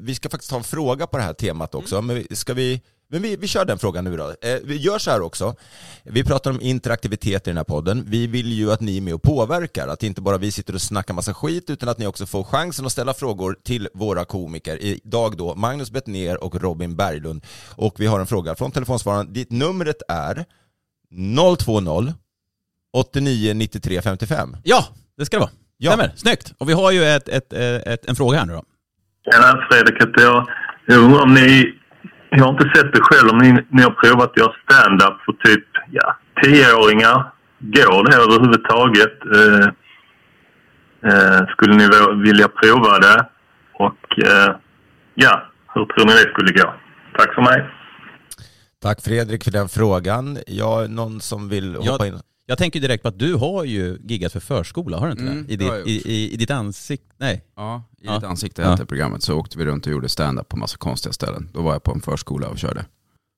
vi- 0.00 0.14
ska 0.14 0.28
faktiskt 0.28 0.50
ha 0.50 0.58
en 0.58 0.64
fråga 0.64 1.06
på 1.06 1.16
det 1.16 1.22
här 1.22 1.32
temat 1.32 1.74
också, 1.74 2.02
men 2.02 2.16
vi- 2.16 2.36
ska 2.36 2.54
vi 2.54 2.80
men 3.10 3.22
vi, 3.22 3.36
vi 3.36 3.46
kör 3.46 3.64
den 3.64 3.78
frågan 3.78 4.04
nu 4.04 4.16
då. 4.16 4.28
Eh, 4.28 4.58
vi 4.64 4.76
gör 4.76 4.98
så 4.98 5.10
här 5.10 5.20
också. 5.20 5.54
Vi 6.02 6.24
pratar 6.24 6.50
om 6.50 6.60
interaktivitet 6.60 7.46
i 7.46 7.50
den 7.50 7.56
här 7.56 7.64
podden. 7.64 8.04
Vi 8.06 8.26
vill 8.26 8.52
ju 8.52 8.72
att 8.72 8.80
ni 8.80 8.96
är 8.96 9.00
med 9.00 9.14
och 9.14 9.22
påverkar. 9.22 9.88
Att 9.88 10.02
inte 10.02 10.20
bara 10.20 10.38
vi 10.38 10.50
sitter 10.50 10.74
och 10.74 10.82
snackar 10.82 11.14
massa 11.14 11.34
skit, 11.34 11.70
utan 11.70 11.88
att 11.88 11.98
ni 11.98 12.06
också 12.06 12.26
får 12.26 12.44
chansen 12.44 12.86
att 12.86 12.92
ställa 12.92 13.14
frågor 13.14 13.56
till 13.64 13.88
våra 13.94 14.24
komiker. 14.24 14.82
Idag 14.82 15.36
då 15.36 15.54
Magnus 15.54 15.90
Bettner 15.90 16.44
och 16.44 16.54
Robin 16.62 16.96
Berglund. 16.96 17.46
Och 17.76 17.94
vi 18.00 18.06
har 18.06 18.20
en 18.20 18.26
fråga 18.26 18.54
från 18.54 18.70
telefonsvararen. 18.70 19.32
Ditt 19.32 19.50
numret 19.50 20.02
är 20.08 20.44
020 21.64 22.12
89 22.92 23.54
93 23.54 24.02
55. 24.02 24.56
Ja, 24.62 24.84
det 25.18 25.26
ska 25.26 25.36
det 25.36 25.40
vara. 25.40 25.50
Ja. 25.76 25.90
Stämmer, 25.90 26.12
snyggt. 26.16 26.52
Och 26.58 26.68
vi 26.68 26.72
har 26.72 26.90
ju 26.90 27.04
ett, 27.04 27.28
ett, 27.28 27.52
ett, 27.52 27.86
ett, 27.86 28.08
en 28.08 28.16
fråga 28.16 28.38
här 28.38 28.46
nu 28.46 28.52
då. 28.52 28.62
Tjena, 29.30 29.66
Fredrik 29.70 30.02
heter 30.02 30.22
jag. 30.22 30.48
Jag 30.86 30.98
undrar 30.98 31.22
om 31.22 31.34
ni... 31.34 31.74
Jag 32.30 32.44
har 32.44 32.50
inte 32.52 32.70
sett 32.74 32.92
det 32.92 33.00
själv, 33.02 33.28
om 33.32 33.38
ni, 33.38 33.66
ni 33.70 33.82
har 33.82 33.90
provat 33.90 34.30
att 34.30 34.36
göra 34.38 34.52
stand-up 34.64 35.16
för 35.24 35.32
typ 35.32 35.64
ja, 35.90 36.16
tioåringar. 36.42 37.32
Går 37.58 38.10
det 38.10 38.16
överhuvudtaget? 38.16 39.16
Eh, 39.36 39.66
eh, 41.10 41.46
skulle 41.48 41.74
ni 41.76 41.88
vilja 42.24 42.48
prova 42.48 42.98
det? 42.98 43.26
Och 43.74 44.26
eh, 44.26 44.56
ja, 45.14 45.42
hur 45.74 45.84
tror 45.84 46.06
ni 46.06 46.12
det 46.12 46.32
skulle 46.32 46.52
gå? 46.52 46.74
Tack 47.18 47.34
för 47.34 47.42
mig. 47.42 47.70
Tack 48.82 49.00
Fredrik 49.04 49.44
för 49.44 49.50
den 49.50 49.68
frågan. 49.68 50.38
Jag 50.46 50.90
någon 50.90 51.20
som 51.20 51.48
vill 51.48 51.76
Ja. 51.82 51.92
hoppa 51.92 52.06
in? 52.06 52.20
Jag 52.50 52.58
tänker 52.58 52.80
direkt 52.80 53.02
på 53.02 53.08
att 53.08 53.18
du 53.18 53.34
har 53.34 53.64
ju 53.64 53.98
giggat 54.04 54.32
för 54.32 54.40
förskola, 54.40 54.98
har 54.98 55.06
du 55.06 55.12
inte 55.12 55.22
Mm, 55.24 55.46
det? 55.46 55.52
I, 55.52 55.56
ditt, 55.56 55.72
i, 56.06 56.12
i, 56.12 56.32
I 56.32 56.36
ditt 56.36 56.50
ansikte? 56.50 57.14
Nej. 57.18 57.44
Ja, 57.56 57.82
i 58.00 58.06
Ja. 58.06 58.14
ditt 58.14 58.24
ansikte 58.24 58.62
Ja. 58.62 58.70
hette 58.70 58.86
programmet 58.86 59.22
så 59.22 59.34
åkte 59.38 59.58
vi 59.58 59.64
runt 59.64 59.86
och 59.86 59.92
gjorde 59.92 60.08
stand-up 60.08 60.48
på 60.48 60.56
massa 60.56 60.76
konstiga 60.76 61.12
ställen. 61.12 61.48
Då 61.52 61.62
var 61.62 61.72
jag 61.72 61.82
på 61.82 61.92
en 61.92 62.00
förskola 62.00 62.48
och 62.48 62.58
körde. 62.58 62.84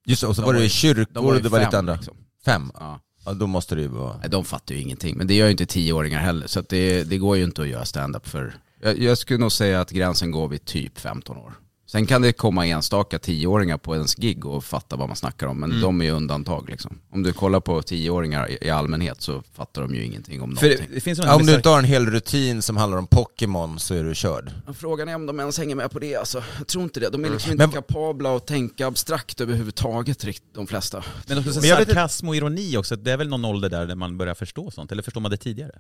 Just 0.07 0.23
det, 0.23 0.29
och 0.29 0.37
så 0.37 0.43
De 0.43 0.47
var 0.47 0.55
det 0.55 0.69
kyrkor 0.69 1.25
och 1.37 1.43
det 1.43 1.49
var 1.49 1.59
lite 1.59 1.71
fem, 1.71 1.79
andra. 1.79 1.95
liksom. 1.95 2.17
Fem? 2.45 2.71
Ja. 2.75 3.01
Ja, 3.25 3.33
då 3.33 3.47
måste 3.47 3.75
det 3.75 3.81
ju 3.81 3.89
vara... 3.89 4.17
Nej, 4.21 4.31
de 4.31 4.45
fattar 4.45 4.75
ju 4.75 4.81
ingenting. 4.81 5.17
Men 5.19 5.27
det 5.27 5.35
gör 5.35 5.47
ju 5.47 5.51
inte 5.53 5.67
tioåringar 5.67 6.19
heller. 6.21 6.47
Så 6.47 6.61
att 6.61 6.69
det, 6.69 7.05
det 7.05 7.19
går 7.19 7.37
ju 7.37 7.45
inte 7.45 7.63
att 7.63 7.69
göra 7.69 7.85
stand-up 7.85 8.29
för... 8.29 8.55
Jag, 8.83 8.99
jag 8.99 9.19
skulle 9.19 9.39
nog 9.39 9.53
säga 9.53 9.81
att 9.81 9.91
gränsen 9.91 10.31
går 10.31 10.49
vid 10.49 10.65
typ 10.65 10.99
15 10.99 11.37
år. 11.37 11.53
Sen 11.91 12.07
kan 12.07 12.23
det 12.23 12.33
komma 12.33 12.67
enstaka 12.67 13.19
tioåringar 13.19 13.79
på 13.79 13.95
ens 13.95 14.15
gig 14.15 14.47
och 14.47 14.65
fatta 14.65 14.97
vad 14.97 15.09
man 15.09 15.17
snackar 15.17 15.47
om. 15.47 15.61
Men 15.61 15.81
de 15.81 16.01
är 16.01 16.05
ju 16.05 16.11
undantag 16.11 16.69
liksom. 16.71 16.99
Om 17.13 17.23
du 17.23 17.33
kollar 17.33 17.61
på 17.61 17.83
tioåringar 17.83 18.65
i, 18.65 18.71
allmänhet 18.71 19.23
så 19.23 19.43
fattar 19.55 19.83
de 19.83 19.95
ju 19.95 20.05
ingenting 20.05 20.43
om 20.43 20.57
För 20.57 20.67
någonting. 20.67 20.89
det, 21.05 21.05
det 21.05 21.19
Ja, 21.19 21.37
om 21.37 21.47
du 21.47 21.55
inte 21.55 21.69
har 21.69 21.79
en 21.79 21.85
hel 21.85 22.07
rutin 22.07 22.63
som 22.63 22.77
handlar 22.77 22.99
om 22.99 23.07
Pokémon 23.07 23.79
så 23.79 23.95
är 23.95 24.05
du 24.05 24.15
körd. 24.15 24.53
Frågan 24.75 25.09
är 25.09 25.15
om 25.15 25.27
de 25.27 25.41
ens 25.41 25.59
hänger 25.59 25.75
med 25.75 25.91
på 25.91 25.99
det 25.99 26.17
alltså. 26.17 26.43
Jag 26.59 26.67
tror 26.67 26.85
inte 26.85 27.01
det. 27.01 27.09
De 27.11 27.25
är 27.25 27.31
liksom 27.31 27.53
inte 27.53 27.67
Men- 27.67 27.73
kapabla 27.75 28.37
att 28.37 28.47
tänka 28.47 28.87
abstrakt 28.87 29.41
överhuvudtaget, 29.41 30.25
de 30.55 30.67
flesta. 30.67 31.05
Men 31.27 31.39
inte- 31.39 31.53
sarkasm 31.53 32.29
och 32.29 32.37
ironi 32.37 32.77
också, 32.77 32.97
det 32.97 33.13
är 33.13 33.17
väl 33.17 33.29
någon 33.29 33.45
ålder 33.45 33.69
där, 33.69 33.87
där 33.87 33.95
man 33.95 34.19
börjar 34.19 34.35
förstå 34.35 34.71
sånt? 34.71 34.93
Eller 34.93 35.03
förstår 35.03 35.21
man 35.21 35.31
det 35.31 35.37
tidigare? 35.37 35.73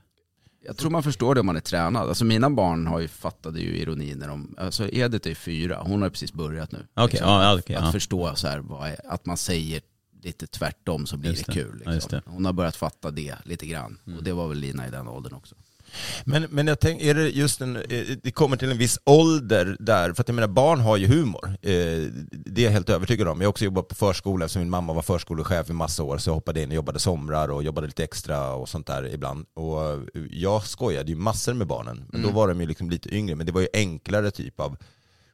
Jag 0.62 0.76
tror 0.76 0.90
man 0.90 1.02
förstår 1.02 1.34
det 1.34 1.40
om 1.40 1.46
man 1.46 1.56
är 1.56 1.60
tränad. 1.60 2.08
Alltså 2.08 2.24
mina 2.24 2.50
barn 2.50 2.86
har 2.86 3.00
ju 3.00 3.08
fattade 3.08 3.60
ju 3.60 3.76
ironi 3.76 4.14
när 4.14 4.28
de, 4.28 4.54
alltså 4.58 4.88
Edith 4.92 5.28
är 5.28 5.34
fyra, 5.34 5.82
hon 5.82 6.02
har 6.02 6.10
precis 6.10 6.32
börjat 6.32 6.72
nu. 6.72 6.78
Liksom, 6.78 7.04
Okej, 7.04 7.20
ja, 7.22 7.42
ja, 7.42 7.58
okej, 7.58 7.76
att 7.76 7.84
ja. 7.84 7.92
förstå 7.92 8.34
så 8.34 8.48
här, 8.48 8.86
är, 8.86 9.12
att 9.12 9.26
man 9.26 9.36
säger 9.36 9.80
lite 10.22 10.46
tvärtom 10.46 11.06
så 11.06 11.16
blir 11.16 11.30
det 11.30 11.42
det. 11.46 11.52
kul. 11.52 11.82
Ja, 11.84 11.90
Liksom. 11.90 12.10
det. 12.10 12.22
Hon 12.30 12.44
har 12.44 12.52
börjat 12.52 12.76
fatta 12.76 13.10
det 13.10 13.34
lite 13.44 13.66
grann. 13.66 13.98
Mm. 14.06 14.18
Och 14.18 14.24
det 14.24 14.32
var 14.32 14.48
väl 14.48 14.58
Lina 14.58 14.88
i 14.88 14.90
den 14.90 15.08
åldern 15.08 15.34
också. 15.34 15.54
Men, 16.24 16.46
men 16.50 16.66
jag 16.66 16.80
tänker, 16.80 17.06
är 17.06 17.14
det 17.14 17.28
just 17.28 17.60
en, 17.60 17.76
eh, 17.76 17.82
det 18.22 18.30
kommer 18.30 18.56
till 18.56 18.70
en 18.70 18.78
viss 18.78 18.98
ålder 19.04 19.76
där, 19.80 20.12
för 20.12 20.22
att 20.22 20.28
jag 20.28 20.34
menar 20.34 20.48
barn 20.48 20.80
har 20.80 20.96
ju 20.96 21.06
humor. 21.06 21.48
Eh, 21.62 21.72
det 22.30 22.60
är 22.60 22.64
jag 22.64 22.70
helt 22.70 22.90
övertygad 22.90 23.28
om. 23.28 23.40
Jag 23.40 23.46
har 23.46 23.50
också 23.50 23.64
jobbat 23.64 23.88
på 23.88 23.94
förskola 23.94 24.44
eftersom 24.44 24.62
min 24.62 24.70
mamma 24.70 24.92
var 24.92 25.02
förskolechef 25.02 25.70
i 25.70 25.72
massa 25.72 26.02
år, 26.02 26.18
så 26.18 26.30
jag 26.30 26.34
hoppade 26.34 26.62
in 26.62 26.68
och 26.68 26.74
jobbade 26.74 26.98
somrar 26.98 27.48
och 27.48 27.62
jobbade 27.62 27.86
lite 27.86 28.04
extra 28.04 28.52
och 28.54 28.68
sånt 28.68 28.86
där 28.86 29.14
ibland. 29.14 29.46
Och 29.54 29.80
jag 30.30 30.66
skojade 30.66 31.10
ju 31.10 31.16
massor 31.16 31.54
med 31.54 31.66
barnen, 31.66 32.04
men 32.08 32.20
mm. 32.20 32.32
då 32.32 32.40
var 32.40 32.48
de 32.48 32.60
ju 32.60 32.66
liksom 32.66 32.90
lite 32.90 33.14
yngre, 33.14 33.36
men 33.36 33.46
det 33.46 33.52
var 33.52 33.60
ju 33.60 33.68
enklare 33.72 34.30
typ 34.30 34.60
av 34.60 34.76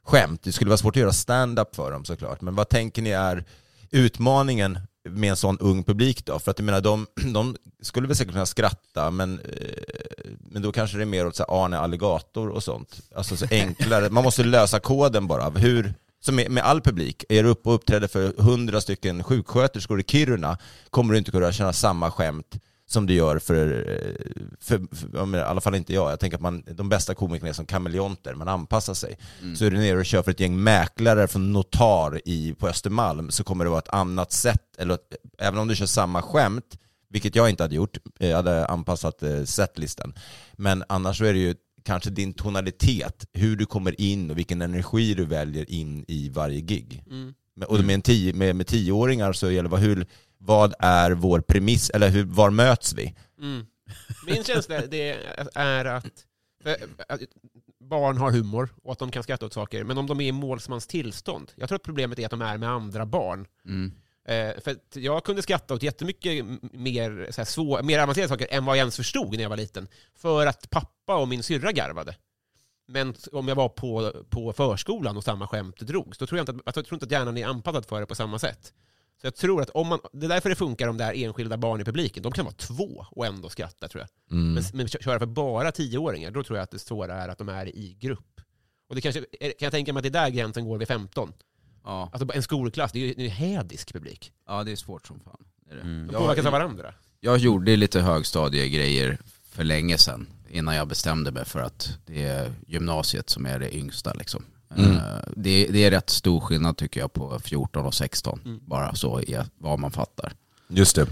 skämt. 0.03 0.43
Det 0.43 0.51
skulle 0.51 0.69
vara 0.69 0.77
svårt 0.77 0.95
att 0.95 1.01
göra 1.01 1.13
stand-up 1.13 1.75
för 1.75 1.91
dem 1.91 2.05
såklart. 2.05 2.41
Men 2.41 2.55
vad 2.55 2.69
tänker 2.69 3.01
ni 3.01 3.09
är 3.09 3.45
utmaningen 3.91 4.79
med 5.09 5.29
en 5.29 5.35
sån 5.35 5.57
ung 5.59 5.83
publik 5.83 6.25
då? 6.25 6.39
För 6.39 6.51
att 6.51 6.59
jag 6.59 6.65
menar, 6.65 6.81
de, 6.81 7.07
de 7.33 7.55
skulle 7.81 8.07
väl 8.07 8.15
säkert 8.15 8.33
kunna 8.33 8.45
skratta, 8.45 9.11
men, 9.11 9.39
eh, 9.39 10.31
men 10.39 10.61
då 10.61 10.71
kanske 10.71 10.97
det 10.97 11.03
är 11.03 11.05
mer 11.05 11.27
åt 11.27 11.35
så 11.35 11.43
här, 11.43 11.53
ah, 11.53 11.65
Arne 11.65 11.77
Alligator 11.77 12.49
och 12.49 12.63
sånt. 12.63 13.01
Alltså 13.15 13.37
så 13.37 13.45
enklare. 13.51 14.09
Man 14.09 14.23
måste 14.23 14.43
lösa 14.43 14.79
koden 14.79 15.27
bara. 15.27 15.49
Hur, 15.49 15.93
som 16.19 16.35
med, 16.35 16.51
med 16.51 16.63
all 16.63 16.81
publik, 16.81 17.23
är 17.29 17.43
du 17.43 17.49
uppe 17.49 17.69
och 17.69 17.75
uppträder 17.75 18.07
för 18.07 18.33
hundra 18.37 18.81
stycken 18.81 19.23
sjuksköterskor 19.23 19.99
i 19.99 20.03
Kiruna 20.03 20.57
kommer 20.89 21.11
du 21.13 21.17
inte 21.17 21.31
kunna 21.31 21.51
känna 21.51 21.73
samma 21.73 22.11
skämt 22.11 22.59
som 22.89 23.05
du 23.05 23.13
gör 23.13 23.39
för, 23.39 23.67
för, 24.59 24.95
för, 24.95 25.35
i 25.35 25.41
alla 25.41 25.61
fall 25.61 25.75
inte 25.75 25.93
jag, 25.93 26.11
jag 26.11 26.19
tänker 26.19 26.37
att 26.37 26.41
man, 26.41 26.63
de 26.71 26.89
bästa 26.89 27.13
komikerna 27.13 27.49
är 27.49 27.53
som 27.53 27.65
kameleonter, 27.65 28.33
man 28.33 28.47
anpassar 28.47 28.93
sig. 28.93 29.17
Mm. 29.41 29.55
Så 29.55 29.65
är 29.65 29.71
du 29.71 29.77
nere 29.77 29.97
och 29.97 30.05
kör 30.05 30.23
för 30.23 30.31
ett 30.31 30.39
gäng 30.39 30.63
mäklare 30.63 31.27
från 31.27 31.53
Notar 31.53 32.21
i, 32.25 32.53
på 32.53 32.67
Östermalm 32.67 33.31
så 33.31 33.43
kommer 33.43 33.63
det 33.63 33.69
vara 33.69 33.79
ett 33.79 33.89
annat 33.89 34.31
sätt, 34.31 34.77
eller 34.77 34.97
även 35.39 35.59
om 35.59 35.67
du 35.67 35.75
kör 35.75 35.85
samma 35.85 36.21
skämt, 36.21 36.77
vilket 37.09 37.35
jag 37.35 37.49
inte 37.49 37.63
hade 37.63 37.75
gjort, 37.75 37.97
jag 38.19 38.35
hade 38.35 38.67
anpassat 38.67 39.23
eh, 39.23 39.43
setlistan. 39.43 40.13
Men 40.53 40.83
annars 40.89 41.17
så 41.17 41.25
är 41.25 41.33
det 41.33 41.39
ju 41.39 41.55
kanske 41.83 42.09
din 42.09 42.33
tonalitet, 42.33 43.25
hur 43.33 43.55
du 43.55 43.65
kommer 43.65 44.01
in 44.01 44.31
och 44.31 44.37
vilken 44.37 44.61
energi 44.61 45.13
du 45.13 45.25
väljer 45.25 45.71
in 45.71 46.05
i 46.07 46.29
varje 46.29 46.61
gig. 46.61 47.03
Mm. 47.09 47.33
Och 47.67 47.79
med, 47.79 47.93
en 47.93 48.01
tio, 48.01 48.33
med, 48.33 48.55
med 48.55 48.67
tioåringar 48.67 49.33
så 49.33 49.51
gäller 49.51 49.69
det 49.69 49.77
hur 49.77 50.05
vad 50.37 50.73
är 50.79 51.11
vår 51.11 51.39
premiss, 51.39 51.89
eller 51.89 52.09
hur, 52.09 52.23
var 52.23 52.49
möts 52.49 52.93
vi? 52.93 53.15
Mm. 53.41 53.65
Min 54.25 54.43
känsla 54.43 54.81
det 54.81 55.17
är 55.55 55.85
att, 55.85 56.25
att 57.07 57.21
barn 57.79 58.17
har 58.17 58.31
humor 58.31 58.69
och 58.83 58.91
att 58.91 58.99
de 58.99 59.11
kan 59.11 59.23
skratta 59.23 59.45
åt 59.45 59.53
saker, 59.53 59.83
men 59.83 59.97
om 59.97 60.07
de 60.07 60.21
är 60.21 60.25
i 60.25 60.31
målsmans 60.31 60.87
tillstånd. 60.87 61.51
Jag 61.55 61.69
tror 61.69 61.75
att 61.75 61.83
problemet 61.83 62.19
är 62.19 62.25
att 62.25 62.31
de 62.31 62.41
är 62.41 62.57
med 62.57 62.69
andra 62.69 63.05
barn. 63.05 63.45
Mm. 63.65 63.91
Eh, 64.27 64.61
för 64.61 64.75
jag 64.93 65.23
kunde 65.23 65.41
skratta 65.41 65.73
åt 65.73 65.83
jättemycket 65.83 66.45
mer, 66.61 67.27
så 67.31 67.41
här, 67.41 67.45
svår, 67.45 67.83
mer 67.83 67.99
avancerade 67.99 68.29
saker 68.29 68.47
än 68.49 68.65
vad 68.65 68.77
jag 68.77 68.79
ens 68.79 68.95
förstod 68.95 69.31
när 69.31 69.41
jag 69.41 69.49
var 69.49 69.57
liten. 69.57 69.87
För 70.15 70.45
att 70.47 70.69
pappa 70.69 71.15
och 71.15 71.27
min 71.27 71.43
syrra 71.43 71.71
garvade. 71.71 72.15
Men 72.87 73.15
om 73.31 73.47
jag 73.47 73.55
var 73.55 73.69
på, 73.69 74.13
på 74.29 74.53
förskolan 74.53 75.17
och 75.17 75.23
samma 75.23 75.47
skämt 75.47 75.79
drogs, 75.79 76.17
då 76.17 76.27
tror 76.27 76.37
jag 76.37 76.49
inte 76.49 76.63
att, 76.65 76.75
jag 76.75 76.85
tror 76.85 76.95
inte 76.95 77.05
att 77.05 77.11
hjärnan 77.11 77.37
är 77.37 77.45
anpassad 77.45 77.85
för 77.85 77.99
det 77.99 78.05
på 78.05 78.15
samma 78.15 78.39
sätt. 78.39 78.73
Så 79.21 79.27
jag 79.27 79.35
tror 79.35 79.61
att 79.61 79.69
om 79.69 79.87
man, 79.87 79.99
det 80.13 80.25
är 80.25 80.29
därför 80.29 80.49
det 80.49 80.55
funkar 80.55 80.87
om 80.87 80.97
det 80.97 81.03
är 81.03 81.13
enskilda 81.13 81.57
barn 81.57 81.81
i 81.81 81.83
publiken. 81.83 82.23
De 82.23 82.31
kan 82.31 82.45
vara 82.45 82.55
två 82.55 83.05
och 83.11 83.25
ändå 83.25 83.49
skratta 83.49 83.87
tror 83.87 84.01
jag. 84.01 84.37
Mm. 84.37 84.53
Men, 84.53 84.63
men 84.73 84.87
köra 84.87 85.19
för 85.19 85.25
bara 85.25 85.71
tioåringar, 85.71 86.31
då 86.31 86.43
tror 86.43 86.57
jag 86.57 86.63
att 86.63 86.71
det 86.71 86.79
svåra 86.79 87.15
är 87.15 87.29
att 87.29 87.37
de 87.37 87.49
är 87.49 87.75
i 87.75 87.97
grupp. 87.99 88.41
Och 88.89 88.95
det 88.95 89.01
kanske, 89.01 89.21
kan 89.39 89.51
jag 89.59 89.71
tänka 89.71 89.93
mig 89.93 89.99
att 89.99 90.03
det 90.03 90.19
är 90.19 90.23
där 90.23 90.29
gränsen 90.29 90.65
går 90.65 90.77
vid 90.77 90.87
15. 90.87 91.33
Ja. 91.83 92.09
Alltså 92.13 92.35
en 92.35 92.43
skolklass, 92.43 92.91
det 92.91 92.99
är 92.99 93.05
ju 93.05 93.25
en 93.25 93.31
hädisk 93.31 93.93
publik. 93.93 94.31
Ja, 94.47 94.63
det 94.63 94.71
är 94.71 94.75
svårt 94.75 95.07
som 95.07 95.19
fan. 95.19 95.45
Det 95.65 95.71
är 95.71 95.75
det. 95.75 95.81
Mm. 95.81 96.07
De 96.07 96.13
påverkas 96.13 96.45
av 96.45 96.51
varandra. 96.51 96.93
Jag 97.19 97.37
gjorde 97.37 97.75
lite 97.75 98.01
högstadiegrejer 98.01 99.17
för 99.51 99.63
länge 99.63 99.97
sedan, 99.97 100.27
innan 100.49 100.75
jag 100.75 100.87
bestämde 100.87 101.31
mig 101.31 101.45
för 101.45 101.59
att 101.59 101.97
det 102.05 102.23
är 102.23 102.53
gymnasiet 102.67 103.29
som 103.29 103.45
är 103.45 103.59
det 103.59 103.75
yngsta. 103.75 104.13
Liksom. 104.13 104.45
Mm. 104.75 104.91
Eh, 104.91 105.01
det, 105.35 105.67
det, 105.67 105.85
är 105.85 105.91
rätt 105.91 106.09
stor 106.09 106.39
skillnad 106.39 106.77
tycker 106.77 106.99
jag 106.99 107.13
på 107.13 107.39
14 107.39 107.85
och 107.85 107.93
16, 107.93 108.41
mm. 108.45 108.59
bara 108.65 108.95
så 108.95 109.21
i 109.21 109.37
vad 109.57 109.79
man 109.79 109.91
fattar. 109.91 110.33
Just 110.67 110.95
det. 110.95 111.07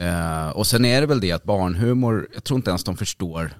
Uh, 0.00 0.48
och 0.48 0.66
sen 0.66 0.84
är 0.84 1.00
det 1.00 1.06
väl 1.06 1.20
det 1.20 1.32
att 1.32 1.44
barnhumor, 1.44 2.28
jag 2.34 2.44
tror 2.44 2.56
inte 2.56 2.70
ens 2.70 2.84
de 2.84 2.96
förstår 2.96 3.54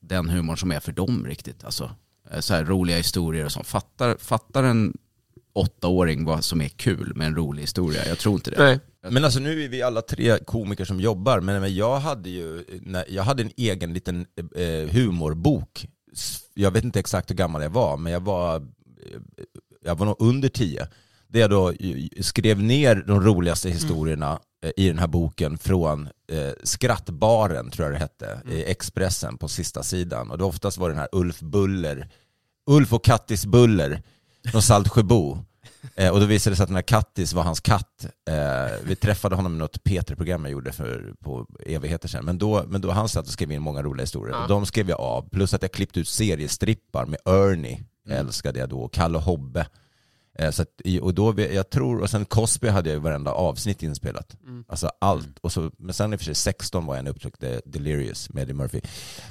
den 0.00 0.28
humor 0.28 0.56
som 0.56 0.72
är 0.72 0.80
för 0.80 0.92
dem 0.92 1.26
riktigt. 1.26 1.64
Alltså, 1.64 1.90
eh, 2.30 2.40
så 2.40 2.54
här 2.54 2.64
roliga 2.64 2.96
historier 2.96 3.44
och 3.44 3.52
sånt. 3.52 3.66
Fattar, 3.66 4.16
fattar 4.20 4.64
en 4.64 4.94
åttaåring 5.52 6.24
vad 6.24 6.44
som 6.44 6.60
är 6.60 6.68
kul 6.68 7.12
med 7.16 7.26
en 7.26 7.36
rolig 7.36 7.62
historia? 7.62 8.08
Jag 8.08 8.18
tror 8.18 8.34
inte 8.34 8.50
det. 8.50 8.58
Nej. 8.58 8.80
Men 9.10 9.24
alltså 9.24 9.40
nu 9.40 9.64
är 9.64 9.68
vi 9.68 9.82
alla 9.82 10.02
tre 10.02 10.38
komiker 10.38 10.84
som 10.84 11.00
jobbar, 11.00 11.40
men 11.40 11.74
jag 11.74 11.98
hade 11.98 12.30
ju 12.30 12.64
jag 13.08 13.22
hade 13.22 13.42
en 13.42 13.50
egen 13.56 13.94
liten 13.94 14.26
humorbok. 14.90 15.88
Jag 16.54 16.70
vet 16.70 16.84
inte 16.84 17.00
exakt 17.00 17.30
hur 17.30 17.34
gammal 17.34 17.62
jag 17.62 17.70
var, 17.70 17.96
men 17.96 18.12
jag 18.12 18.20
var 18.20 18.66
jag 19.84 19.98
var 19.98 20.06
nog 20.06 20.16
under 20.18 20.48
tio, 20.48 20.86
där 21.28 21.40
jag 21.40 21.50
då 21.50 21.72
skrev 22.20 22.62
ner 22.62 23.04
de 23.06 23.20
roligaste 23.20 23.68
mm. 23.68 23.78
historierna 23.78 24.28
mm. 24.62 24.72
i 24.76 24.88
den 24.88 24.98
här 24.98 25.06
boken 25.06 25.58
från 25.58 26.08
eh, 26.32 26.52
Skrattbaren, 26.62 27.70
tror 27.70 27.86
jag 27.86 27.94
det 27.94 27.98
hette, 27.98 28.40
mm. 28.44 28.56
i 28.56 28.64
Expressen 28.64 29.38
på 29.38 29.48
sista 29.48 29.82
sidan. 29.82 30.30
Och 30.30 30.38
det 30.38 30.44
oftast 30.44 30.78
var 30.78 30.88
den 30.88 30.98
här 30.98 31.08
Ulf 31.12 31.40
Buller, 31.40 32.08
Ulf 32.66 32.92
och 32.92 33.04
Kattis 33.04 33.46
Buller 33.46 34.02
från 34.50 34.62
Saltsjöbo. 34.62 35.38
Eh, 35.96 36.10
och 36.10 36.20
då 36.20 36.26
visade 36.26 36.52
det 36.52 36.56
sig 36.56 36.62
att 36.62 36.68
den 36.68 36.76
här 36.76 36.82
Kattis 36.82 37.32
var 37.32 37.42
hans 37.42 37.60
katt. 37.60 38.06
Eh, 38.28 38.72
vi 38.84 38.96
träffade 38.96 39.36
honom 39.36 39.54
i 39.54 39.58
något 39.58 39.84
P3-program 39.84 40.44
jag 40.44 40.52
gjorde 40.52 40.72
för, 40.72 41.14
på 41.20 41.46
evigheter 41.66 42.08
sedan. 42.08 42.24
Men 42.24 42.38
då, 42.38 42.64
men 42.68 42.80
då 42.80 42.90
han 42.90 43.08
satt 43.08 43.26
och 43.26 43.32
skrev 43.32 43.52
in 43.52 43.62
många 43.62 43.82
roliga 43.82 44.02
historier. 44.02 44.34
Ja. 44.34 44.42
Och 44.42 44.48
de 44.48 44.66
skrev 44.66 44.88
jag 44.88 45.00
av. 45.00 45.28
Plus 45.28 45.54
att 45.54 45.62
jag 45.62 45.72
klippte 45.72 46.00
ut 46.00 46.08
seriestrippar 46.08 47.06
med 47.06 47.18
Ernie 47.24 47.84
mm. 48.06 48.18
älskade 48.18 48.58
jag 48.58 48.68
då. 48.68 48.88
Kalle 48.88 49.18
Hobbe. 49.18 49.66
Eh, 50.38 50.50
så 50.50 50.62
att, 50.62 50.68
och 51.00 51.14
då, 51.14 51.34
jag 51.40 51.70
tror, 51.70 52.00
och 52.00 52.10
sen 52.10 52.24
Cosby 52.24 52.68
hade 52.68 52.88
jag 52.90 52.94
ju 52.94 53.00
varenda 53.00 53.30
avsnitt 53.30 53.82
inspelat. 53.82 54.36
Mm. 54.46 54.64
Alltså 54.68 54.90
allt. 55.00 55.38
Och 55.40 55.52
så, 55.52 55.70
men 55.78 55.94
sen 55.94 56.12
i 56.12 56.16
och 56.16 56.20
för 56.20 56.24
sig 56.24 56.34
16 56.34 56.86
var 56.86 56.94
jag 56.94 57.00
en 57.00 57.06
upptryckte 57.06 57.60
Delirious 57.64 58.30
med 58.30 58.42
Eddie 58.42 58.52
Murphy. 58.52 58.80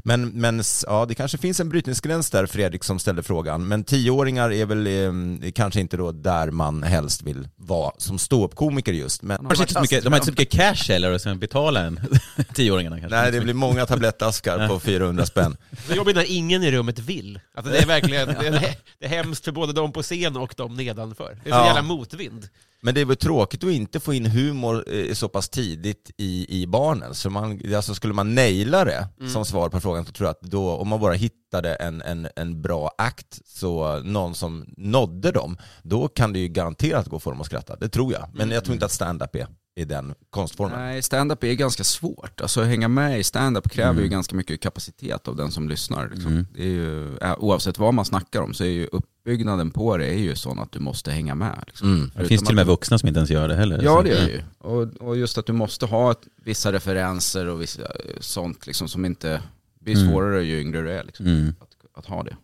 Men, 0.03 0.29
men 0.29 0.63
ja, 0.87 1.05
det 1.05 1.15
kanske 1.15 1.37
finns 1.37 1.59
en 1.59 1.69
brytningsgräns 1.69 2.29
där, 2.29 2.45
Fredrik 2.45 2.83
som 2.83 2.99
ställde 2.99 3.23
frågan. 3.23 3.67
Men 3.67 3.83
tioåringar 3.83 4.51
är 4.51 4.65
väl 4.65 4.87
eh, 4.87 5.51
kanske 5.51 5.79
inte 5.79 5.97
då 5.97 6.11
där 6.11 6.51
man 6.51 6.83
helst 6.83 7.21
vill 7.21 7.47
vara 7.55 7.91
som 7.97 8.19
ståuppkomiker 8.19 8.93
just. 8.93 9.21
Men, 9.21 9.37
de, 9.37 9.45
har 9.45 9.61
inte 9.61 9.73
så 9.73 9.81
mycket, 9.81 10.03
de 10.03 10.13
har 10.13 10.17
inte 10.17 10.25
så 10.25 10.31
mycket 10.31 10.51
cash 10.51 10.91
eller 10.91 11.11
att 11.11 11.37
betala 11.37 11.81
en, 11.81 11.99
tioåringarna 12.53 12.99
kanske. 12.99 13.17
Nej, 13.17 13.31
det 13.31 13.41
blir 13.41 13.53
många 13.53 13.85
tablettaskar 13.85 14.67
på 14.67 14.79
400 14.79 15.25
spänn. 15.25 15.57
Det 15.87 15.93
är 15.93 15.97
jobbigt 15.97 16.15
när 16.15 16.31
ingen 16.31 16.63
i 16.63 16.71
rummet 16.71 16.99
vill. 16.99 17.39
Alltså 17.53 17.71
det 17.71 17.79
är 17.79 17.85
verkligen 17.85 18.27
det 18.39 18.47
är, 18.47 18.75
det 18.99 19.05
är 19.05 19.09
hemskt 19.09 19.45
för 19.45 19.51
både 19.51 19.73
de 19.73 19.91
på 19.91 20.01
scen 20.01 20.37
och 20.37 20.53
de 20.57 20.75
nere 20.75 20.92
nedanför. 20.95 21.39
Det 21.43 21.49
är 21.49 21.53
så 21.53 21.59
ja. 21.59 21.65
jävla 21.65 21.81
motvind. 21.81 22.49
Men 22.85 22.93
det 22.93 23.01
är 23.01 23.05
väl 23.05 23.15
tråkigt 23.15 23.63
att 23.63 23.71
inte 23.71 23.99
få 23.99 24.13
in 24.13 24.25
humor 24.25 24.85
eh, 24.93 25.13
så 25.13 25.29
pass 25.29 25.49
tidigt 25.49 26.11
i, 26.17 26.61
i 26.61 26.67
barnen. 26.67 27.15
Så 27.15 27.29
man, 27.29 27.61
alltså 27.75 27.95
skulle 27.95 28.13
man 28.13 28.35
naila 28.35 28.85
det 28.85 29.07
mm. 29.19 29.31
som 29.31 29.45
svar 29.45 29.69
på 29.69 29.79
frågan 29.79 30.05
så 30.05 30.11
tror 30.11 30.27
jag 30.27 30.31
att 30.31 30.41
då, 30.41 30.71
om 30.71 30.87
man 30.87 30.99
bara 30.99 31.13
hittade 31.13 31.75
en, 31.75 32.01
en, 32.01 32.27
en 32.35 32.61
bra 32.61 32.91
akt, 32.97 33.41
så 33.45 33.99
någon 33.99 34.35
som 34.35 34.65
nådde 34.77 35.31
dem, 35.31 35.57
då 35.81 36.07
kan 36.07 36.33
det 36.33 36.39
ju 36.39 36.47
garanterat 36.47 37.07
gå 37.07 37.19
för 37.19 37.31
dem 37.31 37.41
att 37.41 37.47
skratta. 37.47 37.75
Det 37.75 37.89
tror 37.89 38.13
jag. 38.13 38.29
Men 38.33 38.41
mm. 38.41 38.55
jag 38.55 38.63
tror 38.63 38.73
inte 38.73 38.85
att 38.85 38.91
stand-up 38.91 39.35
är 39.35 39.47
i 39.75 39.85
den 39.85 40.13
konstformen. 40.29 40.79
Nej, 40.79 41.01
stand-up 41.01 41.43
är 41.43 41.53
ganska 41.53 41.83
svårt. 41.83 42.41
Alltså 42.41 42.61
att 42.61 42.67
hänga 42.67 42.87
med 42.87 43.19
i 43.19 43.23
stand-up 43.23 43.71
kräver 43.71 43.91
mm. 43.91 44.03
ju 44.03 44.09
ganska 44.09 44.35
mycket 44.35 44.61
kapacitet 44.61 45.27
av 45.27 45.35
den 45.35 45.51
som 45.51 45.69
lyssnar. 45.69 46.09
Liksom. 46.09 46.31
Mm. 46.31 46.47
Det 46.53 46.61
är 46.61 46.67
ju, 46.67 47.17
oavsett 47.37 47.77
vad 47.77 47.93
man 47.93 48.05
snackar 48.05 48.41
om 48.41 48.53
så 48.53 48.63
är 48.63 48.67
ju 48.67 48.87
uppbyggnaden 49.23 49.71
på 49.71 49.97
det 49.97 50.05
är 50.05 50.17
ju 50.17 50.35
sån 50.35 50.59
att 50.59 50.71
du 50.71 50.79
måste 50.79 51.11
hänga 51.11 51.35
med. 51.35 51.63
Liksom. 51.67 51.93
Mm. 51.93 52.11
Det 52.15 52.25
finns 52.25 52.41
till 52.41 52.49
och 52.49 52.55
med 52.55 52.65
vuxna 52.65 52.97
som 52.97 53.07
inte 53.07 53.19
ens 53.19 53.29
gör 53.29 53.47
det 53.47 53.55
heller. 53.55 53.81
Ja 53.83 54.01
det 54.01 54.09
är 54.09 54.25
det 54.25 54.31
ju. 54.31 54.41
Och, 54.57 54.81
och 54.99 55.17
just 55.17 55.37
att 55.37 55.45
du 55.45 55.53
måste 55.53 55.85
ha 55.85 56.11
ett, 56.11 56.21
vissa 56.35 56.71
referenser 56.71 57.47
och 57.47 57.61
vissa, 57.61 57.81
sånt 58.19 58.67
liksom, 58.67 58.87
som 58.87 59.05
inte 59.05 59.41
blir 59.79 59.95
mm. 59.95 60.09
svårare 60.09 60.43
ju 60.43 60.61
yngre 60.61 60.81
du 60.81 60.91
är. 60.91 61.03
Liksom, 61.03 61.25
mm. 61.25 61.55
att, 61.59 61.97
att, 61.97 62.05
ha 62.05 62.23
det. 62.23 62.35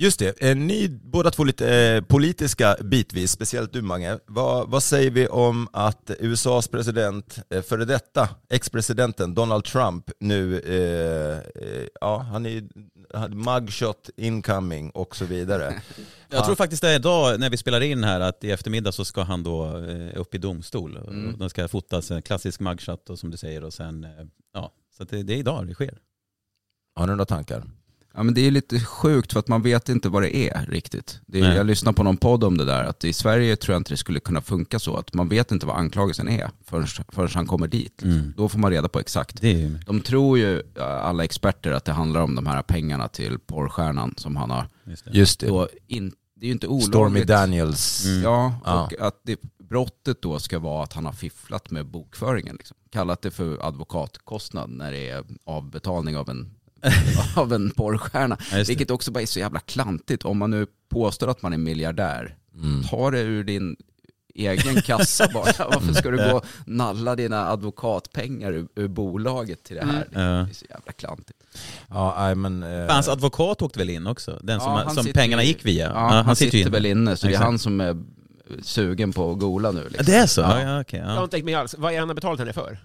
Just 0.00 0.18
det, 0.18 0.42
eh, 0.42 0.56
ni 0.56 0.88
båda 0.88 1.30
två 1.30 1.44
lite 1.44 1.76
eh, 1.76 2.02
politiska 2.02 2.76
bitvis, 2.84 3.32
speciellt 3.32 3.72
du 3.72 3.82
Mange. 3.82 4.18
Vad, 4.26 4.70
vad 4.70 4.82
säger 4.82 5.10
vi 5.10 5.28
om 5.28 5.68
att 5.72 6.10
USAs 6.18 6.68
president, 6.68 7.38
eh, 7.50 7.62
före 7.62 7.84
detta 7.84 8.28
ex-presidenten 8.48 9.34
Donald 9.34 9.64
Trump 9.64 10.10
nu, 10.20 10.58
eh, 10.60 11.88
ja 12.00 12.18
han 12.18 12.46
är 12.46 12.68
mugshot 13.28 14.10
incoming 14.16 14.90
och 14.90 15.16
så 15.16 15.24
vidare. 15.24 15.82
Jag 16.30 16.44
tror 16.44 16.54
faktiskt 16.54 16.82
det 16.82 16.90
är 16.90 16.96
idag 16.96 17.40
när 17.40 17.50
vi 17.50 17.56
spelar 17.56 17.80
in 17.80 18.04
här 18.04 18.20
att 18.20 18.44
i 18.44 18.50
eftermiddag 18.50 18.92
så 18.92 19.04
ska 19.04 19.22
han 19.22 19.42
då 19.42 19.76
upp 20.14 20.34
i 20.34 20.38
domstol. 20.38 20.96
Mm. 20.96 21.38
Den 21.38 21.50
ska 21.50 21.68
fotas 21.68 22.10
en 22.10 22.22
klassisk 22.22 22.60
mugshot 22.60 23.10
och 23.10 23.18
som 23.18 23.30
du 23.30 23.36
säger 23.36 23.64
och 23.64 23.74
sen, 23.74 24.06
ja, 24.54 24.72
så 24.96 25.04
det, 25.04 25.22
det 25.22 25.34
är 25.34 25.38
idag 25.38 25.66
det 25.66 25.74
sker. 25.74 25.98
Har 26.94 27.06
ni 27.06 27.10
några 27.10 27.24
tankar? 27.24 27.64
Ja 28.18 28.22
men 28.22 28.34
det 28.34 28.40
är 28.46 28.50
lite 28.50 28.80
sjukt 28.80 29.32
för 29.32 29.40
att 29.40 29.48
man 29.48 29.62
vet 29.62 29.88
inte 29.88 30.08
vad 30.08 30.22
det 30.22 30.36
är 30.36 30.66
riktigt. 30.68 31.20
Det 31.26 31.40
är, 31.40 31.56
jag 31.56 31.66
lyssnade 31.66 31.94
på 31.96 32.02
någon 32.02 32.16
podd 32.16 32.44
om 32.44 32.58
det 32.58 32.64
där, 32.64 32.84
att 32.84 33.04
i 33.04 33.12
Sverige 33.12 33.56
tror 33.56 33.72
jag 33.74 33.80
inte 33.80 33.92
det 33.92 33.96
skulle 33.96 34.20
kunna 34.20 34.40
funka 34.40 34.78
så, 34.78 34.96
att 34.96 35.14
man 35.14 35.28
vet 35.28 35.52
inte 35.52 35.66
vad 35.66 35.76
anklagelsen 35.76 36.28
är 36.28 36.50
förrän, 36.64 36.86
förrän 37.08 37.30
han 37.34 37.46
kommer 37.46 37.68
dit. 37.68 38.02
Mm. 38.02 38.34
Då 38.36 38.48
får 38.48 38.58
man 38.58 38.70
reda 38.70 38.88
på 38.88 39.00
exakt. 39.00 39.44
Är 39.44 39.48
ju... 39.48 39.78
De 39.86 40.00
tror 40.00 40.38
ju, 40.38 40.62
ja, 40.74 40.82
alla 40.84 41.24
experter, 41.24 41.72
att 41.72 41.84
det 41.84 41.92
handlar 41.92 42.20
om 42.20 42.34
de 42.34 42.46
här 42.46 42.62
pengarna 42.62 43.08
till 43.08 43.38
porrstjärnan 43.38 44.14
som 44.16 44.36
han 44.36 44.50
har. 44.50 44.68
Just 44.84 45.04
det. 45.04 45.10
Just 45.12 45.40
det. 45.40 45.46
Då 45.46 45.68
in, 45.86 46.12
det 46.36 46.44
är 46.44 46.48
ju 46.48 46.52
inte 46.52 46.66
olagligt. 46.66 46.88
Stormy 46.88 47.24
Daniels. 47.24 48.06
Mm. 48.06 48.22
Ja, 48.22 48.54
Ja. 48.64 48.84
och 48.84 49.06
att 49.06 49.20
det, 49.24 49.40
brottet 49.68 50.22
då 50.22 50.38
ska 50.38 50.58
vara 50.58 50.84
att 50.84 50.92
han 50.92 51.04
har 51.04 51.12
fifflat 51.12 51.70
med 51.70 51.86
bokföringen. 51.86 52.56
Liksom. 52.56 52.76
Kallat 52.92 53.22
det 53.22 53.30
för 53.30 53.66
advokatkostnad 53.66 54.70
när 54.70 54.92
det 54.92 55.08
är 55.08 55.24
avbetalning 55.44 56.16
av 56.16 56.28
en, 56.28 56.50
av 57.36 57.52
en 57.52 57.70
porrstjärna. 57.70 58.36
Ja. 58.52 58.64
Vilket 58.66 58.90
också 58.90 59.10
bara 59.10 59.20
är 59.22 59.26
så 59.26 59.38
jävla 59.38 59.60
klantigt. 59.60 60.24
Om 60.24 60.38
man 60.38 60.50
nu 60.50 60.66
påstår 60.88 61.28
att 61.30 61.42
man 61.42 61.52
är 61.52 61.58
miljardär, 61.58 62.34
Mm. 62.62 62.82
ta 62.82 63.10
det 63.10 63.20
ur 63.20 63.44
din 63.44 63.76
egen 64.34 64.82
kassa 64.82 65.28
bara. 65.34 65.44
Varför 65.58 65.92
ska 65.92 66.10
du 66.10 66.16
gå 66.30 66.36
och 66.36 66.44
nalla 66.66 67.16
dina 67.16 67.48
advokatpengar 67.50 68.52
ur, 68.52 68.68
ur 68.74 68.88
bolaget 68.88 69.64
till 69.64 69.76
det 69.76 69.84
här? 69.86 70.06
Ja. 70.12 70.18
Det 70.20 70.24
är 70.50 70.54
så 70.54 70.64
jävla 70.70 70.92
klantigt. 70.92 71.38
Ja, 71.88 72.14
nej, 72.18 72.34
men... 72.34 72.62
eh, 72.62 72.90
Hans 72.94 73.08
advokat 73.08 73.62
åkte 73.62 73.78
väl 73.78 73.90
in 73.90 74.06
också? 74.06 74.38
Den 74.42 74.60
som, 74.60 74.72
Ja, 74.72 74.78
han 74.86 74.94
som 74.94 75.04
sitter 75.04 75.20
pengarna 75.20 75.42
ju- 75.42 75.48
gick 75.48 75.64
via? 75.66 75.86
Ja, 75.94 76.22
han, 76.26 76.36
sitter, 76.36 76.56
ju 76.58 76.62
inne. 76.62 76.70
väl 76.70 76.86
inne, 76.86 77.16
så 77.16 77.26
det 77.26 77.34
är 77.34 77.38
han 77.38 77.58
som 77.58 77.80
är 77.80 77.96
sugen 78.62 79.12
på 79.12 79.30
att 79.32 79.38
gola 79.38 79.70
nu. 79.70 79.80
Ja, 79.80 79.86
Liksom. 79.88 80.06
Det 80.06 80.14
är 80.16 80.26
så? 80.26 80.40
Ja. 80.40 80.60
Ja, 80.60 80.68
ja, 80.74 80.80
okej. 80.80 80.98
Jag 81.00 81.06
har 81.06 81.14
ja. 81.14 81.22
inte 81.22 81.30
tänkt 81.36 81.44
mig 81.44 81.54
alls. 81.54 81.74
Vad 81.78 81.92
är 81.92 81.98
han 81.98 82.08
har 82.08 82.14
betalat 82.14 82.38
henne 82.38 82.52
för? 82.52 82.78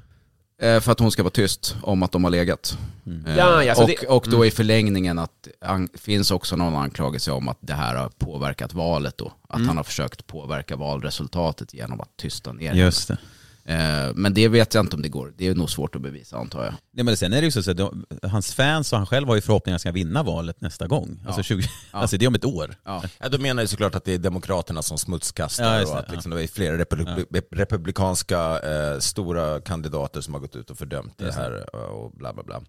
Eh, 0.64 0.80
För 0.80 0.92
att 0.92 1.00
hon 1.00 1.12
ska 1.12 1.24
vara 1.24 1.32
tyst 1.32 1.76
om 1.84 2.04
att 2.04 2.12
de 2.12 2.24
har 2.24 2.32
legat. 2.32 2.78
Mm. 3.06 3.26
Eh, 3.26 3.38
Ja, 3.38 3.64
ja, 3.64 3.76
så 3.76 3.82
och, 3.82 3.88
det- 3.88 4.08
och 4.08 4.26
då 4.30 4.46
i 4.46 4.52
förlängningen 4.52 5.20
att 5.20 5.48
an, 5.62 5.90
finns 5.94 6.32
också 6.32 6.56
någon 6.56 6.76
anklagelse 6.76 7.32
om 7.32 7.48
att 7.50 7.58
det 7.60 7.74
här 7.74 7.96
har 7.96 8.10
påverkat 8.10 8.74
valet 8.74 9.18
då. 9.18 9.34
Att 9.50 9.56
Mm. 9.56 9.68
han 9.68 9.78
har 9.78 9.84
försökt 9.84 10.28
påverka 10.28 10.76
valresultatet 10.76 11.74
genom 11.74 12.02
att 12.02 12.18
tysta 12.18 12.54
ner. 12.54 12.74
Just 12.74 13.08
det. 13.08 13.18
Eh, 13.66 14.14
Men 14.16 14.34
det 14.34 14.48
vet 14.48 14.74
jag 14.74 14.84
inte 14.84 14.96
om 14.96 15.02
det 15.02 15.10
går. 15.10 15.34
Det 15.38 15.48
är 15.48 15.56
nog 15.56 15.70
svårt 15.70 15.96
att 15.96 16.02
bevisa 16.02 16.38
antar 16.38 16.64
jag. 16.64 16.74
Nej, 16.94 17.04
men 17.06 17.18
sen 17.18 17.34
är 17.34 17.42
det 17.42 17.46
ju 17.46 17.52
så 17.52 17.72
att 17.72 17.78
de, 17.78 18.06
hans 18.24 18.54
fans 18.54 18.92
och 18.94 18.98
han 18.98 19.08
själv 19.08 19.28
har 19.28 19.36
ju 19.36 19.42
förhoppningar 19.42 19.76
att 19.76 19.80
han 19.84 19.92
ska 19.92 19.92
vinna 19.92 20.24
valet 20.24 20.62
nästa 20.62 20.88
gång. 20.88 21.20
Alltså, 21.26 21.44
20, 21.44 21.64
alltså 21.92 22.18
det 22.18 22.26
är 22.26 22.28
om 22.28 22.36
ett 22.36 22.46
år. 22.46 22.76
Ja. 22.84 23.04
Ja, 23.20 23.30
då 23.30 23.38
menar 23.38 23.62
jag 23.64 23.70
såklart 23.70 23.96
att 23.96 24.06
det 24.06 24.14
är 24.14 24.18
Demokraterna 24.18 24.82
som 24.82 24.98
smutskastar 24.98 25.80
Ja, 25.80 25.82
och 25.82 25.88
det, 25.94 26.00
att 26.00 26.12
liksom 26.12 26.32
det 26.32 26.44
är 26.44 26.48
flera 26.48 26.78
republi- 26.78 27.44
republikanska 27.52 28.60
eh, 28.60 29.00
stora 29.00 29.62
kandidater 29.62 30.22
som 30.22 30.34
har 30.34 30.42
gått 30.42 30.56
ut 30.56 30.70
och 30.70 30.78
fördömt 30.78 31.18
det. 31.18 31.34
här 31.34 31.66
eh, 31.74 31.80
och 31.80 32.12
bla 32.12 32.34
bla 32.34 32.44
bla. 32.44 32.62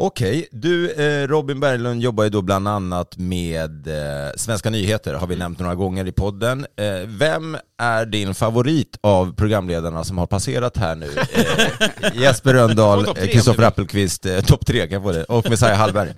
Okej, 0.00 0.48
du 0.52 0.90
eh, 0.90 1.28
Robin 1.28 1.60
Berglund 1.60 2.02
jobbar 2.02 2.24
ju 2.24 2.30
då 2.30 2.42
bland 2.42 2.68
annat 2.68 3.16
med 3.16 3.86
eh, 3.86 4.32
Svenska 4.36 4.70
nyheter, 4.70 5.14
har 5.14 5.26
vi 5.26 5.36
nämnt 5.36 5.58
några 5.58 5.74
gånger 5.74 6.06
i 6.06 6.12
podden. 6.12 6.66
Eh, 6.76 6.86
vem 7.06 7.56
är 7.78 8.06
din 8.06 8.34
favorit 8.34 8.98
av 9.00 9.34
programledarna 9.34 10.04
som 10.04 10.18
har 10.18 10.26
passerat 10.26 10.76
här 10.76 10.94
nu? 10.94 11.10
Eh, 11.16 12.14
Jesper 12.22 12.54
Röndahl, 12.54 13.06
om 13.06 13.14
Kristoffer. 13.14 13.62
Appelqvist, 13.62 14.26
eh, 14.26 14.40
topp 14.40 14.66
tre 14.66 14.80
kan 14.80 14.92
jag 14.92 15.02
få 15.02 15.12
det, 15.12 15.24
och 15.24 15.50
Messiah 15.50 15.76
Hallberg. 15.76 16.14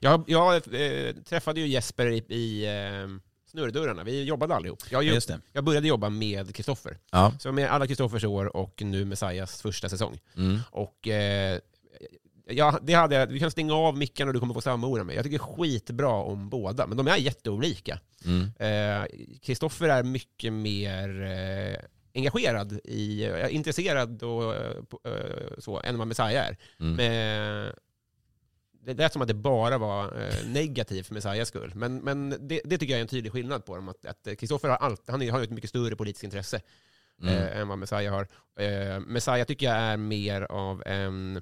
Jag, 0.00 0.24
jag 0.26 0.54
eh, 0.54 1.14
träffade 1.28 1.60
ju 1.60 1.66
Jesper 1.66 2.06
i, 2.06 2.16
i 2.28 2.66
eh, 2.66 3.08
Snurrdörrarna. 3.50 4.04
Vi 4.04 4.22
jobbade 4.22 4.54
allihop. 4.54 4.82
Jag, 4.90 5.04
det. 5.04 5.40
jag 5.52 5.64
började 5.64 5.88
jobba 5.88 6.08
med 6.08 6.54
Kristoffer. 6.54 6.98
Ja. 7.10 7.32
Så 7.40 7.52
med 7.52 7.70
alla 7.70 7.86
Kristoffers 7.86 8.24
år 8.24 8.56
och 8.56 8.82
nu 8.82 9.04
Messiahs 9.04 9.62
första 9.62 9.88
säsong. 9.88 10.18
Mm. 10.36 10.60
Och 10.70 11.08
eh, 11.08 11.58
ja, 12.48 12.78
det 12.82 12.92
hade 12.94 13.14
jag, 13.14 13.26
vi 13.26 13.38
kan 13.40 13.50
stänga 13.50 13.74
av 13.74 13.96
micken 13.98 14.28
och 14.28 14.34
du 14.34 14.40
kommer 14.40 14.54
få 14.54 14.60
samma 14.60 14.86
ord 14.86 15.00
av 15.00 15.06
mig. 15.06 15.16
Jag 15.16 15.24
tycker 15.24 15.38
skitbra 15.38 16.08
om 16.10 16.48
båda, 16.48 16.86
men 16.86 16.96
de 16.96 17.08
är 17.08 17.16
jätteolika. 17.16 18.00
Mm. 18.24 18.42
Eh, 18.58 19.08
Kristoffer 19.42 19.88
är 19.88 20.02
mycket 20.02 20.52
mer 20.52 21.22
eh, 21.22 21.78
engagerad, 22.14 22.80
i, 22.84 23.24
eh, 23.24 23.54
intresserad 23.54 24.22
och 24.22 24.54
eh, 24.54 24.76
eh, 25.04 25.58
så, 25.58 25.80
än 25.80 25.98
vad 25.98 26.06
Messiah 26.06 26.46
är. 26.48 26.56
Mm. 26.80 26.94
Men, 26.96 27.72
det 28.84 28.94
lät 28.94 29.12
som 29.12 29.22
att 29.22 29.28
det 29.28 29.34
bara 29.34 29.78
var 29.78 30.30
negativt 30.48 31.06
för 31.06 31.14
Messiahs 31.14 31.48
skull. 31.48 31.72
Men, 31.74 31.96
men 31.98 32.30
det, 32.48 32.60
det 32.64 32.78
tycker 32.78 32.92
jag 32.94 32.98
är 32.98 33.02
en 33.02 33.08
tydlig 33.08 33.32
skillnad 33.32 33.64
på 33.64 33.76
dem. 33.76 33.88
Att, 33.88 34.38
Kristoffer 34.38 34.68
har, 34.68 34.76
allt, 34.76 35.02
han 35.10 35.22
är- 35.22 35.30
har 35.32 35.42
ett 35.42 35.50
mycket 35.50 35.70
större 35.70 35.96
politiskt 35.96 36.24
intresse 36.24 36.60
Mm. 37.22 37.34
eh, 37.34 37.58
än 37.58 37.68
vad 37.68 37.78
Messiah 37.78 38.14
har. 38.14 38.28
Eh, 38.64 39.00
Messiah 39.00 39.44
tycker 39.46 39.66
jag 39.66 39.76
är 39.76 39.96
mer 39.96 40.42
av 40.42 40.82
en... 40.86 41.40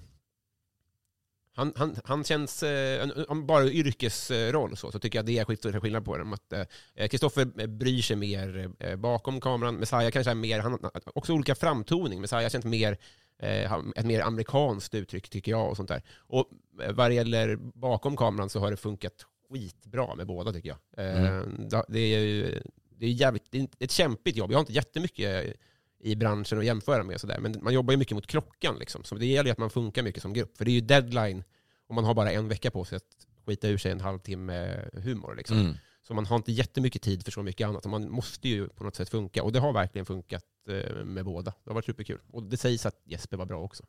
Han, 1.57 1.73
han, 1.77 1.97
han 2.05 2.25
känns, 2.25 2.63
eh, 2.63 3.09
bara 3.35 3.65
yrkesroll 3.65 4.77
så, 4.77 4.93
så 4.93 4.99
tycker 4.99 5.19
jag 5.19 5.27
det 5.27 5.39
är 5.39 5.45
skitstor 5.45 5.81
skillnad 5.81 6.05
på 6.05 6.19
dem. 6.19 6.33
Att, 6.33 6.53
eh, 6.53 7.09
Kristoffer 7.09 7.67
bryr 7.67 8.03
sig 8.03 8.17
mer 8.17 8.71
eh, 8.79 8.97
bakom 8.97 9.41
kameran. 9.41 9.75
Messiah 9.75 10.11
kanske 10.11 10.31
är 10.31 10.35
mer, 10.35 10.61
han 10.61 10.79
också 11.15 11.33
olika 11.33 11.55
framtoning. 11.55 12.21
Messiah 12.21 12.49
känns 12.49 12.65
mer, 12.65 12.99
eh, 13.43 13.73
ett 13.97 14.07
mer 14.07 14.21
amerikanskt 14.21 14.95
uttryck 14.95 15.29
tycker 15.29 15.53
jag 15.53 15.71
och 15.71 15.77
sånt 15.77 15.89
där. 15.89 16.03
Och 16.19 16.51
eh, 16.83 16.93
vad 16.93 17.11
det 17.11 17.15
gäller 17.15 17.57
bakom 17.57 18.17
kameran 18.17 18.49
så 18.51 18.61
har 18.61 18.71
det 18.71 18.77
funkat 18.77 19.27
skitbra 19.51 20.15
med 20.15 20.27
båda 20.27 20.53
tycker 20.53 20.69
jag. 20.69 21.07
Eh, 21.07 21.17
Mm. 21.27 21.69
Det 21.89 21.99
är 21.99 22.19
ju 22.21 22.63
det 22.99 23.07
är 23.07 23.11
jävligt, 23.11 23.45
det 23.51 23.59
är 23.59 23.69
ett 23.79 23.91
kämpigt 23.91 24.37
jobb. 24.37 24.51
Jag 24.51 24.57
har 24.57 24.61
inte 24.61 24.73
jättemycket 24.73 25.57
i 25.99 26.17
branschen 26.17 26.59
att 26.59 26.65
jämföra 26.65 27.03
med, 27.03 27.15
och 27.15 27.21
sådär. 27.21 27.39
men 27.41 27.55
man 27.63 27.75
jobbar 27.75 27.93
ju 27.93 27.99
mycket 27.99 28.15
mot 28.15 28.27
klockan. 28.27 28.79
Liksom. 28.79 29.05
Så 29.05 29.15
det 29.15 29.27
gäller 29.27 29.49
ju 29.49 29.53
att 29.53 29.59
man 29.59 29.71
funkar 29.71 30.03
mycket 30.03 30.23
som 30.23 30.33
grupp. 30.33 30.59
För 30.59 30.65
det 30.65 30.71
är 30.71 30.75
ju 30.75 30.81
deadline 30.81 31.45
och 31.87 31.95
man 31.95 32.05
har 32.05 32.15
bara 32.15 32.33
en 32.33 32.49
vecka 32.49 32.71
på 32.71 32.85
sig 32.85 32.97
att 32.97 33.27
skita 33.47 33.69
ur 33.69 33.79
sig 33.79 33.93
en 33.93 34.01
halvtimme 34.01 34.85
humor. 34.93 35.35
Liksom. 35.37 35.59
Mm. 35.59 35.75
Så 36.03 36.15
man 36.15 36.27
har 36.27 36.37
inte 36.37 36.53
jättemycket 36.53 37.03
tid 37.03 37.25
för 37.25 37.33
så 37.33 37.43
mycket 37.43 37.69
annat. 37.69 37.85
Och 37.85 37.91
man 37.91 38.11
måste 38.11 38.49
ju 38.49 38.69
på 38.69 38.85
något 38.85 38.97
sätt 38.97 39.09
funka. 39.09 39.43
Och 39.43 39.53
det 39.53 39.61
har 39.61 39.73
verkligen 39.73 40.07
funkat 40.07 40.45
eh, 40.69 41.05
med 41.05 41.25
båda. 41.25 41.51
Det 41.65 41.71
har 41.71 41.75
varit 41.75 41.85
superkul. 41.85 42.21
Och 42.33 42.43
det 42.43 42.57
sägs 42.57 42.87
att 42.87 43.01
Jesper 43.05 43.37
var 43.37 43.47
bra 43.47 43.63
också. 43.63 43.85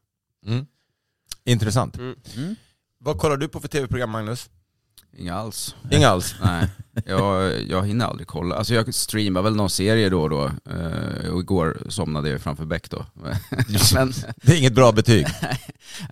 Mm. 0.45 0.66
Intressant. 1.43 1.97
Mm. 1.97 2.16
Mm. 2.36 2.55
Vad 2.97 3.20
kollar 3.20 3.38
du 3.38 3.47
på 3.47 3.60
för 3.60 3.68
tv-program 3.68 4.10
Magnus? 4.10 4.49
Inga 5.20 5.36
alls. 5.36 5.76
Inga 5.91 6.09
alls? 6.09 6.36
Nej, 6.43 6.68
jag, 7.05 7.61
jag 7.70 7.86
hinner 7.88 8.05
aldrig 8.05 8.28
kolla. 8.28 8.55
Alltså 8.55 8.74
jag 8.74 8.93
streamar 8.93 9.41
väl 9.41 9.55
någon 9.55 9.70
serie 9.70 10.09
då 10.09 10.22
och 10.22 10.30
då. 10.30 10.45
Eh, 10.45 11.30
och 11.32 11.39
igår 11.39 11.78
somnade 11.89 12.30
jag 12.30 12.41
framför 12.41 12.65
Beck 12.65 12.89
då. 12.89 13.05
men, 13.95 14.13
Det 14.41 14.51
är 14.53 14.57
inget 14.57 14.74
bra 14.76 14.91
betyg. 14.91 15.26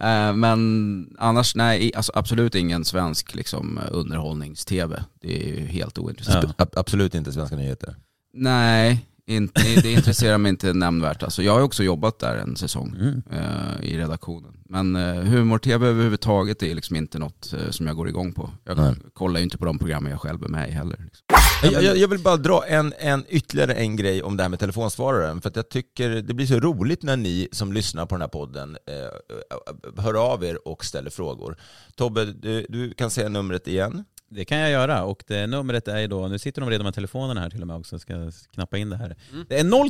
eh, 0.02 0.34
men 0.34 1.16
annars, 1.20 1.56
nej, 1.56 1.92
alltså 1.96 2.12
absolut 2.16 2.56
ingen 2.56 2.86
svensk 2.86 3.36
liksom, 3.36 3.80
underhållnings-tv. 3.92 5.04
Det 5.22 5.44
är 5.44 5.48
ju 5.60 5.66
helt 5.66 5.98
ointressant. 5.98 6.46
Ja. 6.58 6.64
Ab- 6.66 6.78
Absolut 6.78 7.16
inte 7.16 7.32
Svenska 7.34 7.56
nyheter. 7.56 7.96
Nej, 8.34 9.06
inte, 9.28 9.62
det 9.82 9.92
intresserar 9.92 10.38
mig 10.38 10.50
inte 10.50 10.74
nämnvärt. 10.74 11.24
Alltså, 11.24 11.44
jag 11.44 11.54
har 11.54 11.62
också 11.62 11.84
jobbat 11.84 12.20
där 12.20 12.36
en 12.38 12.56
säsong 12.56 12.96
Mm. 13.00 13.24
eh, 13.32 13.90
i 13.90 13.98
redaktionen. 13.98 14.52
Men 14.70 14.96
eh, 14.96 15.16
humor-tv 15.16 15.88
överhuvudtaget 15.88 16.64
är 16.64 16.76
liksom 16.76 16.96
inte 16.96 17.20
något 17.20 17.54
eh, 17.54 17.70
som 17.70 17.88
jag 17.88 17.96
går 17.96 18.08
igång 18.10 18.34
på. 18.34 18.50
Jag 18.64 18.78
Nej. 18.78 18.96
kollar 19.14 19.40
ju 19.40 19.44
inte 19.44 19.58
på 19.58 19.66
de 19.66 19.80
programmen 19.80 20.12
jag 20.12 20.22
själv 20.22 20.44
är 20.44 20.48
med 20.48 20.70
i 20.70 20.72
heller. 20.72 20.98
Liksom. 21.04 21.26
Jag, 21.64 21.84
jag, 21.84 21.98
jag 21.98 22.08
vill 22.08 22.20
bara 22.20 22.38
dra 22.38 22.66
en, 22.68 22.94
en 23.00 23.26
ytterligare 23.30 23.74
en 23.74 23.96
grej 23.96 24.24
om 24.24 24.38
det 24.38 24.44
här 24.44 24.50
med 24.50 24.60
telefonsvararen. 24.60 25.42
För 25.42 25.50
att 25.50 25.56
jag 25.56 25.70
tycker 25.70 26.10
det 26.10 26.34
blir 26.34 26.46
så 26.46 26.60
roligt 26.60 27.04
när 27.04 27.18
ni 27.18 27.48
som 27.52 27.74
lyssnar 27.74 28.06
på 28.06 28.16
den 28.16 28.22
här 28.22 28.28
podden 28.28 28.78
eh, 28.88 30.04
hör 30.04 30.14
av 30.34 30.44
er 30.44 30.68
och 30.68 30.86
ställer 30.86 31.10
frågor. 31.10 31.56
Tobbe, 31.96 32.26
du, 32.26 32.66
du 32.70 32.94
kan 32.94 33.10
säga 33.12 33.30
numret 33.30 33.68
igen. 33.68 34.04
Det 34.30 34.46
kan 34.46 34.58
jag 34.58 34.72
göra 34.72 35.04
och 35.04 35.24
det 35.28 35.48
numret 35.48 35.88
är 35.88 36.00
ju 36.00 36.08
då, 36.08 36.28
nu 36.28 36.40
sitter 36.40 36.62
de 36.62 36.70
redan 36.70 36.86
med 36.86 36.94
telefonerna 36.94 37.42
här 37.42 37.50
till 37.50 37.62
och 37.62 37.68
med 37.68 37.76
också, 37.76 38.00
ska 38.00 38.32
knappa 38.54 38.78
in 38.78 38.90
det 38.90 38.98
här. 38.98 39.16
Mm. 39.32 39.46
Det 39.50 39.60
är 39.60 39.90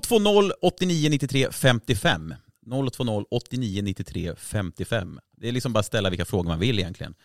020 0.49 0.51
89 0.61 1.09
93 1.09 1.51
55. 1.51 2.33
020 2.97 3.25
89 3.31 3.81
93 3.81 4.35
55. 4.37 5.19
Det 5.37 5.47
är 5.47 5.51
liksom 5.51 5.73
bara 5.73 5.79
att 5.79 5.85
ställa 5.85 6.09
vilka 6.09 6.25
frågor 6.25 6.49
man 6.49 6.59
vill 6.59 6.79
egentligen. 6.79 7.15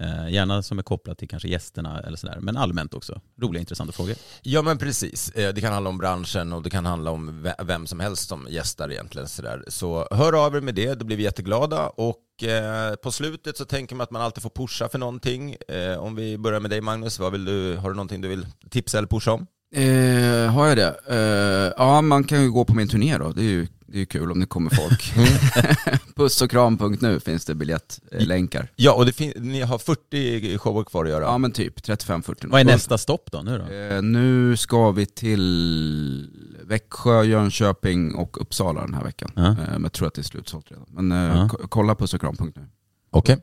Eh, 0.00 0.28
gärna 0.32 0.62
som 0.62 0.78
är 0.78 0.82
kopplat 0.82 1.18
till 1.18 1.28
kanske 1.28 1.48
gästerna 1.48 2.00
eller 2.00 2.16
sådär, 2.16 2.38
men 2.40 2.56
allmänt 2.56 2.94
också. 2.94 3.20
Roliga 3.40 3.60
intressanta 3.60 3.92
frågor. 3.92 4.14
Ja 4.42 4.62
men 4.62 4.78
precis, 4.78 5.30
Eh, 5.30 5.54
det 5.54 5.60
kan 5.60 5.72
handla 5.72 5.90
om 5.90 5.98
branschen 5.98 6.52
och 6.52 6.62
det 6.62 6.70
kan 6.70 6.86
handla 6.86 7.10
om 7.10 7.42
ve- 7.42 7.54
vem 7.64 7.86
som 7.86 8.00
helst 8.00 8.28
som 8.28 8.46
gästar 8.50 8.92
egentligen. 8.92 9.28
Sådär. 9.28 9.64
Så 9.68 10.08
hör 10.10 10.32
av 10.46 10.56
er 10.56 10.60
med 10.60 10.74
det, 10.74 10.94
då 10.94 11.04
blir 11.04 11.16
vi 11.16 11.22
jätteglada. 11.22 11.86
Och 11.88 12.42
eh, 12.44 12.94
på 12.94 13.12
slutet 13.12 13.56
så 13.56 13.64
tänker 13.64 13.96
man 13.96 14.04
att 14.04 14.10
man 14.10 14.22
alltid 14.22 14.42
får 14.42 14.50
pusha 14.50 14.88
för 14.88 14.98
någonting. 14.98 15.56
Om 15.98 16.14
vi 16.14 16.38
börjar 16.38 16.60
med 16.60 16.70
dig 16.70 16.80
Magnus, 16.80 17.18
vad 17.18 17.32
vill 17.32 17.44
du, 17.44 17.76
har 17.76 17.88
du 17.90 17.94
någonting 17.96 18.20
du 18.20 18.28
vill 18.28 18.46
tipsa 18.70 18.98
eller 18.98 19.08
pusha 19.08 19.32
om? 19.32 19.46
Eh, 19.74 20.52
har 20.52 20.66
jag 20.68 20.76
det? 20.76 20.94
Eh, 21.08 21.72
ja, 21.84 22.00
man 22.02 22.24
kan 22.24 22.42
ju 22.42 22.50
gå 22.50 22.64
på 22.64 22.74
min 22.74 22.88
turné 22.88 23.18
då. 23.18 23.32
Det 23.32 23.40
är 23.40 23.44
ju, 23.44 23.66
det 23.86 23.96
är 23.96 24.00
ju 24.00 24.06
kul 24.06 24.30
om 24.32 24.40
det 24.40 24.46
kommer 24.46 24.70
folk. 24.70 25.12
Pussochkram.nu 26.16 27.20
finns 27.20 27.44
det 27.44 27.54
biljettlänkar. 27.54 28.68
Ja, 28.76 28.92
och 28.94 29.06
det 29.06 29.12
fin- 29.12 29.32
ni 29.36 29.60
har 29.60 29.78
40 29.78 30.58
shower 30.58 30.84
kvar 30.84 31.04
att 31.04 31.10
göra. 31.10 31.24
Ja 31.24 31.38
men 31.38 31.52
typ 31.52 31.80
35-40. 31.80 32.46
Vad 32.48 32.60
är 32.60 32.64
nästa 32.64 32.98
stopp 32.98 33.30
då 33.32 33.42
nu 33.42 33.58
då? 33.58 33.72
Eh, 33.74 34.02
nu 34.02 34.56
ska 34.56 34.90
vi 34.90 35.06
till 35.06 36.30
Växjö, 36.64 37.22
Jönköping 37.22 38.14
och 38.14 38.40
Uppsala 38.40 38.80
den 38.80 38.94
här 38.94 39.04
veckan. 39.04 39.30
Ja. 39.34 39.46
Eh, 39.50 39.56
men 39.56 39.82
jag 39.82 39.92
tror 39.92 40.08
att 40.08 40.14
det 40.14 40.20
är 40.20 40.22
slutsålt 40.22 40.70
redan. 40.70 40.86
Men 40.88 41.12
eh, 41.12 41.18
Ja. 41.38 41.48
ko- 41.48 41.68
kolla 41.68 41.94
pussochkram.nu. 41.94 42.66
Okej. 43.10 43.36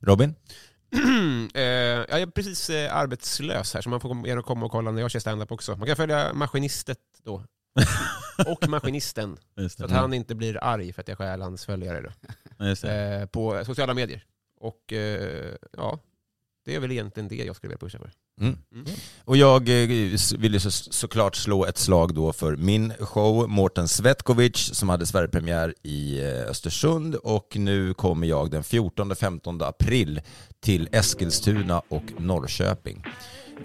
Robin? 0.00 0.34
Eh, 1.54 1.62
jag 1.62 2.20
är 2.20 2.26
precis 2.26 2.70
eh, 2.70 2.96
arbetslös 2.96 3.74
här, 3.74 3.80
så 3.80 3.88
man 3.90 4.00
får 4.00 4.26
gärna 4.28 4.42
komma 4.42 4.66
och 4.66 4.72
kolla 4.72 4.90
när 4.90 5.00
jag 5.00 5.10
kör 5.10 5.20
standup 5.20 5.52
också. 5.52 5.76
Man 5.76 5.86
kan 5.86 5.96
följa 5.96 6.32
Maskinistet 6.34 6.98
då. 7.24 7.42
och 8.46 8.68
Maskinisten. 8.68 9.36
Så 9.70 9.84
att 9.84 9.90
han 9.90 10.14
inte 10.14 10.34
blir 10.34 10.64
arg 10.64 10.92
för 10.92 11.00
att 11.00 11.08
jag 11.08 11.18
stjäl 11.18 11.42
hans 11.42 11.64
följare 11.64 12.00
då. 12.02 12.88
Eh, 12.88 13.26
på 13.26 13.64
sociala 13.64 13.94
medier. 13.94 14.24
Och 14.60 14.92
eh, 14.92 15.54
ja, 15.76 15.98
det 16.64 16.74
är 16.74 16.80
väl 16.80 16.92
egentligen 16.92 17.28
det 17.28 17.36
jag 17.36 17.56
skulle 17.56 17.68
vilja 17.68 17.78
pusha 17.78 17.98
för. 17.98 18.10
Mm. 18.40 18.58
Mm. 18.74 18.86
Och 19.24 19.36
jag 19.36 19.82
eh, 19.82 19.88
vill 20.38 20.60
så, 20.60 20.70
såklart 20.70 21.36
slå 21.36 21.64
ett 21.64 21.78
slag 21.78 22.14
då 22.14 22.32
för 22.32 22.56
min 22.56 22.92
show, 23.00 23.48
Mårten 23.48 23.88
Svetkovic, 23.88 24.56
som 24.56 24.88
hade 24.88 25.06
Sverigepremiär 25.06 25.74
i 25.82 26.20
eh, 26.20 26.50
Östersund 26.50 27.14
och 27.14 27.56
nu 27.56 27.94
kommer 27.94 28.26
jag 28.26 28.50
den 28.50 28.62
14-15 28.62 29.64
april 29.68 30.20
till 30.60 30.88
Eskilstuna 30.92 31.82
och 31.88 32.12
Norrköping. 32.18 33.04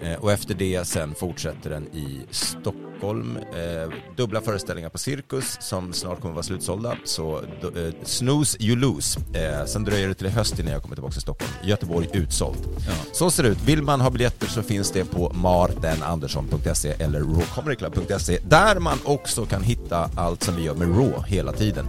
Eh, 0.02 0.14
och 0.14 0.32
efter 0.32 0.54
det 0.54 0.84
sen 0.84 1.14
fortsätter 1.14 1.70
den 1.70 1.86
i 1.86 2.20
Stockholm. 2.30 3.36
Eh, 3.36 4.14
dubbla 4.16 4.40
föreställningar 4.40 4.88
på 4.88 4.98
Cirkus 4.98 5.56
som 5.60 5.92
snart 5.92 6.20
kommer 6.20 6.34
vara 6.34 6.42
slutsålda. 6.42 6.96
Så 7.04 7.38
eh, 7.38 7.94
snooze 8.02 8.62
you 8.62 8.76
lose. 8.76 9.20
Sen 9.66 9.84
dröjer 9.84 10.08
det 10.08 10.14
till 10.14 10.28
höst 10.28 10.58
innan 10.58 10.72
jag 10.72 10.82
kommer 10.82 10.96
tillbaka 10.96 11.12
till 11.12 11.22
Stockholm. 11.22 11.52
Göteborg 11.64 12.08
utsålt. 12.12 12.68
Ja. 12.86 12.92
Så 13.12 13.30
ser 13.30 13.42
det 13.42 13.48
ut. 13.48 13.62
Vill 13.64 13.82
man 13.82 14.00
ha 14.00 14.10
biljetter 14.10 14.46
så 14.46 14.62
finns 14.62 14.90
det 14.90 15.04
på 15.04 15.32
martenandersson.se 15.32 16.88
eller 16.88 17.20
rawcomedyclub.se 17.20 18.38
där 18.48 18.78
man 18.78 18.98
också 19.04 19.46
kan 19.46 19.62
hitta 19.62 20.10
allt 20.16 20.42
som 20.42 20.56
vi 20.56 20.62
gör 20.62 20.74
med 20.74 20.88
Raw 20.88 21.22
hela 21.26 21.52
tiden. 21.52 21.88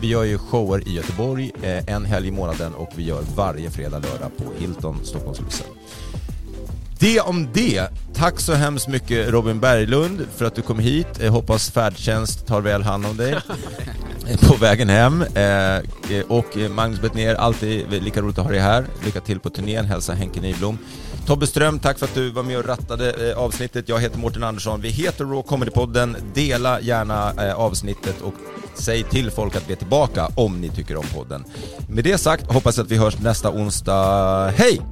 Vi 0.00 0.08
gör 0.08 0.24
ju 0.24 0.38
shower 0.38 0.88
i 0.88 0.92
Göteborg 0.92 1.52
en 1.86 2.04
helg 2.04 2.28
i 2.28 2.30
månaden 2.30 2.74
och 2.74 2.90
vi 2.96 3.04
gör 3.04 3.22
varje 3.36 3.70
fredag, 3.70 3.98
lördag 3.98 4.30
på 4.36 4.44
Hilton, 4.58 5.04
Stockholms 5.04 5.40
Lysen. 5.40 5.66
Det 7.02 7.20
om 7.20 7.48
det. 7.52 7.88
Tack 8.14 8.40
så 8.40 8.52
hemskt 8.52 8.88
mycket 8.88 9.28
Robin 9.28 9.60
Berglund 9.60 10.26
för 10.36 10.44
att 10.44 10.54
du 10.54 10.62
kom 10.62 10.78
hit. 10.78 11.06
Jag 11.20 11.32
hoppas 11.32 11.70
färdtjänst 11.70 12.46
tar 12.46 12.60
väl 12.60 12.82
hand 12.82 13.06
om 13.06 13.16
dig 13.16 13.36
på 14.40 14.54
vägen 14.54 14.88
hem. 14.88 15.22
Eh, 15.22 15.80
och 16.28 16.56
Magnus 16.70 17.00
Bettner, 17.00 17.34
alltid 17.34 17.92
lika 17.92 18.20
roligt 18.22 18.38
att 18.38 18.44
ha 18.44 18.52
dig 18.52 18.60
här. 18.60 18.84
Lycka 19.04 19.20
till 19.20 19.40
på 19.40 19.50
turnén. 19.50 19.84
Hälsa 19.84 20.12
Henke 20.12 20.40
Nyblom. 20.40 20.78
Tobbe 21.26 21.46
Ström, 21.46 21.78
tack 21.78 21.98
för 21.98 22.06
att 22.06 22.14
du 22.14 22.30
var 22.30 22.42
med 22.42 22.58
och 22.58 22.64
rattade 22.64 23.30
eh, 23.30 23.38
avsnittet. 23.38 23.88
Jag 23.88 24.00
heter 24.00 24.18
Mårten 24.18 24.44
Andersson. 24.44 24.80
Vi 24.80 24.88
heter 24.88 25.24
Raw 25.24 25.42
Comedy-podden. 25.48 26.16
Dela 26.34 26.80
gärna 26.80 27.32
eh, 27.32 27.54
avsnittet 27.54 28.20
och 28.20 28.34
säg 28.74 29.02
till 29.02 29.30
folk 29.30 29.56
att 29.56 29.66
bli 29.66 29.76
tillbaka 29.76 30.28
om 30.34 30.60
ni 30.60 30.68
tycker 30.68 30.96
om 30.96 31.06
podden. 31.14 31.44
Med 31.88 32.04
det 32.04 32.18
sagt 32.18 32.52
hoppas 32.52 32.76
jag 32.76 32.84
att 32.84 32.90
vi 32.90 32.96
hörs 32.96 33.18
nästa 33.18 33.50
onsdag. 33.50 34.52
Hej! 34.56 34.91